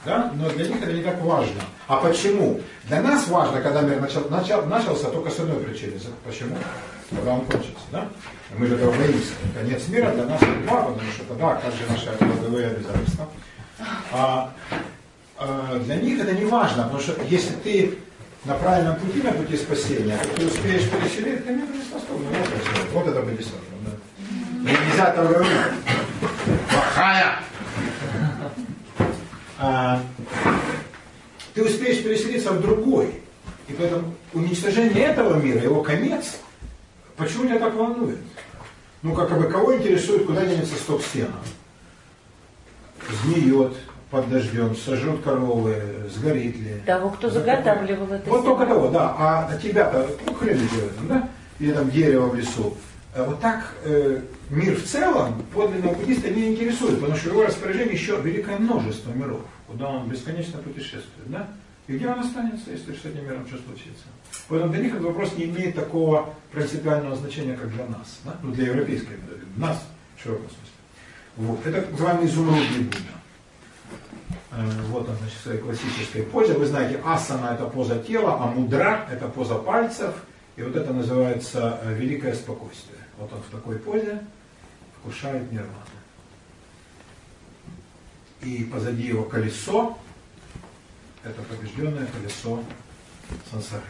[0.06, 1.61] да, но для них это не так важно.
[1.88, 2.60] А почему?
[2.86, 5.94] Для нас важно, когда мир начал, начал, начался только с одной причины.
[6.26, 6.57] Почему?
[7.10, 8.07] Когда он кончится, да?
[8.57, 9.34] Мы же этого боимся.
[9.53, 13.30] Конец мира для нас это два, потому что тогда как же наши трудовые обязательства.
[14.11, 14.53] А,
[15.38, 17.98] а, для них это не важно, потому что если ты
[18.45, 22.28] на правильном пути, на пути спасения, то ты успеешь переселить, ты мир не способен.
[22.30, 22.91] Всё.
[22.94, 23.60] вот это бодисаттва.
[23.86, 24.70] Да.
[24.70, 25.52] И нельзя этого говорить.
[26.70, 27.40] Плохая.
[29.60, 30.02] А,
[31.53, 33.22] ты успеешь переселиться в другой.
[33.68, 36.38] И поэтому уничтожение этого мира, его конец,
[37.15, 38.20] почему тебя так волнует?
[39.02, 41.36] Ну, как бы, кого интересует, куда денется стоп-стена?
[43.10, 43.74] Сгниет
[44.10, 45.76] под дождем, сожжет коровы,
[46.14, 46.82] сгорит ли.
[46.86, 49.15] Того, кто заготавливал это Вот только того, да.
[49.18, 51.30] А тебя-то, ну, хрен этом, да?
[51.60, 52.78] Или там дерево в лесу.
[53.15, 57.45] А Вот так э, мир в целом подлинного буддиста не интересует, потому что в его
[57.45, 61.48] распоряжении еще великое множество миров, куда он бесконечно путешествует, да?
[61.88, 64.06] И где он останется, если с этим миром что случится?
[64.48, 68.35] Поэтому для них этот вопрос не имеет такого принципиального значения, как для нас, да?
[68.41, 69.84] ну, для европейской мира, для нас
[70.15, 70.73] в широком смысле.
[71.35, 71.65] Вот.
[71.65, 72.98] Это так называемый изумрудный Будда.
[74.52, 76.53] Э, Вот он, значит, в своей классической позе.
[76.53, 80.14] Вы знаете, асана это поза тела, а мудра это поза пальцев.
[80.56, 82.93] И вот это называется э, великое спокойствие.
[83.23, 84.21] Вот он в такой позе
[84.99, 85.71] вкушает нирвану.
[88.41, 89.97] И позади его колесо,
[91.23, 92.61] это побежденное колесо
[93.49, 93.83] сансары.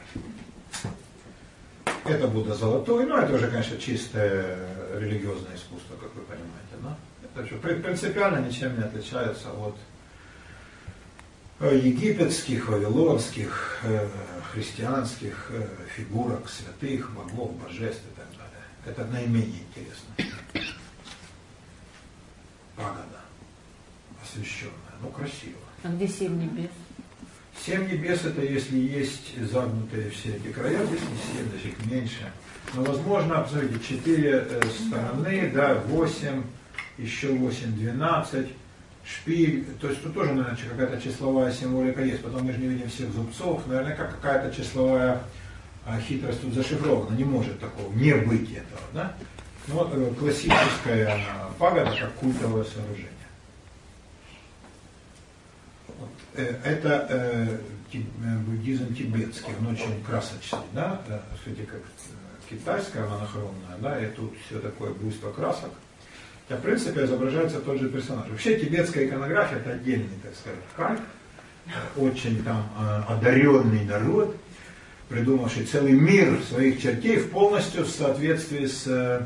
[2.05, 4.69] Это Будда золотой, ну это уже, конечно, чистое
[4.99, 6.75] религиозное искусство, как вы понимаете.
[6.83, 6.95] Да?
[7.23, 9.75] Это при- принципиально ничем не отличается от
[11.59, 14.07] э, египетских, вавилонских, э,
[14.51, 18.03] христианских э, фигурок, святых, богов, божеств.
[18.85, 20.35] Это наименее интересно.
[22.75, 23.21] Пагода,
[24.21, 25.59] освященная, ну красиво.
[25.83, 26.71] А где семь небес?
[27.65, 32.31] Семь небес это если есть загнутые все эти края, здесь не семь, даже их меньше.
[32.73, 36.43] Но возможно, посмотрите, четыре э, стороны, да, восемь,
[36.97, 38.49] еще восемь, двенадцать,
[39.05, 42.89] шпиль, то есть тут тоже, наверное, какая-то числовая символика есть, потом мы же не видим
[42.89, 45.21] всех зубцов, наверняка какая-то числовая
[45.85, 49.13] а, хитрость тут зашифрована, не может такого, не быть этого, да?
[49.67, 51.21] Но э, классическая
[51.57, 53.09] пагода как культовое сооружение.
[55.87, 56.09] Вот.
[56.35, 57.57] Э, Это э,
[57.93, 61.01] э, буддизм тибетский, он очень красочный, да,
[61.35, 61.81] кстати, как
[62.49, 65.71] китайская монохромная, да, и тут все такое буйство красок.
[66.47, 68.29] Хотя, в принципе, изображается тот же персонаж.
[68.29, 70.59] Вообще тибетская иконография это отдельный, так сказать,
[71.65, 72.69] Э, очень там
[73.07, 74.35] одаренный народ,
[75.09, 79.25] придумавший целый мир своих чертей в полностью в соответствии с э,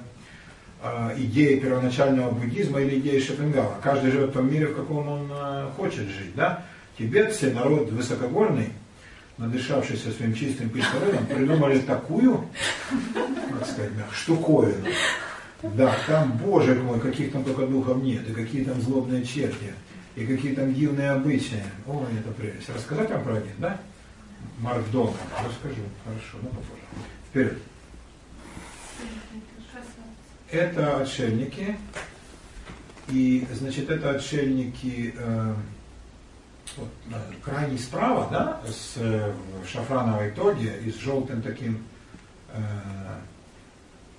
[0.83, 3.79] э, идеей первоначального буддизма или идеей Шопенгауэра.
[3.81, 6.35] Каждый живет в том мире, в каком он э, хочет жить.
[6.35, 6.65] Да?
[6.97, 8.69] Тибетцы, народ высокогорный,
[9.37, 12.45] надышавшийся своим чистым кислородом, придумали такую,
[13.59, 14.87] как сказать, штуковину.
[15.63, 19.73] Да, там, боже мой, каких там только духов нет, и какие там злобные черти,
[20.15, 21.63] и какие там дивные обычаи.
[21.87, 22.69] Ой, это прелесть.
[22.69, 23.79] Рассказать вам про один, да?
[24.59, 25.15] Марк Долман.
[25.45, 25.81] Расскажу.
[26.03, 26.83] Хорошо, ну попозже.
[27.29, 27.57] Вперед.
[30.49, 31.77] Это отшельники.
[33.09, 35.55] И, значит, это отшельники э,
[36.75, 39.33] вот, э, крайне справа, да, с э,
[39.65, 41.83] шафрановой тоге и с желтым таким
[42.49, 42.61] э,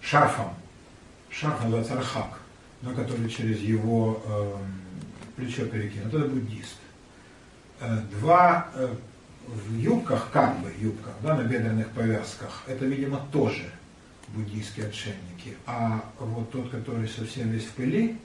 [0.00, 0.54] шарфом.
[1.30, 2.38] Шарф называется архак,
[2.80, 4.56] на который через его э,
[5.36, 6.14] плечо перекинут.
[6.14, 6.76] Это буддист.
[7.80, 8.94] Э, два э,
[9.54, 13.70] в юбках, как бы юбках, да, на бедренных повязках, это, видимо, тоже
[14.28, 15.56] буддийские отшельники.
[15.66, 18.18] А вот тот, который совсем весь в пыли,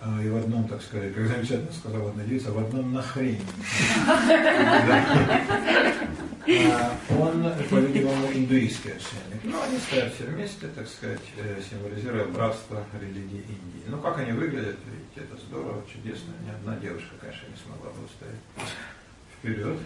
[0.00, 3.40] э, и в одном, так сказать, как замечательно сказала одна девица, в одном нахрении.
[6.48, 9.42] А, Он, по-видимому, индуистский отшельник.
[9.42, 13.82] Ну, они стоят все вместе, так сказать, э, символизируя братство религии Индии.
[13.88, 16.34] Ну, как они выглядят, видите, это здорово, чудесно.
[16.44, 18.38] Ни одна девушка, конечно, не смогла бы устоять.
[19.46, 19.78] Вперед.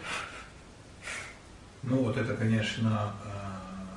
[1.82, 3.28] Ну, вот это, конечно, э,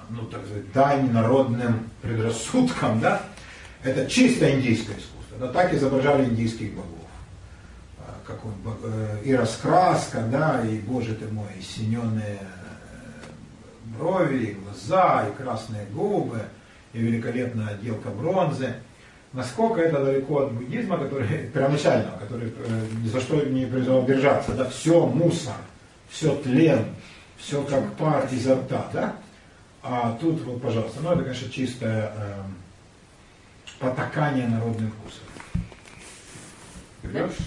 [0.09, 3.21] ну, так сказать, дань народным предрассудкам, да?
[3.81, 5.37] Это чисто индийское искусство.
[5.39, 6.99] Да, так изображали индийских богов
[8.25, 14.53] как он, бо- э, и раскраска, да, и, боже ты мой, синеные э, брови, и
[14.53, 16.41] глаза, и красные губы,
[16.93, 18.75] и великолепная отделка бронзы.
[19.33, 24.53] Насколько это далеко от буддизма, который первоначального, который э, ни за что не призывал держаться,
[24.53, 25.55] да, все мусор,
[26.09, 26.85] все тлен,
[27.37, 29.15] все как пар изо рта, да?
[29.81, 32.55] А тут, вот, пожалуйста, ну это, конечно, чистое эм,
[33.79, 35.23] потакание народным вкусом.
[37.03, 37.37] Берешь?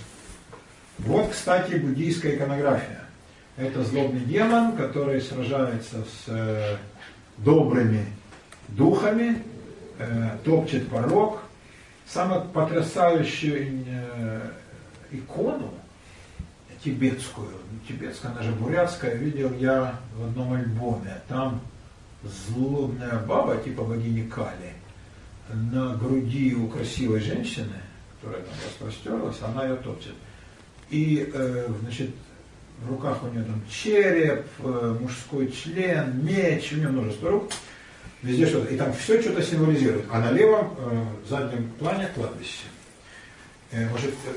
[0.98, 3.00] Вот, кстати, буддийская иконография.
[3.56, 6.76] Это злобный демон, который сражается с э,
[7.38, 8.04] добрыми
[8.68, 9.42] духами,
[9.98, 11.45] э, топчет порог.
[12.06, 14.50] Самую потрясающую э,
[15.10, 15.72] икону
[16.86, 21.20] тибетскую, ну, тибетская, она же бурятская, видел я в одном альбоме.
[21.28, 21.60] Там
[22.22, 24.72] злобная баба, типа богини Кали,
[25.52, 27.74] на груди у красивой женщины,
[28.14, 30.14] которая там распростерлась, она ее топчет.
[30.90, 32.10] И, э, значит,
[32.82, 37.50] в руках у нее там череп, э, мужской член, меч, у нее множество рук,
[38.22, 38.72] везде что-то.
[38.72, 40.06] И там все что-то символизирует.
[40.10, 42.66] А на левом э, заднем плане кладбище.
[43.70, 44.32] Э, может, э,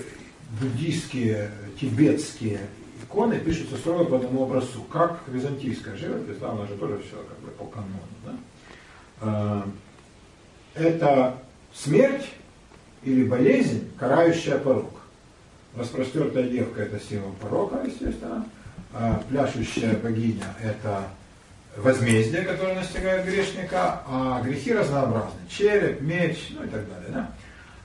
[0.59, 2.59] буддийские, тибетские
[3.03, 7.39] иконы пишутся строго по одному образцу, как византийская живопись, да, она же тоже все как
[7.39, 7.99] бы по канону.
[8.25, 8.35] Да?
[9.21, 9.63] Э,
[10.75, 11.37] Это
[11.73, 12.29] смерть
[13.03, 14.91] или болезнь, карающая порог.
[15.75, 18.45] Распростертая девка– это символ порока, естественно.
[18.91, 21.07] А пляшущая богиня– это
[21.83, 25.39] возмездие, которое настигает грешника, а грехи разнообразны.
[25.49, 27.09] Череп, меч, ну и так далее.
[27.09, 27.31] Да?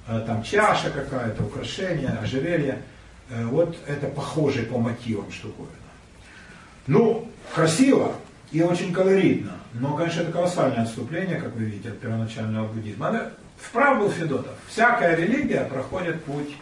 [0.06, 2.82] А Там чаша какая-то, украшение, ожерелье.
[3.30, 5.70] Э, Вот это похожие по мотивам штуковина.
[6.86, 8.14] Ну, красиво
[8.52, 13.08] и очень колоритно, но, конечно, это колоссальное отступление, как вы видите, от первоначального буддизма.
[13.08, 14.52] Она- Вправ был Федотов.
[14.68, 16.54] Всякая религия проходит путь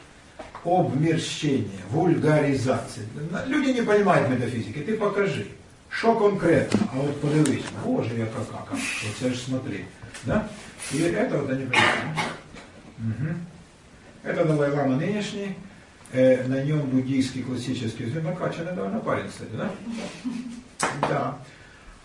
[0.64, 3.02] обмерщения, вульгаризации.
[3.46, 5.46] Люди не понимают метафизики, ты покажи.
[5.93, 6.81] Що конкретно?
[6.94, 8.77] А от подивись, боже, яка кака,
[9.10, 9.85] оце ж смотри.
[10.27, 10.48] Да?
[10.93, 12.19] И это вот они понимают.
[12.98, 13.47] Мгм.
[14.24, 15.56] Это Далай-Лама нынешний,
[16.12, 19.70] Э, на нем буддийский классический язык, накачанный довольно парень, кстати, да?
[21.01, 21.39] Да.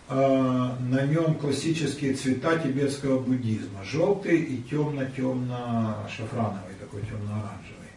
[0.08, 3.84] А, на нем классические цвета тибетского буддизма.
[3.84, 7.90] Желтый и темно-темно-шафрановый, такой темно-оранжевый.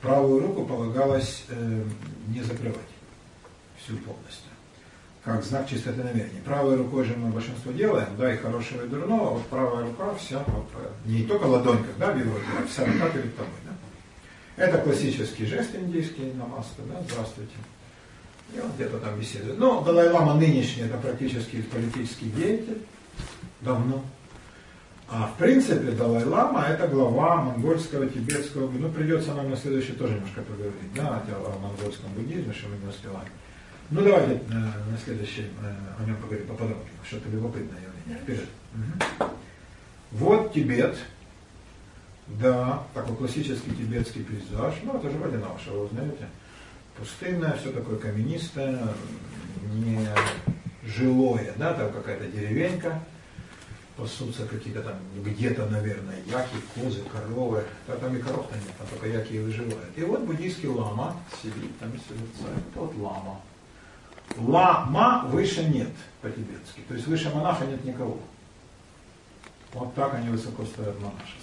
[0.00, 1.84] Правую руку полагалось э,
[2.28, 2.80] не закрывать
[3.76, 4.47] всю полностью.
[5.28, 6.40] Как знак чистоты намерений.
[6.42, 10.42] Правой рукой же мы большинство делаем, да, и хорошего, и дурного, вот правая рука вся,
[10.46, 14.64] вот, э, не только ладонька, да, бивой, а вся рука перед тобой, да.
[14.64, 17.52] Это классический жест индийский, намаста, да, здравствуйте.
[18.54, 19.58] И он где-то там беседует.
[19.58, 22.78] Но Далай-Лама нынешний, это практически политический деятель,
[23.60, 24.02] давно.
[25.10, 30.40] А в принципе Далай-Лама это глава монгольского, тибетского, ну придется нам на следующий тоже немножко
[30.40, 33.28] поговорить, да, о монгольском буддизме, что мы не успеваем.
[33.90, 38.22] Ну давайте э, на следующий э, о нем поговорим поподробнее, что-то любопытное явление.
[38.22, 38.48] Вперед.
[38.74, 39.30] Мгм.
[40.12, 40.96] Вот Тибет,
[42.26, 46.28] да, такой классический тибетский пейзаж, ну это же вроде нашего, вы знаете,
[46.98, 48.78] пустынное, все такое каменистое,
[49.72, 50.06] не
[50.84, 53.02] жилое, да, там какая-то деревенька,
[53.96, 59.08] пасутся какие-то там, где-то, наверное, яки, козы, коровы, да, там и коров нет, там только
[59.08, 59.96] яки и выживают.
[59.96, 62.64] И вот буддийский лама сидит там и созерцает.
[62.70, 63.40] Это вот лама.
[64.36, 65.90] Лама выше нет
[66.22, 68.20] по-тибетски, то есть выше монаха нет никого.
[69.74, 71.38] Вот так они высоко ставят монашество.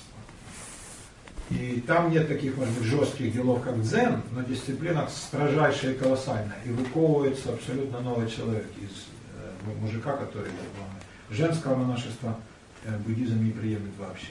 [1.52, 6.57] И там нет таких, может быть, жестких делов, как дзен, но дисциплина строжайшая и колоссальная.
[6.66, 9.06] И выковывается абсолютно новый человек из
[9.36, 11.02] э, му- мужика, который главное.
[11.30, 12.40] Женского монашества
[12.84, 14.30] э, буддизм не приемлет вообще.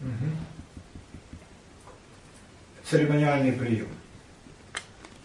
[0.00, 0.36] Мгм.
[2.88, 3.88] Церемониальный прием.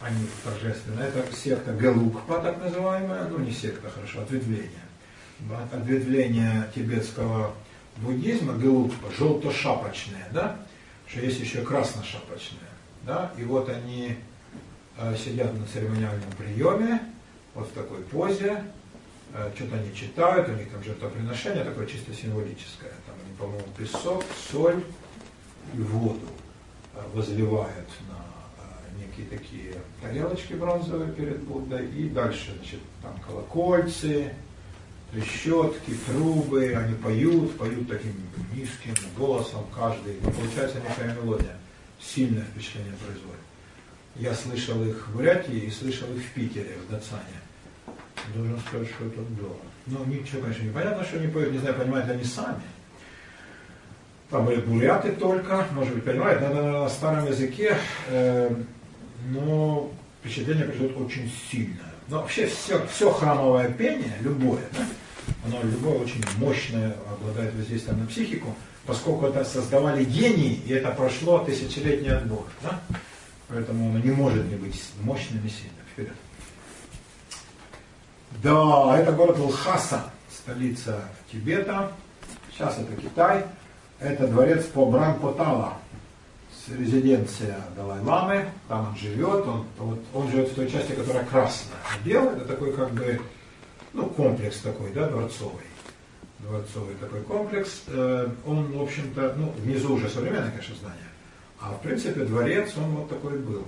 [0.01, 1.01] Они торжественно.
[1.01, 4.69] Это секта Галукпа, так называемая, ну не секта, хорошо, ответвление.
[5.51, 7.53] От- Ответвление тибетского
[7.97, 10.57] буддизма, Галукпа, желто-шапочные, да,
[11.07, 12.59] что есть еще красношапочные,
[13.03, 14.15] да, и вот они
[14.97, 17.01] э, сидят на церемониальном приеме,
[17.53, 18.63] вот в такой позе,
[19.33, 24.23] э, что-то они читают, у них там жертвоприношение такое чисто символическое, там они, по-моему, песок,
[24.51, 24.83] соль
[25.75, 26.27] и воду
[26.95, 27.87] э, возливают
[29.21, 34.33] на некие такие тарелочки бронзовые перед Буддой, и дальше, значит, там колокольцы,
[35.11, 38.13] трещотки, трубы, они поют, поют таким
[38.53, 40.13] низким голосом каждый.
[40.13, 41.57] И получается некая мелодия,
[41.99, 43.39] сильное впечатление производит.
[44.15, 47.23] Я слышал их в Бурятии и слышал их в Питере, в Дацане.
[48.35, 49.57] Должен сказать, что это здорово.
[49.87, 52.61] Но ничего, конечно, не понятно, что они поют, не знаю, понимают ли они сами.
[54.29, 57.75] Там были буряты только, может быть, понимают, но на старом языке,
[58.07, 58.49] э,
[59.29, 61.91] но впечатление производит очень сильное.
[62.07, 64.85] Но вообще все, все храмовое пение, любое, да,
[65.45, 71.39] оно любое очень мощное, обладает воздействием на психику, поскольку это создавали гении, и это прошло
[71.39, 72.45] тысячелетний отбор.
[72.61, 72.81] Да?
[73.47, 75.75] Поэтому оно не может не быть мощным и сильным.
[75.93, 76.13] Вперед.
[78.41, 81.91] Да, это город Лхаса, столица Тибета.
[82.51, 83.45] Сейчас это Китай.
[83.99, 85.77] Это дворец по Бранпотала,
[86.69, 91.77] резиденция Далай-Ламы, там он живет, он, вот, он живет в той части, которая красная.
[91.83, 93.19] А белая это такой как бы,
[93.93, 95.65] ну, комплекс такой, да, дворцовый.
[96.39, 97.83] Дворцовый такой комплекс.
[97.87, 101.07] Э, он, в общем-то, ну, внизу уже современное, конечно, здание.
[101.59, 103.65] А в принципе дворец, он вот такой был.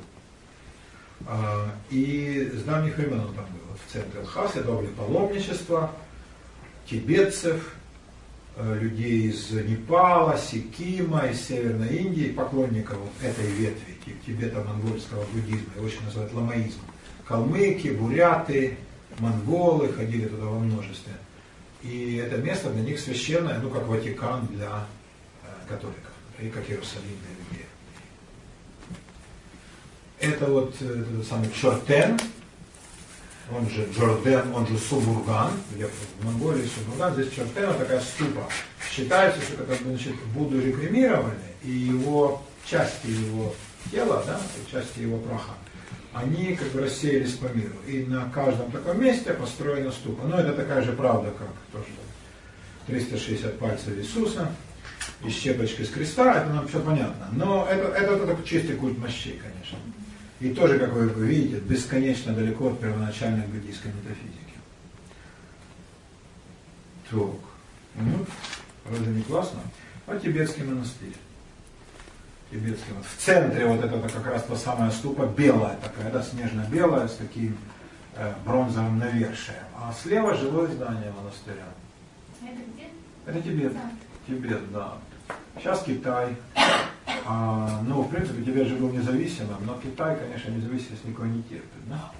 [1.28, 3.78] А, и с давних времен он там был.
[3.88, 5.91] В центре Лхасы, это паломничества,
[6.88, 7.76] тибетцев,
[8.58, 16.04] людей из Непала, Сикима, из Северной Индии, поклонников вот этой ветви тибето-монгольского буддизма, его очень
[16.06, 16.80] называют ламаизм.
[17.26, 18.78] Калмыки, буряты,
[19.20, 21.14] монголы ходили туда во множестве.
[21.82, 24.86] И это место для них священное, ну как Ватикан для
[25.44, 27.66] э, католиков, и как Иерусалим для людей.
[30.20, 32.18] Это вот э, этот самый Чортен,
[33.56, 38.48] он же Джорден, он же Субурган, где в Монголии Субурган, здесь Чертена такая ступа.
[38.92, 43.54] Считается, что бы, значит, Будду рекремировали, и его части его
[43.92, 44.40] тела, да,
[44.72, 45.54] части его праха,
[46.14, 47.76] они как бы рассеялись по миру.
[47.88, 50.26] И на каждом таком месте построена ступа.
[50.28, 54.52] Но это такая же правда, как то, что 360 пальцев Иисуса
[55.24, 57.30] и щепочка из креста, это нам все понятно.
[57.32, 59.78] Но это, это, это, это чистый культ мощей, конечно.
[60.44, 64.57] И тоже, как вы видите, бесконечно далеко от первоначальной буддийской метафизики.
[67.10, 67.40] Так,
[67.95, 68.26] ну,
[68.91, 69.61] разве не классно?
[70.06, 71.15] А тибетский монастырь.
[72.52, 73.18] Тибетский монастырь.
[73.18, 77.57] В центре вот это как раз та самая ступа белая такая, да, снежно-белая, с таким
[78.18, 79.64] э, бронзовым навершием.
[79.78, 81.70] А слева жилое здание монастыря.
[82.41, 82.90] Это где?
[83.26, 83.74] Это Тибет.
[84.28, 84.98] Тибет, да.
[85.58, 86.36] Сейчас Китай.
[87.26, 91.88] А, ну, в принципе, Тибет же был независимым, но Китай, конечно, независимость никого не терпит.
[91.88, 92.12] Да?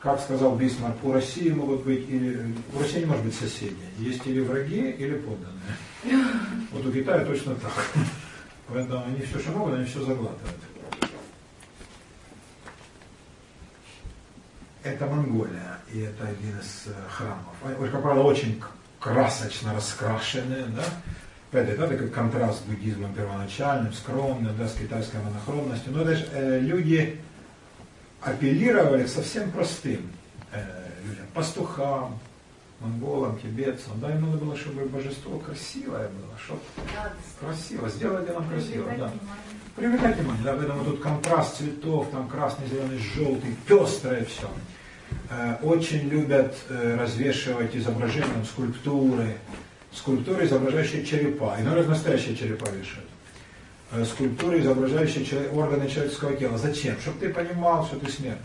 [0.00, 3.76] Как сказал Бисмарк, у России могут быть или у России не может быть соседи.
[3.98, 6.26] Есть или враги, или подданные.
[6.70, 7.72] Вот у Китая точно так.
[8.68, 10.60] Поэтому они все, что могут, они все заглатывают.
[14.82, 17.54] Это Монголия, и это один из э, храмов.
[17.64, 18.62] Они, как правило, очень
[19.00, 20.84] красочно раскрашенные, да?
[21.60, 25.92] Опять да, такой контраст с буддизмом первоначальным, скромным, да, с китайской монохромностью.
[25.92, 27.18] Но даже э, люди
[28.20, 30.10] апеллировали совсем простым
[30.52, 30.62] э,
[31.04, 32.18] людям, пастухам,
[32.80, 34.00] монголам, тибетцам.
[34.00, 36.60] Да, им надо было, чтобы божество красивое было, чтобы
[37.40, 39.12] красиво, сделали нам красиво, да.
[39.76, 44.48] Привлекать внимание, да, поэтому тут контраст цветов, там красный, зеленый, желтый, пестрое все.
[45.30, 49.36] Э, очень любят э, развешивать изображения, скульптуры,
[49.96, 51.56] скульптуры, изображающие черепа.
[51.58, 53.08] Иной раз настоящие черепа вешают.
[53.92, 56.58] Э, скульптуры, изображающие органы человеческого тела.
[56.58, 56.98] Зачем?
[57.00, 58.40] Чтобы ты понимал, что ты смертен.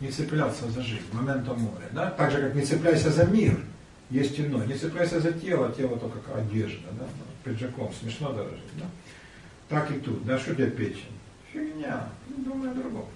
[0.00, 1.88] Не цепляться за жизнь, моментом моря.
[1.92, 2.10] Да?
[2.10, 3.58] Так же, как не цепляйся за мир,
[4.10, 4.64] есть темно.
[4.64, 7.06] Не цепляйся за тело, тело только как одежда, да?
[7.44, 8.58] пиджаком, смешно даже.
[8.78, 8.86] Да?
[9.68, 10.24] Так и тут.
[10.24, 11.18] Да, что тебе печень?
[11.52, 12.08] Фигня.
[12.28, 13.06] Ну, думай о другом.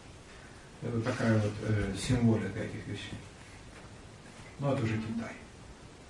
[0.82, 3.18] Это такая вот э, символика этих вещей.
[4.58, 5.36] Но это уже Китай.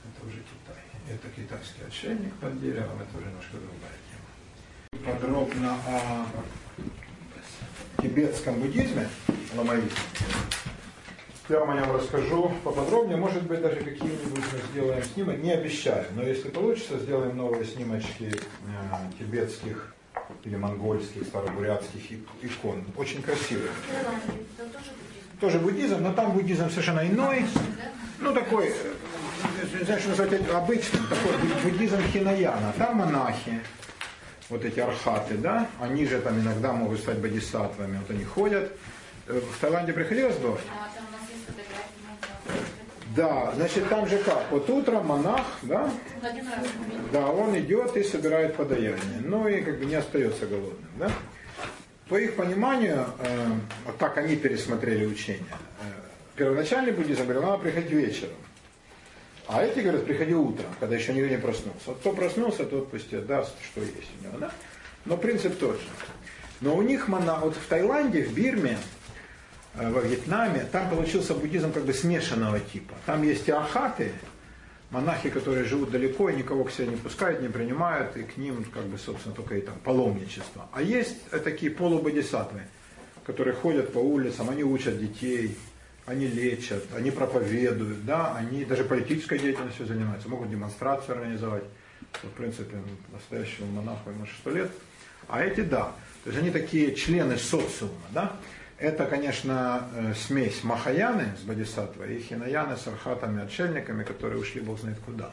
[0.05, 0.62] Это уже Китай
[1.09, 5.13] это китайский отшельник под деревом, это уже немножко другая тема.
[5.13, 6.27] Подробно о
[8.01, 9.09] тибетском буддизме,
[9.55, 9.91] ламаизме,
[11.49, 16.07] я вам о нем расскажу поподробнее, может быть даже какие-нибудь мы сделаем снимок, не обещаю,
[16.15, 19.93] но если получится, сделаем новые снимочки э, тибетских
[20.45, 22.13] или монгольских, старобурятских
[22.43, 22.85] икон.
[22.97, 23.71] Очень красивые.
[25.41, 27.45] Тоже буддизм, но там буддизм совершенно иной.
[28.21, 28.92] Ну такой э,
[29.79, 31.33] не знаю, что назвать обычным, такой
[31.65, 32.73] буддизм хинаяна.
[32.79, 33.61] Там монахи,
[34.49, 38.73] вот эти архаты, да, они же там иногда могут стать бодисаттвами, вот они ходят.
[39.27, 40.61] Э, в Таиланде приходилось бывать?
[43.15, 44.51] Да, значит, там же как?
[44.51, 45.91] Вот утром монах, да?
[47.13, 49.21] Да, он идет и собирает подаяние.
[49.21, 51.11] Ну и как бы не остается голодным, да?
[52.13, 53.47] по их пониманию, э,
[53.87, 55.47] вот так они пересмотрели учение.
[55.81, 55.85] Э,
[56.37, 58.35] первоначальный буддизм говорил, надо приходить вечером.
[59.49, 61.81] А эти говорят, приходи утром, когда еще никто не проснулся.
[61.87, 64.39] Вот кто проснулся, тот пусть даст, что есть у него.
[64.39, 64.53] Да?
[65.05, 65.87] Но принцип тот же.
[66.61, 67.39] Но у них, мона...
[67.41, 68.79] вот в Таиланде, в Бирме,
[69.75, 72.95] э, во Вьетнаме, там получился буддизм как бы смешанного типа.
[73.05, 74.13] Там есть ахаты,
[74.91, 78.65] монахи, которые живут далеко и никого к себе не пускают, не принимают, и к ним,
[78.65, 80.69] как бы, собственно, только и там паломничество.
[80.73, 82.63] А есть такие полубодисатвы,
[83.27, 85.57] которые ходят по улицам, они учат детей,
[86.07, 91.65] они лечат, они проповедуют, да, они даже политической деятельностью занимаются, могут демонстрацию организовать.
[92.23, 92.77] В принципе,
[93.13, 94.71] настоящему монаху ему 6 лет.
[95.29, 95.93] А эти да.
[96.25, 98.33] То есть они такие члены социума, да.
[98.79, 104.81] Это, конечно, э, смесь Махаяны с Бодисаттвой и Хинаяны с архатами, отшельниками, которые ушли бог
[104.81, 105.31] знает куда.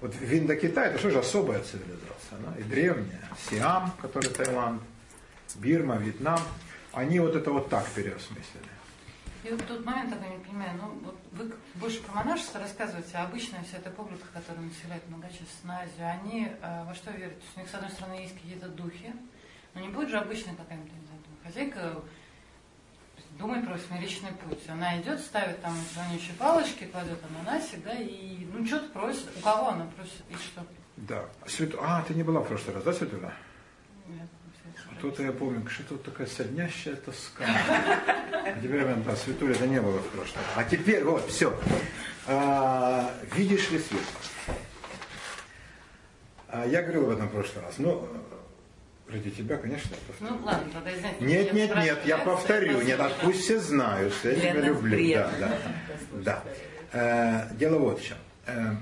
[0.00, 2.58] Вот в Индокитае это что же особая цивилизация, да?
[2.58, 3.28] и древняя.
[3.48, 4.82] Сиам, который Таиланд,
[5.56, 6.40] Бирма, Вьетнам,
[6.92, 8.69] они вот это вот так переосмыслили.
[9.42, 13.24] И вот тут момент такой не понимаю, ну вот вы больше про монашество рассказываете, а
[13.24, 17.38] обычная вся эта публика, которая населяет многочисленную Азию, они э, во что верят?
[17.38, 19.14] То есть у них, с одной стороны, есть какие-то духи,
[19.74, 22.02] но не будет же обычная какая-нибудь, не знаю, хозяйка
[23.38, 24.60] думай про восьмеричный путь.
[24.68, 29.26] Она идет, ставит там звонящие палочки, кладет ананасик, да, и ну что-то просит.
[29.36, 30.64] У кого она просит и что?
[30.96, 31.24] Да.
[31.46, 31.74] Свет...
[31.80, 33.32] А, ты не была в прошлый раз, да, Светлана?
[34.06, 34.28] Нет.
[35.00, 37.42] Что-то я помню, что тут такая соднящая тоска.
[37.46, 40.42] А теперь, да, Светуля, это не было в прошлом.
[40.56, 41.58] А теперь, вот, все.
[42.26, 44.02] А, видишь ли свет?
[46.48, 47.78] А, я говорил об этом в прошлый раз.
[47.78, 48.06] Ну,
[49.08, 50.38] ради тебя, конечно, я повторю.
[50.38, 51.24] Ну, ладно, тогда извините.
[51.24, 52.82] Нет, нет, нет, я повторю.
[52.82, 54.96] Нет, а пусть все знают, что я Для тебя люблю.
[54.96, 55.48] приятно.
[56.12, 56.42] Да, да.
[56.92, 57.48] да.
[57.48, 58.18] Э, дело вот в чем.
[58.44, 58.74] Э,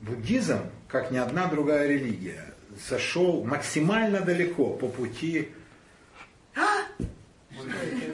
[0.00, 2.53] буддизм, как ни одна другая религия,
[2.88, 5.50] зашел максимально далеко по пути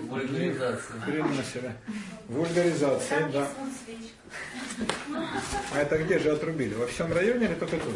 [0.03, 1.01] Вульгаризация.
[1.01, 1.77] Хрен на себя.
[2.29, 3.49] Вульгаризация, да.
[5.73, 6.75] А это где же отрубили?
[6.75, 7.95] Во всем районе или только тут?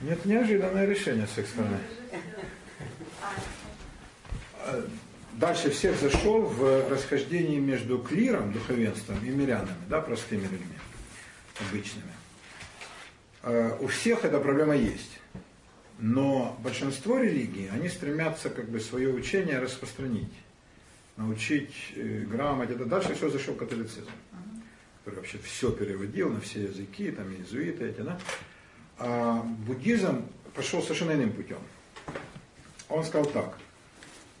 [0.00, 1.78] Нет, неожиданное решение с их стороны.
[4.66, 4.84] А,
[5.34, 10.76] Дальше всех зашел в расхождении между клиром, духовенством и мирянами, да, простыми людьми,
[11.60, 12.12] обычными.
[13.42, 15.18] А, У всех эта проблема есть.
[15.98, 20.32] Но большинство религий, они стремятся как бы свое учение распространить,
[21.16, 22.74] научить э, грамоте.
[22.74, 24.10] Это дальше все зашел католицизм,
[25.04, 28.18] который вообще все переводил на все языки, там иезуиты эти, да.
[28.98, 30.24] А буддизм
[30.54, 31.58] пошел совершенно иным путем.
[32.88, 33.56] Он сказал так,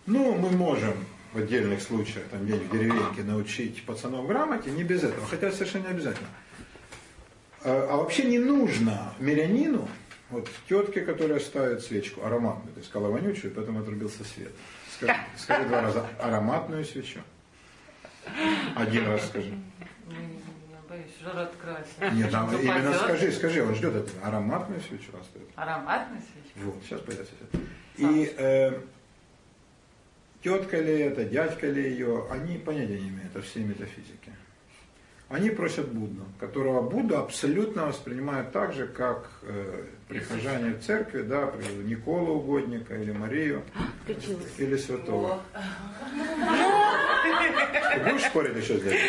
[0.06, 0.94] ну, мы можем
[1.32, 5.84] в отдельных случаях, там где-нибудь в деревеньке, научить пацанов грамоте, не без этого, хотя совершенно
[5.84, 6.28] не обязательно.
[7.64, 9.88] А, а вообще не нужно мирянину,
[10.30, 14.52] вот тетке, которая ставит свечку, ароматную, ты сказала вонючую, поэтому отрубился свет.
[14.94, 17.20] Скажи, скажи два раза, ароматную свечу.
[18.74, 19.52] Один раз скажи.
[20.88, 22.14] Боюсь, жар открылся.
[22.14, 22.30] Нет,
[22.62, 24.10] именно скажи, скажи, он ждет это.
[24.22, 25.48] Ароматную свечу оставит.
[25.54, 26.58] Ароматная свечка?
[26.64, 27.62] Вот, сейчас появится свет.
[27.96, 28.80] И э,
[30.42, 34.32] тетка ли это, дядька ли ее, они понятия не имеют о всей метафизике.
[35.32, 41.50] Они просят Будду, которого Будда абсолютно воспринимают так же, как э, прихожане в церкви, да,
[41.84, 43.62] Николу угодника или Марию,
[44.58, 45.42] или святого.
[47.94, 49.00] Ты будешь спорить еще с дядей?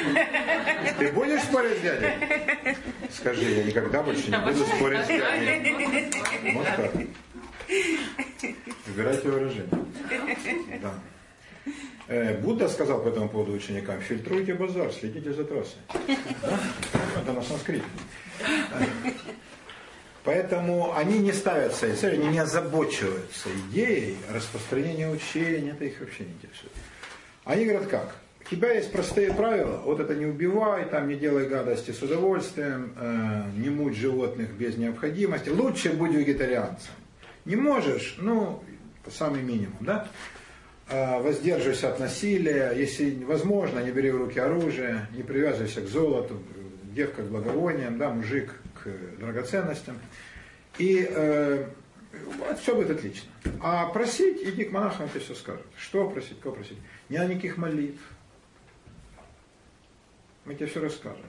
[0.97, 2.13] Ты будешь спорить с дядей?
[3.11, 6.53] Скажи, я никогда больше не буду спорить с дядей.
[6.53, 6.91] Вот так.
[8.87, 9.67] Выбирайте выражение.
[10.81, 10.93] Да.
[12.07, 15.77] Э, Будда сказал по этому поводу ученикам, фильтруйте базар, следите за трассой.
[16.41, 16.59] Да?
[17.21, 17.85] Это на санскрите.
[20.23, 26.23] Поэтому они не ставят своей целью, они не озабочиваются идеей распространения учения, это их вообще
[26.23, 26.71] не интересует.
[27.43, 28.15] Они говорят как?
[28.39, 32.93] У тебя есть простые правила, вот это не убивай, там не делай гадости с удовольствием,
[32.97, 36.93] э, не муть животных без необходимости, лучше будь вегетарианцем.
[37.43, 38.63] Не можешь, ну,
[39.09, 40.07] самый минимум, да?
[40.89, 46.41] Э, воздерживайся от насилия, если возможно, не бери в руки оружие, не привязывайся к золоту,
[46.93, 48.53] девка к благовониям, да, мужик
[48.83, 48.89] к
[49.19, 49.97] драгоценностям.
[50.77, 51.69] И э,
[52.61, 53.29] все будет отлично.
[53.61, 55.65] А просить, иди к монахам, тебе все скажут.
[55.77, 56.77] Что просить, кого просить.
[57.09, 58.01] Не надо никаких молитв.
[60.43, 61.25] Мы тебе все расскажем.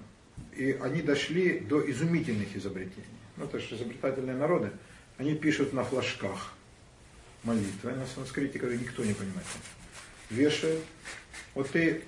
[0.56, 3.06] И они дошли до изумительных изобретений.
[3.36, 4.72] Ну, это же изобретательные народы.
[5.16, 6.55] Они пишут на флажках
[7.45, 9.47] молитвы на санскрите, которые никто не понимает.
[10.31, 10.83] Вешают.
[11.55, 12.03] Вот ты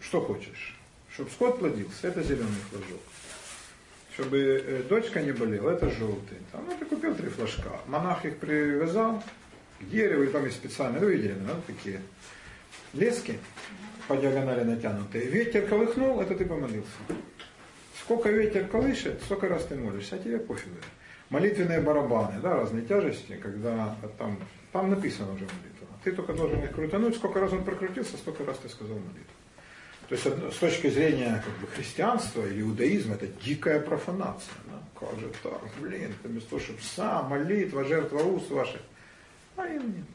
[0.00, 0.76] что хочешь?
[1.12, 3.00] Чтобы скот плодился, это зеленый флажок.
[4.14, 6.38] чтобы э, дочка не болела, это желтый.
[6.52, 7.80] Там, ну, ты купил три флажка.
[7.86, 9.22] Монах их привязал
[9.80, 12.00] к дереву, и там есть специальные, ну, видели, да, такие
[12.92, 13.38] лески
[14.08, 15.26] по диагонали натянутые.
[15.26, 16.88] Ветер колыхнул, это ты помолился.
[18.02, 20.76] Сколько ветер колышет, столько раз ты молишься, а тебе пофигу.
[21.28, 24.38] Молитвенные барабаны, да, разные тяжести, когда там,
[24.76, 25.86] там написано уже молитва.
[26.04, 29.32] Ты только должен их крутануть, сколько раз он прокрутился, столько раз ты сказал молитву.
[30.08, 34.54] То есть с точки зрения как бы, христианства или иудаизма это дикая профанация.
[34.66, 34.82] Да?
[35.00, 38.80] Как же так, блин, это вместо сам, молитва, жертва уст ваших.
[39.56, 40.06] А им нет.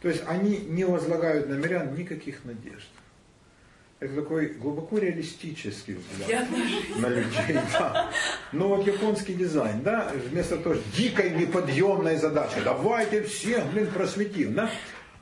[0.00, 2.88] То есть они не возлагают на мирян никаких надежд.
[4.00, 6.46] Это такой глубоко реалистический взгляд
[6.96, 7.60] на людей.
[7.74, 8.10] Да.
[8.50, 14.70] Но вот японский дизайн, да, вместо того, дикой неподъемной задачи, давайте всех, блин, просветим, да,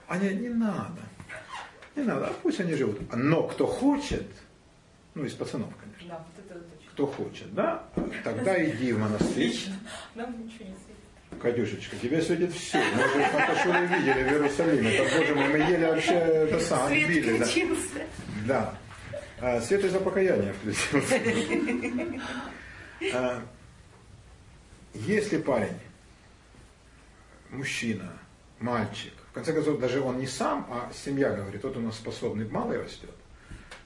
[0.06, 1.00] они не надо.
[1.96, 3.00] Не надо, а пусть они живут.
[3.12, 4.28] Но кто хочет,
[5.16, 6.14] ну из пацанов, конечно.
[6.14, 6.90] Да, вот это точно.
[6.92, 7.82] Кто хочет, да,
[8.22, 9.58] тогда иди в монастырь.
[10.14, 11.42] Нам ничего не светит.
[11.42, 12.78] Катюшечка, тебе светит все.
[12.78, 14.94] Мы же фотошуры видели в Иерусалиме.
[14.94, 17.38] Это, боже мой, мы еле вообще это сам отбили.
[17.38, 17.46] Да.
[18.48, 18.74] Да.
[19.40, 21.20] А, свет из-за покаяния включился.
[23.14, 23.44] А,
[24.94, 25.78] если парень,
[27.50, 28.18] мужчина,
[28.58, 32.48] мальчик, в конце концов, даже он не сам, а семья говорит, вот у нас способный
[32.48, 33.14] малый растет,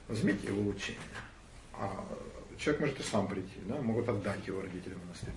[0.09, 1.01] возьмите его учение.
[1.75, 2.07] А
[2.57, 5.35] человек может и сам прийти, да, могут отдать его родителям монастырь.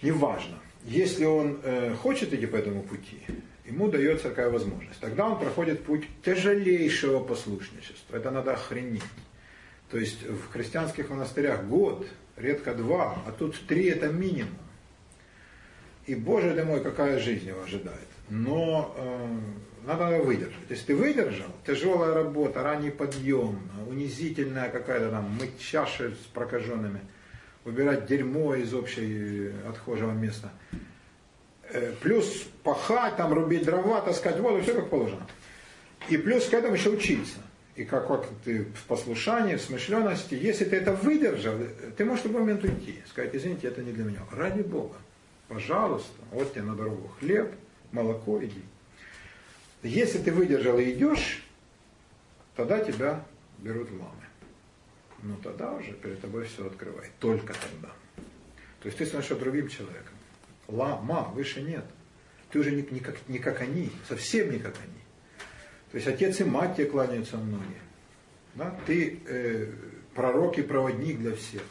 [0.00, 0.58] Неважно.
[0.84, 3.20] Если он э, хочет идти по этому пути,
[3.68, 5.00] ему дается такая возможность.
[5.00, 8.16] Тогда он проходит путь тяжелейшего послушничества.
[8.16, 9.02] Это надо охренеть.
[9.90, 14.58] То есть в христианских монастырях год, редко два, а тут три это минимум.
[16.06, 18.08] И, боже ты мой, какая жизнь его ожидает.
[18.30, 20.56] Но э, надо выдержать.
[20.68, 27.00] Если ты выдержал, тяжелая работа, ранний подъем, унизительная какая-то там мыть чаши с прокаженными–
[27.68, 30.50] убирать дерьмо из общей отхожего места.
[31.70, 35.26] Э, плюс пахать, там, рубить дрова, таскать воду, все как положено.
[36.08, 37.38] И плюс к этому еще учиться.
[37.76, 41.54] И как вот ты в послушании, в смышленности, если ты это выдержал,
[41.96, 43.00] ты можешь в любой момент уйти.
[43.08, 44.20] Сказать, извините, это не для меня.
[44.32, 44.96] Ради Бога.
[45.46, 47.54] Пожалуйста, вот тебе на дорогу хлеб,
[47.92, 48.62] молоко, иди.
[49.82, 51.44] Если ты выдержал и идешь,
[52.56, 53.24] тогда тебя
[53.58, 54.28] берут ламы
[55.22, 57.10] ну тогда уже перед тобой все открывает.
[57.18, 57.92] Только тогда.
[58.80, 60.14] То есть ты становишься другим человеком.
[60.68, 61.84] Лама, выше нет.
[62.50, 65.00] Ты уже не, не, как, не как они, совсем не как они.
[65.90, 67.80] То есть отец и мать тебе кланяются многие.
[68.54, 68.74] Да?
[68.86, 69.72] Ты э,
[70.14, 71.62] пророк и проводник для всех.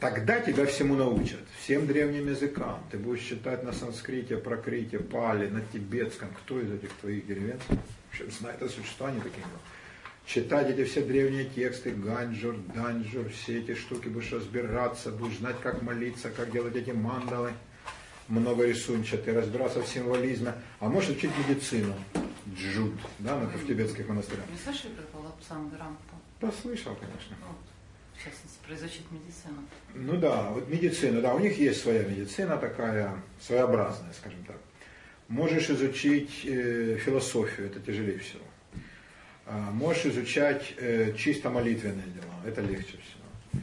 [0.00, 2.80] Тогда тебя всему научат, всем древним языкам.
[2.90, 6.28] Ты будешь читать на санскрите, пракрите, пали, на тибетском.
[6.42, 7.66] Кто из этих твоих деревенцев
[8.06, 9.44] вообще знает о существовании таких?
[10.28, 15.82] Читать эти все древние тексты, ганджур, данджур, все эти штуки, будешь разбираться, будешь знать, как
[15.82, 17.52] молиться, как делать эти мандалы,
[18.28, 21.94] много рисунчатые, разбираться в символизме, а можешь учить медицину,
[22.54, 24.44] джуд, да, ну, в тибетских монастырях.
[24.50, 26.02] Не слышали про Грампу?
[26.42, 27.36] Да, слышал, конечно.
[27.46, 27.56] Вот,
[28.14, 29.64] в частности, произучить медицину.
[29.94, 34.58] Ну да, вот медицина, да, у них есть своя медицина такая, своеобразная, скажем так.
[35.28, 38.44] Можешь изучить э, философию, это тяжелее всего.
[39.50, 43.62] А, можешь изучать э, чисто молитвенные дела, это легче всего.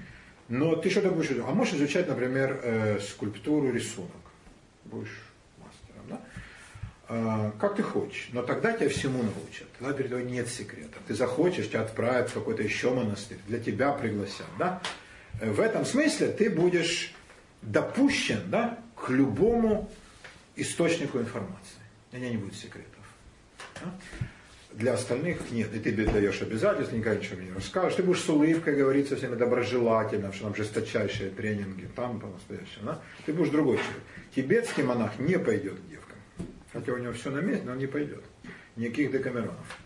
[0.50, 1.46] Но ты что-то будешь изучать.
[1.48, 4.10] А можешь изучать, например, э, скульптуру, рисунок.
[4.86, 5.16] Будешь
[5.60, 6.22] мастером, да?
[7.08, 8.30] А, как ты хочешь.
[8.32, 9.68] Но тогда тебя всему научат.
[9.78, 10.98] Тогда перед тобой нет секрета.
[11.08, 13.38] Ты захочешь, тебя отправят в какой-то еще монастырь.
[13.48, 14.82] Для тебя пригласят, да?
[15.40, 17.14] Э, в этом смысле ты будешь
[17.62, 19.92] допущен, да, к любому
[20.56, 21.78] источнику информации.
[22.12, 22.90] У меня не будет секретов.
[23.84, 23.94] Да?
[24.78, 25.74] Для остальных нет.
[25.74, 27.96] И ты даешь обязательства, никогда ничего не расскажешь.
[27.96, 32.86] Ты будешь с улыбкой говорить со всеми доброжелательно, что там жесточайшие тренинги, там по-настоящему.
[32.86, 33.02] Да?
[33.26, 34.04] Ты будешь другой человек.
[34.36, 36.18] Тибетский монах не пойдет к девкам.
[36.74, 38.24] Хотя у него все на месте, но он не пойдет.
[38.76, 39.80] Никаких декамеронов.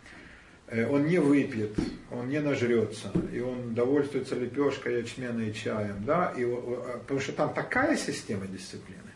[0.68, 1.78] Э, он не выпьет,
[2.12, 6.04] он не нажрется, и он довольствуется лепешкой, ячмена и чаем.
[6.04, 6.34] Да?
[6.36, 9.12] И, потому что там такая система дисциплины,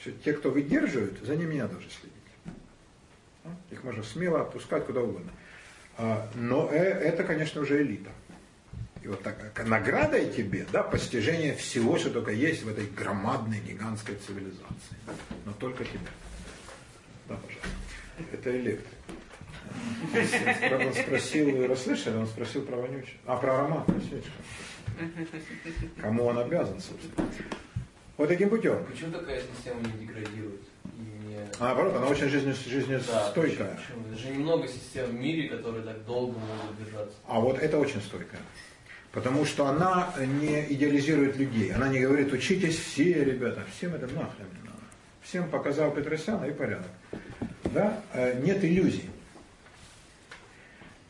[0.00, 2.21] что те, кто выдерживают, за ними не надо уже следить.
[3.70, 5.32] Их можно смело отпускать куда угодно.
[5.98, 8.10] А, но э, это, конечно, уже элита.
[9.02, 9.36] И вот так,
[9.66, 14.96] наградой тебе, да, постижение всего, что только есть в этой громадной, гигантской цивилизации.
[15.44, 15.98] Но только тебе.
[17.28, 17.68] Да, пожалуйста.
[18.32, 18.86] Это электрик.
[20.70, 23.18] Он спросил, расслышали, он спросил про вонючий.
[23.26, 23.86] А, про аромат.
[26.00, 27.28] Кому он обязан, собственно.
[28.16, 28.84] Вот таким путем.
[28.84, 30.60] Почему такая система не деградирует?
[31.58, 33.68] А наоборот, она очень жизнестойкая.
[33.68, 34.16] Да, почему, почему?
[34.16, 37.14] же немного систем в мире, которые так долго могут держаться.
[37.26, 38.40] А вот это очень стойкая.
[39.12, 41.72] Потому что она не идеализирует людей.
[41.72, 44.80] Она не говорит, учитесь все, ребята, всем это нахрен не надо.
[45.22, 46.90] Всем показал Петросяна и порядок.
[47.64, 48.00] Да?
[48.14, 49.10] Э, нет иллюзий.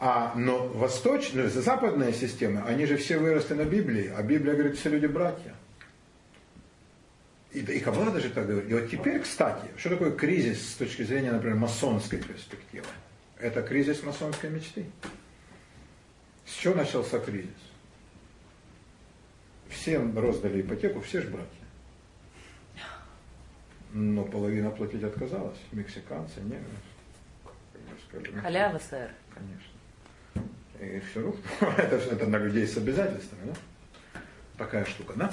[0.05, 4.89] А, но восточная, западная система, они же все выросли на Библии, а Библия говорит, все
[4.89, 5.55] люди братья.
[7.53, 8.71] И, и Каббала даже так говорит.
[8.71, 12.87] И вот теперь, кстати, что такое кризис с точки зрения, например, масонской перспективы?
[13.39, 14.87] Это кризис масонской мечты.
[16.47, 17.51] С чего начался кризис?
[19.69, 21.49] Всем роздали ипотеку, все же братья.
[23.93, 25.59] Но половина платить отказалась.
[25.73, 26.65] Мексиканцы, немцы.
[28.41, 29.11] Халява, сэр.
[29.35, 30.47] Конечно.
[30.81, 31.73] И все рухнуло.
[31.77, 34.21] Это, это на людей с обязательствами, да?
[34.59, 35.33] Такая штука, да?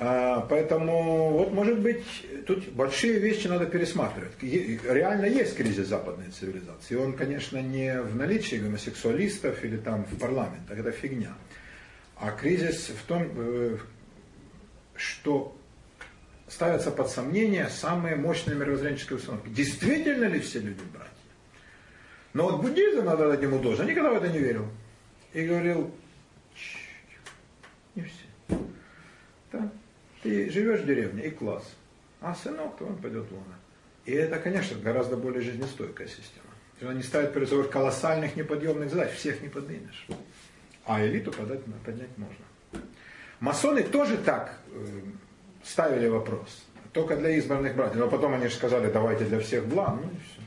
[0.00, 2.04] А, поэтому, вот, может быть,
[2.46, 4.32] тут большие вещи надо пересматривать.
[4.40, 6.94] Реально есть кризис западной цивилизации.
[6.94, 11.34] Он, конечно, не в наличии гомосексуалистов или там в парламентах, это фигня.
[12.16, 13.78] А кризис в том, э,
[14.94, 15.56] что
[16.46, 19.48] ставятся под сомнение самые мощные мировоззренческие установки.
[19.48, 21.12] Действительно ли все люди братья?
[22.34, 24.68] Но вот буддизм, надо дать ему должен, никогда в это не верил.
[25.32, 25.92] И говорил,
[27.94, 28.58] не все.
[29.52, 29.70] Да?
[30.22, 31.64] Ты живешь в деревне и класс.
[32.20, 33.58] А сынок, то он пойдет в луна.
[34.04, 36.46] И это, конечно, гораздо более жизнестойкая система.
[36.80, 40.06] Она не ставит перед собой колоссальных неподъемных задач, всех не поднимешь.
[40.84, 42.44] А элиту подать, поднять можно.
[43.40, 44.86] Масоны тоже так э,
[45.62, 46.64] ставили вопрос.
[46.92, 47.98] Только для избранных братьев.
[47.98, 50.00] Но потом они же сказали, давайте для всех блан.
[50.02, 50.40] Ну и все.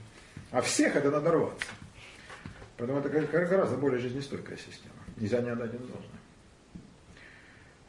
[0.51, 1.67] А всех это надо рваться.
[2.77, 4.95] Поэтому это гораздо более жизнестойкая система.
[5.17, 6.19] Нельзя не отдать им должное.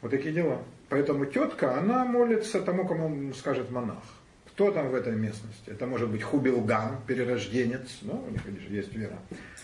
[0.01, 0.63] Вот такие дела.
[0.93, 4.03] Поэтому тетка, она молится тому, кому скажет монах.
[4.45, 5.63] Кто там в этой местности?
[5.65, 9.17] Это может быть Хубилган, перерожденец, ну, у них есть вера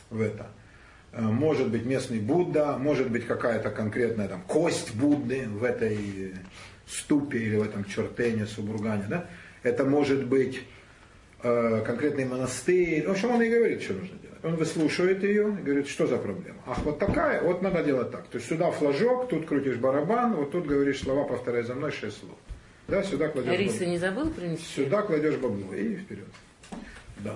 [0.09, 0.47] в это.
[1.11, 6.33] Э, может быть местный Будда, может быть какая-то конкретная там кость Будды в этой
[6.87, 9.05] ступе или в этом чертене, субургане.
[9.07, 9.27] Да?
[9.61, 10.63] Это может быть
[11.43, 13.05] э, конкретный монастырь.
[13.05, 14.28] В общем, он и говорит, что нужно делать.
[14.41, 16.59] Он выслушивает ее и говорит, что за проблема.
[16.65, 18.25] Ах, вот такая, вот надо делать так.
[18.27, 22.19] То есть сюда флажок, тут крутишь барабан, вот тут говоришь слова, повторяй за мной шесть
[22.19, 22.37] слов.
[22.87, 23.87] Да, сюда кладешь Рисы бабло.
[23.91, 24.63] не забыл принести?
[24.63, 26.27] Сюда кладешь бабло и вперед.
[27.17, 27.35] Да.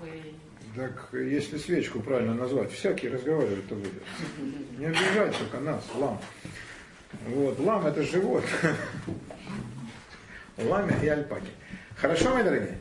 [0.00, 0.34] Вы-
[0.76, 4.02] Так, если свечку правильно назвать, всякий разговаривает, то выйдет.
[4.78, 6.20] Не обижай только нас, лам.
[7.26, 8.44] Вот, лам это живот.
[10.58, 11.50] Ламя и альпаки.
[11.96, 12.76] Хорошо, мои дорогие?